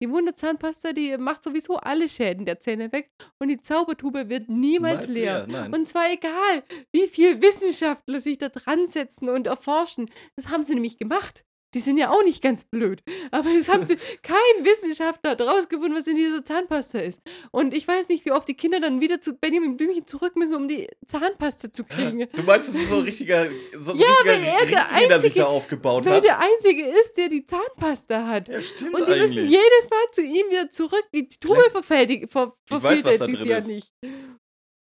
Die 0.03 0.11
Wunderzahnpasta, 0.11 0.93
die 0.93 1.17
macht 1.19 1.43
sowieso 1.43 1.77
alle 1.77 2.09
Schäden 2.09 2.47
der 2.47 2.59
Zähne 2.59 2.91
weg 2.91 3.11
und 3.39 3.49
die 3.49 3.61
Zaubertube 3.61 4.31
wird 4.31 4.49
niemals 4.49 5.09
Niemals 5.09 5.47
leer. 5.47 5.69
Und 5.73 5.87
zwar 5.87 6.11
egal, 6.11 6.65
wie 6.93 7.07
viel 7.07 7.43
Wissenschaftler 7.43 8.19
sich 8.19 8.39
da 8.39 8.49
dran 8.49 8.87
setzen 8.87 9.29
und 9.29 9.47
erforschen. 9.47 10.11
Das 10.37 10.49
haben 10.49 10.63
sie 10.63 10.75
nämlich 10.75 10.97
gemacht. 10.97 11.45
Die 11.75 11.79
sind 11.81 11.99
ja 11.99 12.11
auch 12.11 12.23
nicht 12.25 12.43
ganz 12.43 12.65
blöd. 12.65 13.01
Aber 13.31 13.49
es 13.49 13.69
haben 13.69 13.83
sie, 13.87 13.95
kein 14.23 14.37
Wissenschaftler 14.65 15.31
hat 15.31 15.41
rausgefunden, 15.41 15.95
was 15.97 16.07
in 16.09 16.17
dieser 16.17 16.43
Zahnpasta 16.45 16.99
ist. 16.99 17.21
Und 17.53 17.73
ich 17.75 17.87
weiß 17.87 18.09
nicht, 18.09 18.25
wie 18.25 18.33
oft 18.33 18.49
die 18.49 18.55
Kinder 18.55 18.81
dann 18.81 19.01
wieder 19.01 19.21
zu 19.21 19.35
Benjamin 19.35 19.77
Blümchen 19.77 20.07
zurück 20.07 20.35
müssen, 20.37 20.57
um 20.57 20.67
die 20.69 20.89
Zahnpasta 21.07 21.73
zu 21.73 21.85
kriegen. 21.85 22.27
Du 22.33 22.43
meinst, 22.43 22.69
das 22.69 22.75
ist 22.75 22.89
so 22.89 22.97
ein 22.97 23.03
richtiger, 23.05 23.49
so 23.79 23.93
ein 23.93 23.99
Ja, 23.99 24.07
richtiger 24.09 24.31
weil 24.33 24.43
er 24.45 24.67
der 24.67 25.01
Ring, 25.01 25.11
er 25.11 25.21
sich 25.21 25.31
Einzige- 25.31 25.35
da 25.41 25.47
aufgebaut 25.47 26.05
Weil 26.07 26.15
hat? 26.17 26.25
der 26.25 26.39
Einzige 26.41 26.87
ist, 26.87 27.17
der 27.17 27.29
die 27.29 27.47
Zahnpasta 27.47 28.27
hat. 28.27 28.49
Ja, 28.49 28.61
stimmt 28.63 28.95
Und 28.95 29.07
die 29.07 29.13
müssen 29.13 29.39
eigentlich. 29.39 29.51
jedes 29.51 29.91
Mal 29.91 30.11
zu 30.13 30.23
ihm 30.23 30.51
wieder 30.51 30.71
zurück. 30.71 31.05
Die 31.15 31.29
Tube 31.29 31.63
verfältigt, 31.71 32.31
ver 32.33 32.55
Ich 32.69 32.83
weiß, 32.83 33.05
was 33.05 33.19
da 33.19 33.27
verfiltert 33.27 33.29
sich 33.29 33.39
drin 33.39 33.49
ja 33.49 33.59
ist. 33.59 33.69
nicht. 33.69 33.93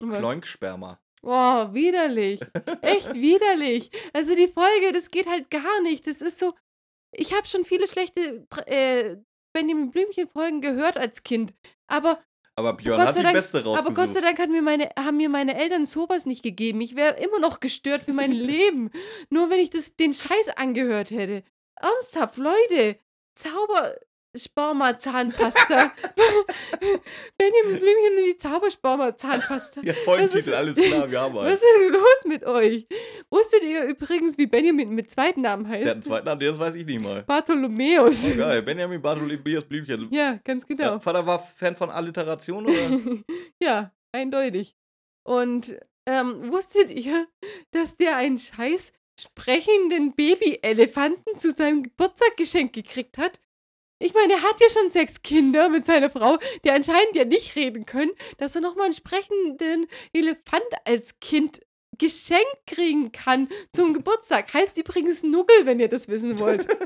Kloinksperma. 0.00 0.98
Oh, 1.22 1.68
widerlich. 1.74 2.40
Echt 2.82 3.14
widerlich. 3.14 3.90
Also 4.14 4.34
die 4.34 4.48
Folge, 4.48 4.92
das 4.92 5.10
geht 5.10 5.26
halt 5.28 5.50
gar 5.50 5.82
nicht. 5.82 6.06
Das 6.06 6.22
ist 6.22 6.38
so. 6.38 6.54
Ich 7.12 7.32
habe 7.34 7.46
schon 7.46 7.64
viele 7.64 7.88
schlechte 7.88 8.46
äh, 8.66 9.16
Benjamin 9.52 9.90
Blümchen-Folgen 9.90 10.60
gehört 10.60 10.96
als 10.96 11.22
Kind. 11.22 11.52
Aber, 11.88 12.22
Aber 12.54 12.74
Björn 12.74 12.98
Gott 12.98 13.06
hat 13.08 13.14
sei 13.14 13.20
die 13.20 13.24
Dank- 13.24 13.36
beste 13.36 13.58
aber 13.58 13.68
rausgesucht. 13.70 13.96
Gott 13.96 14.12
sei 14.12 14.20
Dank 14.20 14.50
mir 14.50 14.62
meine, 14.62 14.90
haben 14.98 15.16
mir 15.16 15.28
meine 15.28 15.56
Eltern 15.58 15.84
sowas 15.86 16.24
nicht 16.26 16.42
gegeben. 16.42 16.80
Ich 16.80 16.94
wäre 16.96 17.18
immer 17.20 17.38
noch 17.40 17.58
gestört 17.60 18.04
für 18.04 18.12
mein 18.12 18.32
Leben. 18.52 18.90
Nur 19.28 19.50
wenn 19.50 19.58
ich 19.60 19.70
das, 19.70 19.96
den 19.96 20.12
Scheiß 20.14 20.50
angehört 20.56 21.10
hätte. 21.10 21.42
Ernsthaft, 21.80 22.36
Leute. 22.36 22.98
Zauber. 23.34 23.96
Sparma-Zahnpasta. 24.36 25.92
Benjamin 27.38 27.80
Blümchen 27.80 28.16
und 28.18 28.24
die 28.26 28.36
Zaubersparma-Zahnpasta. 28.36 29.80
ja, 29.82 29.92
Das 29.92 30.02
Folgentitel, 30.04 30.38
ist- 30.38 30.52
alles 30.54 30.80
klar, 30.80 31.10
wir 31.10 31.20
haben 31.20 31.34
Was 31.36 31.44
einen. 31.44 31.54
ist 31.54 31.62
denn 31.64 31.92
los 31.92 32.24
mit 32.26 32.44
euch? 32.44 32.86
Wusstet 33.30 33.62
ihr 33.64 33.84
übrigens, 33.84 34.38
wie 34.38 34.46
Benjamin 34.46 34.90
mit 34.90 35.10
zweiten 35.10 35.40
Namen 35.42 35.64
Der 35.64 35.72
hat 35.72 35.80
einen 35.80 35.96
heißt? 35.96 36.04
zweiten 36.04 36.26
Namen, 36.26 36.40
das 36.40 36.58
weiß 36.58 36.74
ich 36.76 36.86
nicht 36.86 37.02
mal. 37.02 37.22
Bartholomäus. 37.24 38.30
Oh, 38.32 38.36
geil. 38.36 38.62
Benjamin 38.70 39.00
Bartholomäus 39.02 39.64
Blümchen. 39.64 40.08
Ja, 40.12 40.38
ganz 40.44 40.64
Ja, 40.68 40.74
genau. 40.76 41.00
Vater 41.00 41.26
war 41.26 41.38
Fan 41.38 41.74
von 41.76 41.90
Alliteration, 41.90 42.66
oder? 42.66 43.00
ja, 43.62 43.92
eindeutig. 44.12 44.74
Und 45.26 45.76
ähm, 46.06 46.50
wusstet 46.52 46.90
ihr, 46.90 47.26
dass 47.72 47.96
der 47.96 48.16
einen 48.16 48.38
scheiß 48.38 48.92
sprechenden 49.20 50.14
Baby-Elefanten 50.14 51.36
zu 51.38 51.50
seinem 51.52 51.82
Geburtstag 51.82 52.36
geschenkt 52.36 52.74
gekriegt 52.74 53.18
hat? 53.18 53.38
Ich 54.02 54.14
meine, 54.14 54.32
er 54.32 54.42
hat 54.42 54.60
ja 54.60 54.68
schon 54.70 54.88
sechs 54.88 55.22
Kinder 55.22 55.68
mit 55.68 55.84
seiner 55.84 56.10
Frau, 56.10 56.38
die 56.64 56.70
anscheinend 56.70 57.14
ja 57.14 57.24
nicht 57.24 57.54
reden 57.54 57.84
können, 57.84 58.12
dass 58.38 58.54
er 58.54 58.62
nochmal 58.62 58.86
einen 58.86 58.94
sprechenden 58.94 59.86
Elefant 60.12 60.64
als 60.86 61.20
Kind 61.20 61.60
Geschenk 61.98 62.46
kriegen 62.66 63.12
kann 63.12 63.48
zum 63.74 63.92
Geburtstag. 63.94 64.54
Heißt 64.54 64.78
übrigens 64.78 65.22
Nuggel, 65.22 65.66
wenn 65.66 65.80
ihr 65.80 65.88
das 65.88 66.08
wissen 66.08 66.38
wollt. 66.38 66.66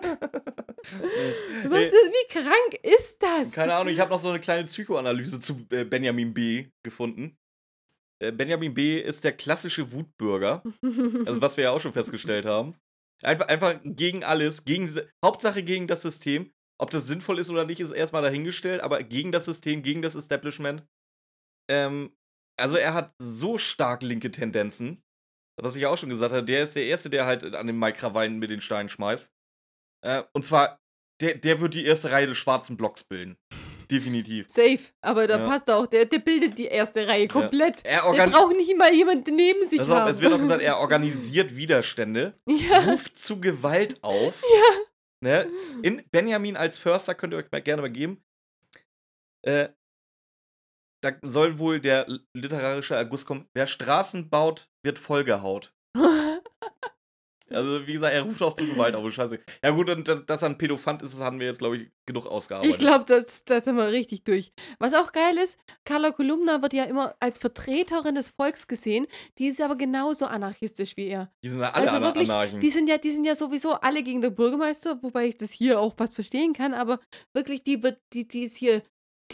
Was 0.82 1.84
ist, 1.84 2.12
wie 2.12 2.28
krank 2.28 2.74
ist 2.82 3.22
das? 3.22 3.52
Keine 3.52 3.74
Ahnung, 3.74 3.92
ich 3.92 4.00
habe 4.00 4.10
noch 4.10 4.18
so 4.18 4.28
eine 4.28 4.40
kleine 4.40 4.64
Psychoanalyse 4.64 5.40
zu 5.40 5.64
äh, 5.70 5.84
Benjamin 5.84 6.34
B. 6.34 6.66
gefunden. 6.82 7.38
Äh, 8.18 8.32
Benjamin 8.32 8.74
B. 8.74 9.00
ist 9.00 9.24
der 9.24 9.32
klassische 9.32 9.92
Wutbürger. 9.92 10.62
Also, 11.24 11.40
was 11.40 11.56
wir 11.56 11.64
ja 11.64 11.70
auch 11.70 11.80
schon 11.80 11.92
festgestellt 11.92 12.44
haben. 12.48 12.74
Einfach, 13.22 13.46
einfach 13.46 13.76
gegen 13.84 14.24
alles, 14.24 14.64
gegen, 14.64 14.90
Hauptsache 15.24 15.62
gegen 15.62 15.86
das 15.86 16.02
System. 16.02 16.52
Ob 16.80 16.90
das 16.90 17.06
sinnvoll 17.06 17.38
ist 17.38 17.50
oder 17.50 17.64
nicht, 17.64 17.80
ist 17.80 17.92
erstmal 17.92 18.22
dahingestellt, 18.22 18.80
aber 18.80 19.02
gegen 19.02 19.30
das 19.32 19.44
System, 19.44 19.82
gegen 19.82 20.02
das 20.02 20.14
Establishment. 20.16 20.84
Ähm, 21.70 22.12
also 22.60 22.76
er 22.76 22.94
hat 22.94 23.14
so 23.18 23.58
stark 23.58 24.02
linke 24.02 24.30
Tendenzen, 24.30 25.02
was 25.60 25.76
ich 25.76 25.86
auch 25.86 25.96
schon 25.96 26.08
gesagt 26.08 26.32
habe, 26.34 26.44
der 26.44 26.64
ist 26.64 26.74
der 26.74 26.84
Erste, 26.84 27.10
der 27.10 27.26
halt 27.26 27.54
an 27.54 27.66
den 27.66 27.78
Mike 27.78 27.98
Krawallen 27.98 28.38
mit 28.38 28.50
den 28.50 28.60
Steinen 28.60 28.88
schmeißt. 28.88 29.30
Äh, 30.04 30.22
und 30.32 30.44
zwar, 30.44 30.80
der, 31.20 31.34
der 31.36 31.60
wird 31.60 31.74
die 31.74 31.84
erste 31.84 32.10
Reihe 32.10 32.26
des 32.26 32.36
schwarzen 32.36 32.76
Blocks 32.76 33.04
bilden. 33.04 33.36
Definitiv. 33.90 34.46
Safe, 34.48 34.80
aber 35.02 35.26
da 35.26 35.38
Ja. 35.38 35.46
passt 35.46 35.70
auch, 35.70 35.86
der, 35.86 36.06
der 36.06 36.18
bildet 36.18 36.58
die 36.58 36.64
erste 36.64 37.06
Reihe 37.06 37.28
komplett. 37.28 37.84
Er 37.84 37.98
Der 38.00 38.06
organ 38.06 38.30
braucht 38.30 38.56
nicht 38.56 38.76
mal 38.76 38.92
jemanden 38.92 39.36
neben 39.36 39.68
sich 39.68 39.80
auf, 39.80 39.88
haben. 39.88 40.10
es 40.10 40.20
wird 40.20 40.32
auch 40.32 40.38
gesagt, 40.38 40.62
er 40.62 40.78
organisiert 40.80 41.54
Widerstände, 41.54 42.34
ja. 42.48 42.78
ruft 42.80 43.16
zu 43.18 43.40
Gewalt 43.40 44.02
auf. 44.02 44.42
Ne? 45.24 45.50
In 45.82 46.02
Benjamin 46.10 46.54
als 46.54 46.76
Förster 46.76 47.14
könnt 47.14 47.32
ihr 47.32 47.38
euch 47.38 47.50
mal 47.50 47.62
gerne 47.62 47.80
mal 47.80 47.90
geben. 47.90 48.22
Äh, 49.40 49.70
da 51.02 51.12
soll 51.22 51.58
wohl 51.58 51.80
der 51.80 52.06
literarische 52.34 52.94
Erguss 52.94 53.24
kommen. 53.24 53.48
Wer 53.54 53.66
Straßen 53.66 54.28
baut, 54.28 54.70
wird 54.82 54.98
vollgehaut. 54.98 55.74
Also, 57.53 57.86
wie 57.86 57.92
gesagt, 57.92 58.14
er 58.14 58.22
ruft 58.22 58.42
auch 58.42 58.55
zu 58.55 58.66
Gewalt 58.66 58.95
auf. 58.95 59.12
Scheiße. 59.12 59.38
Ja, 59.62 59.70
gut, 59.70 59.90
und 59.90 60.09
dass, 60.09 60.24
dass 60.26 60.42
er 60.42 60.49
ein 60.49 60.59
Pädophant 60.59 61.03
ist, 61.03 61.14
das 61.14 61.20
haben 61.20 61.38
wir 61.38 61.47
jetzt, 61.47 61.59
glaube 61.59 61.76
ich, 61.76 61.90
genug 62.07 62.26
ausgearbeitet. 62.26 62.74
Ich 62.74 62.78
glaube, 62.78 63.05
das, 63.07 63.45
das 63.45 63.64
sind 63.64 63.76
wir 63.76 63.90
richtig 63.90 64.24
durch. 64.24 64.53
Was 64.78 64.95
auch 64.95 65.12
geil 65.12 65.36
ist, 65.36 65.59
Carla 65.84 66.11
Kolumna 66.11 66.62
wird 66.62 66.72
ja 66.72 66.84
immer 66.84 67.14
als 67.20 67.38
Vertreterin 67.38 68.14
des 68.14 68.30
Volks 68.30 68.66
gesehen. 68.66 69.07
Die 69.38 69.49
ist 69.49 69.61
aber 69.61 69.76
genauso 69.76 70.26
anarchistisch 70.26 70.97
wie 70.97 71.09
er. 71.09 71.30
Die 71.42 71.49
sind 71.49 71.61
ja 71.61 71.70
alle 71.70 71.90
Also 71.90 72.03
wirklich, 72.03 72.30
Anarchen. 72.30 72.61
Die 72.61 72.70
sind 72.70 72.88
ja, 72.88 72.99
die 72.99 73.11
sind 73.11 73.24
ja 73.24 73.34
sowieso 73.34 73.72
alle 73.74 74.03
gegen 74.03 74.20
den 74.20 74.34
Bürgermeister, 74.34 75.03
wobei 75.03 75.26
ich 75.26 75.36
das 75.36 75.51
hier 75.51 75.80
auch 75.80 75.95
fast 75.97 76.14
verstehen 76.14 76.53
kann, 76.53 76.74
aber 76.74 76.99
wirklich, 77.32 77.62
die 77.62 77.82
wird, 77.82 78.01
die, 78.12 78.26
die 78.26 78.45
ist 78.45 78.57
hier 78.57 78.82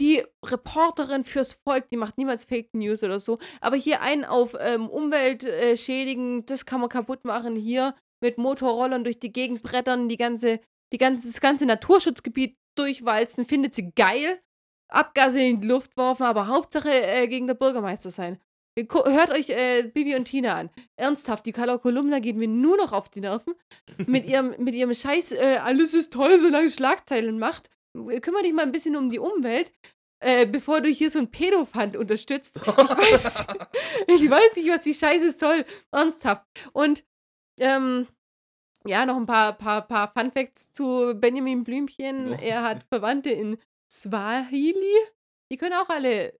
die 0.01 0.23
Reporterin 0.43 1.23
fürs 1.23 1.53
Volk, 1.53 1.87
die 1.91 1.97
macht 1.97 2.17
niemals 2.17 2.45
Fake 2.45 2.73
News 2.73 3.03
oder 3.03 3.19
so. 3.19 3.37
Aber 3.61 3.75
hier 3.75 4.01
einen 4.01 4.25
auf 4.25 4.57
ähm, 4.59 4.89
Umwelt 4.89 5.43
äh, 5.43 5.77
schädigen, 5.77 6.43
das 6.47 6.65
kann 6.65 6.81
man 6.81 6.89
kaputt 6.89 7.23
machen, 7.23 7.55
hier 7.55 7.93
mit 8.19 8.39
Motorrollern 8.39 9.03
durch 9.03 9.19
die 9.19 9.31
Gegend 9.31 9.61
brettern, 9.61 10.09
die 10.09 10.17
ganze, 10.17 10.59
die 10.91 10.97
ganze, 10.97 11.27
das 11.27 11.39
ganze 11.39 11.67
Naturschutzgebiet 11.67 12.57
durchwalzen, 12.75 13.45
findet 13.45 13.75
sie 13.75 13.91
geil. 13.91 14.39
Abgase 14.89 15.39
in 15.39 15.61
die 15.61 15.67
Luft 15.67 15.95
werfen, 15.95 16.23
aber 16.23 16.47
Hauptsache 16.47 16.89
äh, 16.89 17.27
gegen 17.27 17.45
den 17.45 17.57
Bürgermeister 17.57 18.09
sein. 18.09 18.41
Hört 18.75 19.29
euch 19.29 19.49
äh, 19.49 19.83
Bibi 19.83 20.15
und 20.15 20.25
Tina 20.25 20.55
an. 20.55 20.69
Ernsthaft, 20.95 21.45
die 21.45 21.51
Carla 21.51 21.77
Kolumna 21.77 22.19
geht 22.19 22.37
mir 22.37 22.47
nur 22.47 22.77
noch 22.77 22.91
auf 22.91 23.09
die 23.09 23.21
Nerven. 23.21 23.53
Mit 24.07 24.25
ihrem, 24.25 24.55
mit 24.57 24.73
ihrem 24.73 24.93
Scheiß, 24.93 25.33
äh, 25.33 25.59
alles 25.61 25.93
ist 25.93 26.11
toll, 26.11 26.39
solange 26.39 26.65
es 26.65 26.75
Schlagzeilen 26.75 27.37
macht. 27.37 27.69
Kümmere 27.93 28.43
dich 28.43 28.53
mal 28.53 28.63
ein 28.63 28.71
bisschen 28.71 28.95
um 28.95 29.09
die 29.09 29.19
Umwelt, 29.19 29.71
äh, 30.23 30.45
bevor 30.45 30.81
du 30.81 30.89
hier 30.89 31.09
so 31.11 31.19
ein 31.19 31.29
Pädofand 31.31 31.95
unterstützt. 31.97 32.57
Ich 32.57 32.65
weiß, 32.67 33.45
ich 34.07 34.29
weiß 34.29 34.55
nicht, 34.55 34.69
was 34.69 34.81
die 34.83 34.93
Scheiße 34.93 35.31
soll. 35.31 35.65
Ernsthaft. 35.91 36.45
Und, 36.73 37.03
ähm, 37.59 38.07
ja, 38.87 39.05
noch 39.05 39.17
ein 39.17 39.25
paar, 39.25 39.53
paar, 39.57 39.87
paar 39.87 40.11
Fun 40.15 40.31
Facts 40.31 40.71
zu 40.71 41.13
Benjamin 41.15 41.63
Blümchen. 41.63 42.33
Er 42.39 42.63
hat 42.63 42.83
Verwandte 42.91 43.29
in 43.29 43.57
Swahili. 43.91 44.95
Die 45.51 45.57
können 45.57 45.73
auch 45.73 45.89
alle 45.89 46.33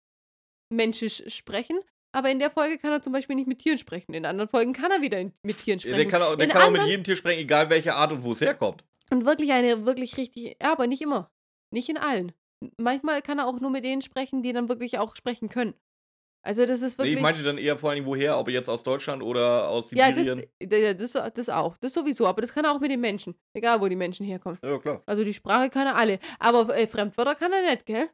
menschisch 0.73 1.23
sprechen. 1.27 1.79
Aber 2.13 2.29
in 2.29 2.39
der 2.39 2.51
Folge 2.51 2.77
kann 2.77 2.91
er 2.91 3.01
zum 3.01 3.13
Beispiel 3.13 3.35
nicht 3.35 3.47
mit 3.47 3.59
Tieren 3.59 3.77
sprechen. 3.77 4.13
In 4.13 4.25
anderen 4.25 4.49
Folgen 4.49 4.73
kann 4.73 4.91
er 4.91 5.01
wieder 5.01 5.23
mit 5.43 5.57
Tieren 5.59 5.79
Ja, 5.79 5.81
sprechen. 5.81 5.97
der 5.97 6.07
kann, 6.07 6.21
auch, 6.21 6.35
der 6.35 6.47
kann 6.47 6.61
auch 6.63 6.69
mit 6.71 6.79
anderen- 6.81 6.89
jedem 6.89 7.03
Tier 7.03 7.15
sprechen, 7.15 7.39
egal 7.39 7.69
welche 7.69 7.93
Art 7.95 8.11
und 8.11 8.23
wo 8.23 8.33
es 8.33 8.41
herkommt. 8.41 8.83
Und 9.11 9.25
wirklich 9.25 9.51
eine, 9.53 9.85
wirklich 9.85 10.17
richtig, 10.17 10.57
ja, 10.61 10.71
aber 10.71 10.87
nicht 10.87 11.01
immer. 11.01 11.29
Nicht 11.71 11.89
in 11.89 11.97
allen. 11.97 12.31
Manchmal 12.77 13.21
kann 13.21 13.39
er 13.39 13.47
auch 13.47 13.59
nur 13.59 13.71
mit 13.71 13.83
denen 13.83 14.01
sprechen, 14.01 14.43
die 14.43 14.53
dann 14.53 14.69
wirklich 14.69 14.99
auch 14.99 15.15
sprechen 15.15 15.49
können. 15.49 15.73
Also 16.43 16.65
das 16.65 16.81
ist 16.81 16.97
Nee, 16.97 17.03
wirklich. 17.03 17.15
ich 17.17 17.21
meinte 17.21 17.43
dann 17.43 17.57
eher 17.59 17.77
vor 17.77 17.91
allem, 17.91 18.05
woher, 18.05 18.37
ob 18.39 18.47
er 18.47 18.53
jetzt 18.55 18.69
aus 18.69 18.81
Deutschland 18.83 19.21
oder 19.21 19.67
aus 19.69 19.91
ja, 19.91 20.11
das, 20.11 20.23
Sibirien. 20.23 20.45
ja, 20.61 20.93
das, 20.93 21.11
das 21.35 21.49
auch. 21.49 21.77
Das 21.77 21.93
sowieso. 21.93 22.25
Aber 22.25 22.41
das 22.41 22.51
kann 22.53 22.65
er 22.65 22.71
auch 22.71 22.79
mit 22.79 22.89
den 22.91 22.99
Menschen. 22.99 23.35
Egal, 23.53 23.79
wo 23.79 23.87
die 23.87 23.95
Menschen 23.95 24.25
herkommen. 24.25 24.57
Ja, 24.63 24.77
klar. 24.79 25.03
Also 25.05 25.23
die 25.23 25.33
Sprache 25.35 25.69
kann 25.69 25.85
er 25.87 25.95
alle. 25.95 26.19
Aber 26.39 26.75
äh, 26.75 26.87
Fremdwörter 26.87 27.35
kann 27.35 27.53
er 27.53 27.61
nicht, 27.69 27.85
gell? 27.85 28.09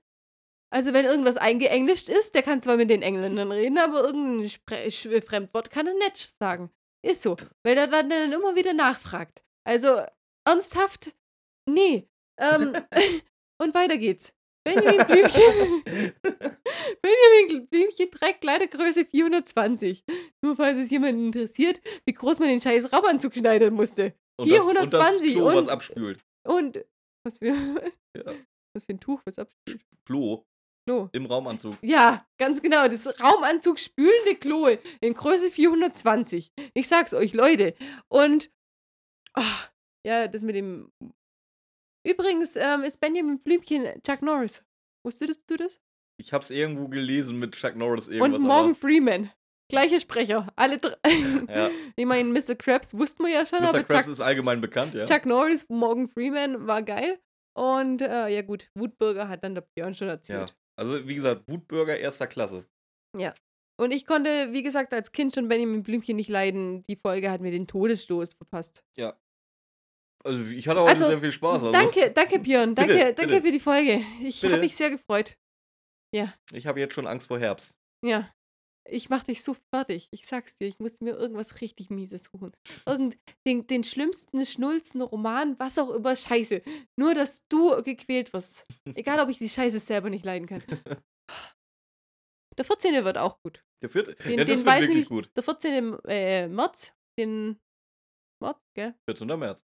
Also 0.69 0.91
wenn 0.93 1.05
irgendwas 1.05 1.37
eingeenglischt 1.37 2.09
ist, 2.09 2.35
der 2.35 2.43
kann 2.43 2.61
zwar 2.61 2.75
mit 2.75 2.89
den 2.89 3.01
Engländern 3.01 3.51
reden, 3.53 3.77
aber 3.77 4.03
irgendein 4.03 4.49
Spre 4.49 4.75
Sch- 4.87 5.21
Fremdwort 5.25 5.69
kann 5.71 5.87
er 5.87 5.93
nicht 5.93 6.17
sagen. 6.17 6.69
Ist 7.05 7.21
so. 7.21 7.37
Weil 7.63 7.77
er 7.77 7.87
dann, 7.87 8.09
dann 8.09 8.33
immer 8.33 8.55
wieder 8.57 8.73
nachfragt. 8.73 9.41
Also 9.65 10.01
ernsthaft, 10.45 11.15
nee. 11.69 12.09
Ähm, 12.37 12.73
und 13.61 13.73
weiter 13.73 13.97
geht's. 13.97 14.33
Benjamin 14.65 15.05
Blümchen. 15.05 15.83
Benjamin 17.01 17.67
Blümchen 17.67 18.11
trägt 18.11 18.41
Kleidergröße 18.41 19.05
420. 19.05 20.03
Nur 20.43 20.55
falls 20.55 20.77
es 20.77 20.89
jemanden 20.89 21.27
interessiert, 21.27 21.81
wie 22.05 22.13
groß 22.13 22.39
man 22.39 22.49
den 22.49 22.59
scheiß 22.61 22.91
Raumanzug 22.91 23.33
schneiden 23.33 23.73
musste. 23.73 24.13
Und 24.39 24.49
das, 24.51 24.65
und 24.65 24.75
das 24.75 25.13
420 25.23 25.33
Klo, 25.33 25.45
was 25.45 25.55
und- 25.55 25.69
abspült. 25.69 26.19
Und 26.45 26.85
was 27.25 27.37
für, 27.39 27.47
Ja. 27.47 28.23
was 28.75 28.85
für 28.85 28.93
ein 28.93 28.99
Tuch, 28.99 29.21
was 29.25 29.39
abspült. 29.39 29.81
Klo 30.05 30.43
Klo. 30.87 31.09
im 31.13 31.25
Raumanzug. 31.25 31.75
Ja, 31.81 32.25
ganz 32.39 32.61
genau. 32.61 32.87
Das 32.87 33.07
Raumanzug 33.19 33.79
spülende 33.79 34.35
Klo 34.35 34.67
in 35.01 35.13
Größe 35.13 35.49
420. 35.49 36.51
Ich 36.73 36.87
sag's 36.87 37.13
euch, 37.13 37.33
Leute. 37.33 37.73
Und 38.09 38.49
ah, 39.33 39.67
ja, 40.05 40.27
das 40.27 40.41
mit 40.41 40.55
dem. 40.55 40.89
Übrigens 42.07 42.55
ähm, 42.55 42.83
ist 42.83 42.99
Benjamin 43.01 43.39
Blümchen 43.39 44.01
Chuck 44.01 44.21
Norris. 44.21 44.63
Wusstest 45.03 45.43
du 45.47 45.57
das? 45.57 45.81
Ich 46.19 46.31
hab's 46.31 46.49
irgendwo 46.49 46.87
gelesen 46.87 47.37
mit 47.39 47.53
Chuck 47.53 47.75
Norris 47.75 48.07
Und 48.07 48.13
irgendwas. 48.15 48.41
Morgan 48.41 48.75
Freeman. 48.75 49.31
Gleicher 49.69 49.99
Sprecher. 49.99 50.47
Alle 50.55 50.77
drei. 50.77 50.95
aber, 51.03 51.53
ja. 51.53 51.69
Ich 51.97 52.05
meine, 52.05 52.29
Mr. 52.29 52.55
Krabs 52.55 52.93
wussten 52.93 53.23
wir 53.23 53.33
ja 53.33 53.45
schon, 53.45 53.59
Mr. 53.59 53.69
aber 53.69 53.83
Krabs 53.83 54.05
Chuck, 54.05 54.13
ist 54.13 54.21
allgemein 54.21 54.61
bekannt, 54.61 54.93
ja. 54.93 55.05
Chuck 55.05 55.25
Norris, 55.25 55.67
Morgan 55.69 56.07
Freeman 56.07 56.65
war 56.65 56.81
geil. 56.81 57.19
Und 57.57 58.01
äh, 58.01 58.29
ja 58.29 58.41
gut, 58.41 58.69
Wutbürger 58.75 59.27
hat 59.27 59.43
dann 59.43 59.55
der 59.55 59.67
Björn 59.75 59.93
schon 59.93 60.07
ja. 60.07 60.13
erzählt. 60.13 60.55
Also, 60.79 61.07
wie 61.07 61.15
gesagt, 61.15 61.43
Wutbürger 61.49 61.97
erster 61.97 62.27
Klasse. 62.27 62.65
Und 63.79 63.93
ich 63.93 64.05
konnte, 64.05 64.53
wie 64.53 64.63
gesagt, 64.63 64.93
als 64.93 65.11
Kind 65.11 65.35
schon 65.35 65.47
Benjamin 65.47 65.83
Blümchen 65.83 66.15
nicht 66.15 66.29
leiden. 66.29 66.83
Die 66.87 66.95
Folge 66.95 67.29
hat 67.29 67.41
mir 67.41 67.51
den 67.51 67.67
Todesstoß 67.67 68.35
verpasst. 68.35 68.83
Also, 70.27 70.45
ich 70.55 70.67
hatte 70.67 70.81
heute 70.81 70.91
Also, 70.91 71.05
sehr 71.07 71.19
viel 71.19 71.31
Spaß. 71.31 71.63
Also, 71.63 71.71
Danke, 71.71 72.11
danke 72.11 72.39
Björn. 72.39 72.75
Danke, 72.75 72.93
Bitte, 72.93 73.13
danke 73.13 73.27
bitte. 73.33 73.41
für 73.43 73.51
die 73.51 73.59
Folge. 73.59 74.01
Ich 74.21 74.43
habe 74.43 74.57
mich 74.57 74.75
sehr 74.75 74.89
gefreut. 74.89 75.37
Ich 76.53 76.67
habe 76.67 76.79
jetzt 76.79 76.93
schon 76.93 77.07
Angst 77.07 77.27
vor 77.27 77.39
Herbst. 77.39 77.77
Ja. 78.05 78.31
Ich 78.89 79.09
mach 79.09 79.23
dich 79.23 79.43
so 79.43 79.55
fertig. 79.73 80.07
Ich 80.11 80.25
sag's 80.25 80.55
dir, 80.55 80.67
ich 80.67 80.79
muss 80.79 81.01
mir 81.01 81.11
irgendwas 81.11 81.59
richtig 81.59 81.89
Mieses 81.89 82.29
suchen. 82.31 82.53
Irgend 82.85 83.17
den, 83.45 83.67
den 83.67 83.83
schlimmsten, 83.83 84.45
schnulzen 84.45 85.01
Roman, 85.01 85.59
was 85.59 85.77
auch 85.77 85.89
immer, 85.89 86.15
Scheiße. 86.15 86.61
Nur, 86.97 87.13
dass 87.13 87.45
du 87.49 87.83
gequält 87.83 88.31
wirst. 88.31 88.65
Egal, 88.95 89.19
ob 89.19 89.29
ich 89.29 89.39
die 89.39 89.49
Scheiße 89.49 89.79
selber 89.79 90.09
nicht 90.09 90.23
leiden 90.25 90.47
kann. 90.47 90.63
Der 92.57 92.65
14. 92.65 93.03
wird 93.03 93.17
auch 93.17 93.39
gut. 93.43 93.61
Der 93.81 93.89
vierte. 93.89 94.15
Den, 94.15 94.39
ja, 94.39 94.45
das 94.45 94.59
den 94.59 94.65
wird 94.65 94.75
wirklich 94.75 94.89
nämlich, 94.89 95.09
gut. 95.09 95.31
Der 95.35 95.43
14. 95.43 95.99
Äh, 96.05 96.47
März, 96.47 96.93
den 97.19 97.59
März, 98.41 98.57
gell? 98.73 98.95
14. 99.09 99.27
März. 99.27 99.65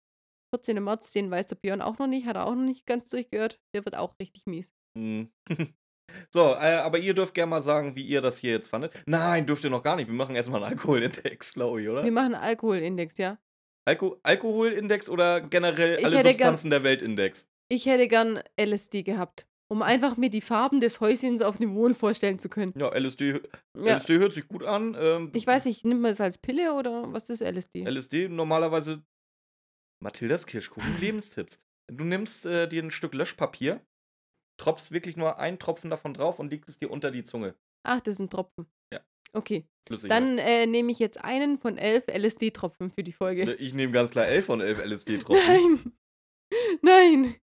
14. 0.53 0.83
März, 0.83 1.11
den 1.11 1.31
weiß 1.31 1.47
der 1.47 1.55
Björn 1.55 1.81
auch 1.81 1.97
noch 1.97 2.07
nicht, 2.07 2.27
hat 2.27 2.35
er 2.35 2.45
auch 2.45 2.53
noch 2.55 2.63
nicht 2.63 2.85
ganz 2.85 3.09
durchgehört. 3.09 3.59
Der 3.73 3.83
wird 3.85 3.95
auch 3.95 4.15
richtig 4.19 4.45
mies. 4.45 4.71
Hm. 4.97 5.29
So, 6.33 6.41
äh, 6.41 6.75
aber 6.83 6.97
ihr 6.99 7.13
dürft 7.13 7.33
gerne 7.33 7.49
mal 7.49 7.61
sagen, 7.61 7.95
wie 7.95 8.05
ihr 8.05 8.21
das 8.21 8.37
hier 8.37 8.51
jetzt 8.51 8.67
fandet. 8.67 8.93
Nein, 9.07 9.45
dürft 9.45 9.63
ihr 9.63 9.69
noch 9.69 9.81
gar 9.83 9.95
nicht. 9.95 10.07
Wir 10.09 10.13
machen 10.13 10.35
erstmal 10.35 10.61
einen 10.61 10.73
Alkoholindex, 10.73 11.53
glaube 11.53 11.81
ich, 11.81 11.87
oder? 11.87 12.03
Wir 12.03 12.11
machen 12.11 12.35
einen 12.35 12.43
Alkoholindex, 12.43 13.17
ja. 13.17 13.37
Alko 13.87 14.19
Alkoholindex 14.21 15.09
oder 15.09 15.39
generell 15.39 15.99
Ich 15.99 16.05
alle 16.05 16.17
hätte 16.17 16.23
gern- 16.27 16.35
Substanzen 16.35 16.69
der 16.71 16.83
Welt 16.83 17.01
Index? 17.01 17.47
Ich 17.71 17.85
hätte 17.85 18.09
gern 18.09 18.41
LSD 18.59 19.03
gehabt, 19.03 19.47
um 19.71 19.81
einfach 19.81 20.17
mir 20.17 20.29
die 20.29 20.41
Farben 20.41 20.81
des 20.81 20.99
Häuschens 20.99 21.41
auf 21.41 21.57
dem 21.57 21.69
Mond 21.69 21.97
vorstellen 21.97 22.37
zu 22.37 22.49
können. 22.49 22.73
Ja, 22.77 22.89
LSD, 22.93 23.39
Ja. 23.77 23.95
LSD 23.95 24.17
hört 24.19 24.33
sich 24.33 24.47
gut 24.49 24.65
an. 24.65 24.95
Ähm, 24.99 25.31
Ich 25.33 25.47
weiß 25.47 25.63
nicht, 25.65 25.85
nimmt 25.85 26.01
man 26.01 26.11
es 26.11 26.19
als 26.21 26.37
Pille 26.37 26.73
oder 26.73 27.11
was 27.13 27.29
ist 27.29 27.41
LSD? 27.41 27.85
LSD 27.85 28.27
normalerweise. 28.27 29.01
Mathildas 30.03 30.45
Kirschkuchen 30.45 30.99
Lebenstipps. 30.99 31.59
Du 31.87 32.03
nimmst 32.03 32.45
äh, 32.45 32.67
dir 32.67 32.83
ein 32.83 32.91
Stück 32.91 33.13
Löschpapier, 33.13 33.81
tropfst 34.57 34.91
wirklich 34.91 35.17
nur 35.17 35.39
einen 35.39 35.59
Tropfen 35.59 35.89
davon 35.89 36.13
drauf 36.13 36.39
und 36.39 36.51
legst 36.51 36.69
es 36.69 36.77
dir 36.77 36.91
unter 36.91 37.09
die 37.09 37.23
Zunge. 37.23 37.55
Ach, 37.83 37.99
das 38.01 38.13
ist 38.13 38.19
ein 38.19 38.29
Tropfen. 38.29 38.67
Ja. 38.93 39.01
Okay, 39.33 39.65
Flüssig. 39.87 40.09
dann 40.09 40.37
äh, 40.37 40.67
nehme 40.67 40.91
ich 40.91 40.99
jetzt 40.99 41.19
einen 41.23 41.57
von 41.57 41.77
elf 41.77 42.05
LSD-Tropfen 42.07 42.91
für 42.91 43.03
die 43.03 43.11
Folge. 43.11 43.53
Ich 43.55 43.73
nehme 43.73 43.91
ganz 43.91 44.11
klar 44.11 44.27
11 44.27 44.45
von 44.45 44.61
11 44.61 44.79
LSD-Tropfen. 44.85 45.47
Nein! 45.47 45.93
Nein! 46.81 47.35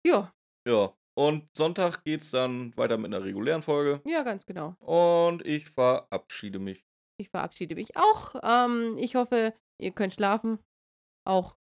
Ja, 0.05 0.33
Ja. 0.67 0.93
Und 1.17 1.47
Sonntag 1.55 2.03
geht's 2.03 2.31
dann 2.31 2.75
weiter 2.75 2.97
mit 2.97 3.13
einer 3.13 3.23
regulären 3.23 3.61
Folge. 3.61 4.01
ja, 4.05 4.21
ganz 4.23 4.45
genau. 4.45 4.75
Und 4.81 5.45
ich 5.45 5.69
verabschiede 5.69 6.59
mich. 6.59 6.85
Ich 7.17 7.29
verabschiede 7.29 7.75
mich 7.75 7.95
auch. 7.95 8.35
Ähm, 8.43 8.97
ich 8.97 9.15
hoffe, 9.15 9.53
ihr 9.81 9.91
könnt 9.91 10.13
schlafen. 10.13 10.59
Auch 11.25 11.55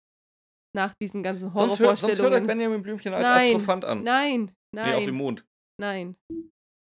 nach 0.75 0.93
diesen 1.01 1.23
ganzen 1.23 1.49
Sonst 1.51 1.55
hört, 1.55 1.65
sonst 1.65 1.79
hört 1.79 1.89
euch 1.93 2.01
Horrorvorstellungen. 2.01 2.47
Benjamin 2.47 2.81
Blümchen 2.83 3.13
als 3.13 3.23
Nein. 3.23 3.47
Astrophant 3.55 3.85
an. 3.85 4.03
Nein, 4.03 4.51
Nee, 4.73 4.81
auf 4.93 5.05
dem 5.05 5.15
nein, 5.15 5.23
Mond. 5.23 5.45
nein. 5.79 6.15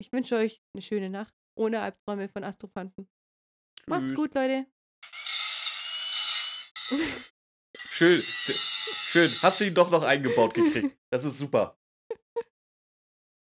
Ich 0.03 0.13
wünsche 0.13 0.37
euch 0.37 0.61
eine 0.75 0.83
schöne 0.83 1.09
Nacht 1.09 1.33
ohne 1.59 1.81
Albträume 1.81 2.29
von 2.29 2.45
Astrophanten. 2.45 3.07
Macht's 3.89 4.09
Tschüss. 4.11 4.17
gut, 4.17 4.35
Leute. 4.35 4.67
Schön. 7.91 8.23
Schön. 9.07 9.33
Hast 9.43 9.61
du 9.61 9.65
ihn 9.67 9.75
doch 9.75 9.91
noch 9.91 10.03
eingebaut 10.03 10.55
gekriegt. 10.55 10.97
Das 11.11 11.25
ist 11.25 11.39
super. 11.39 11.79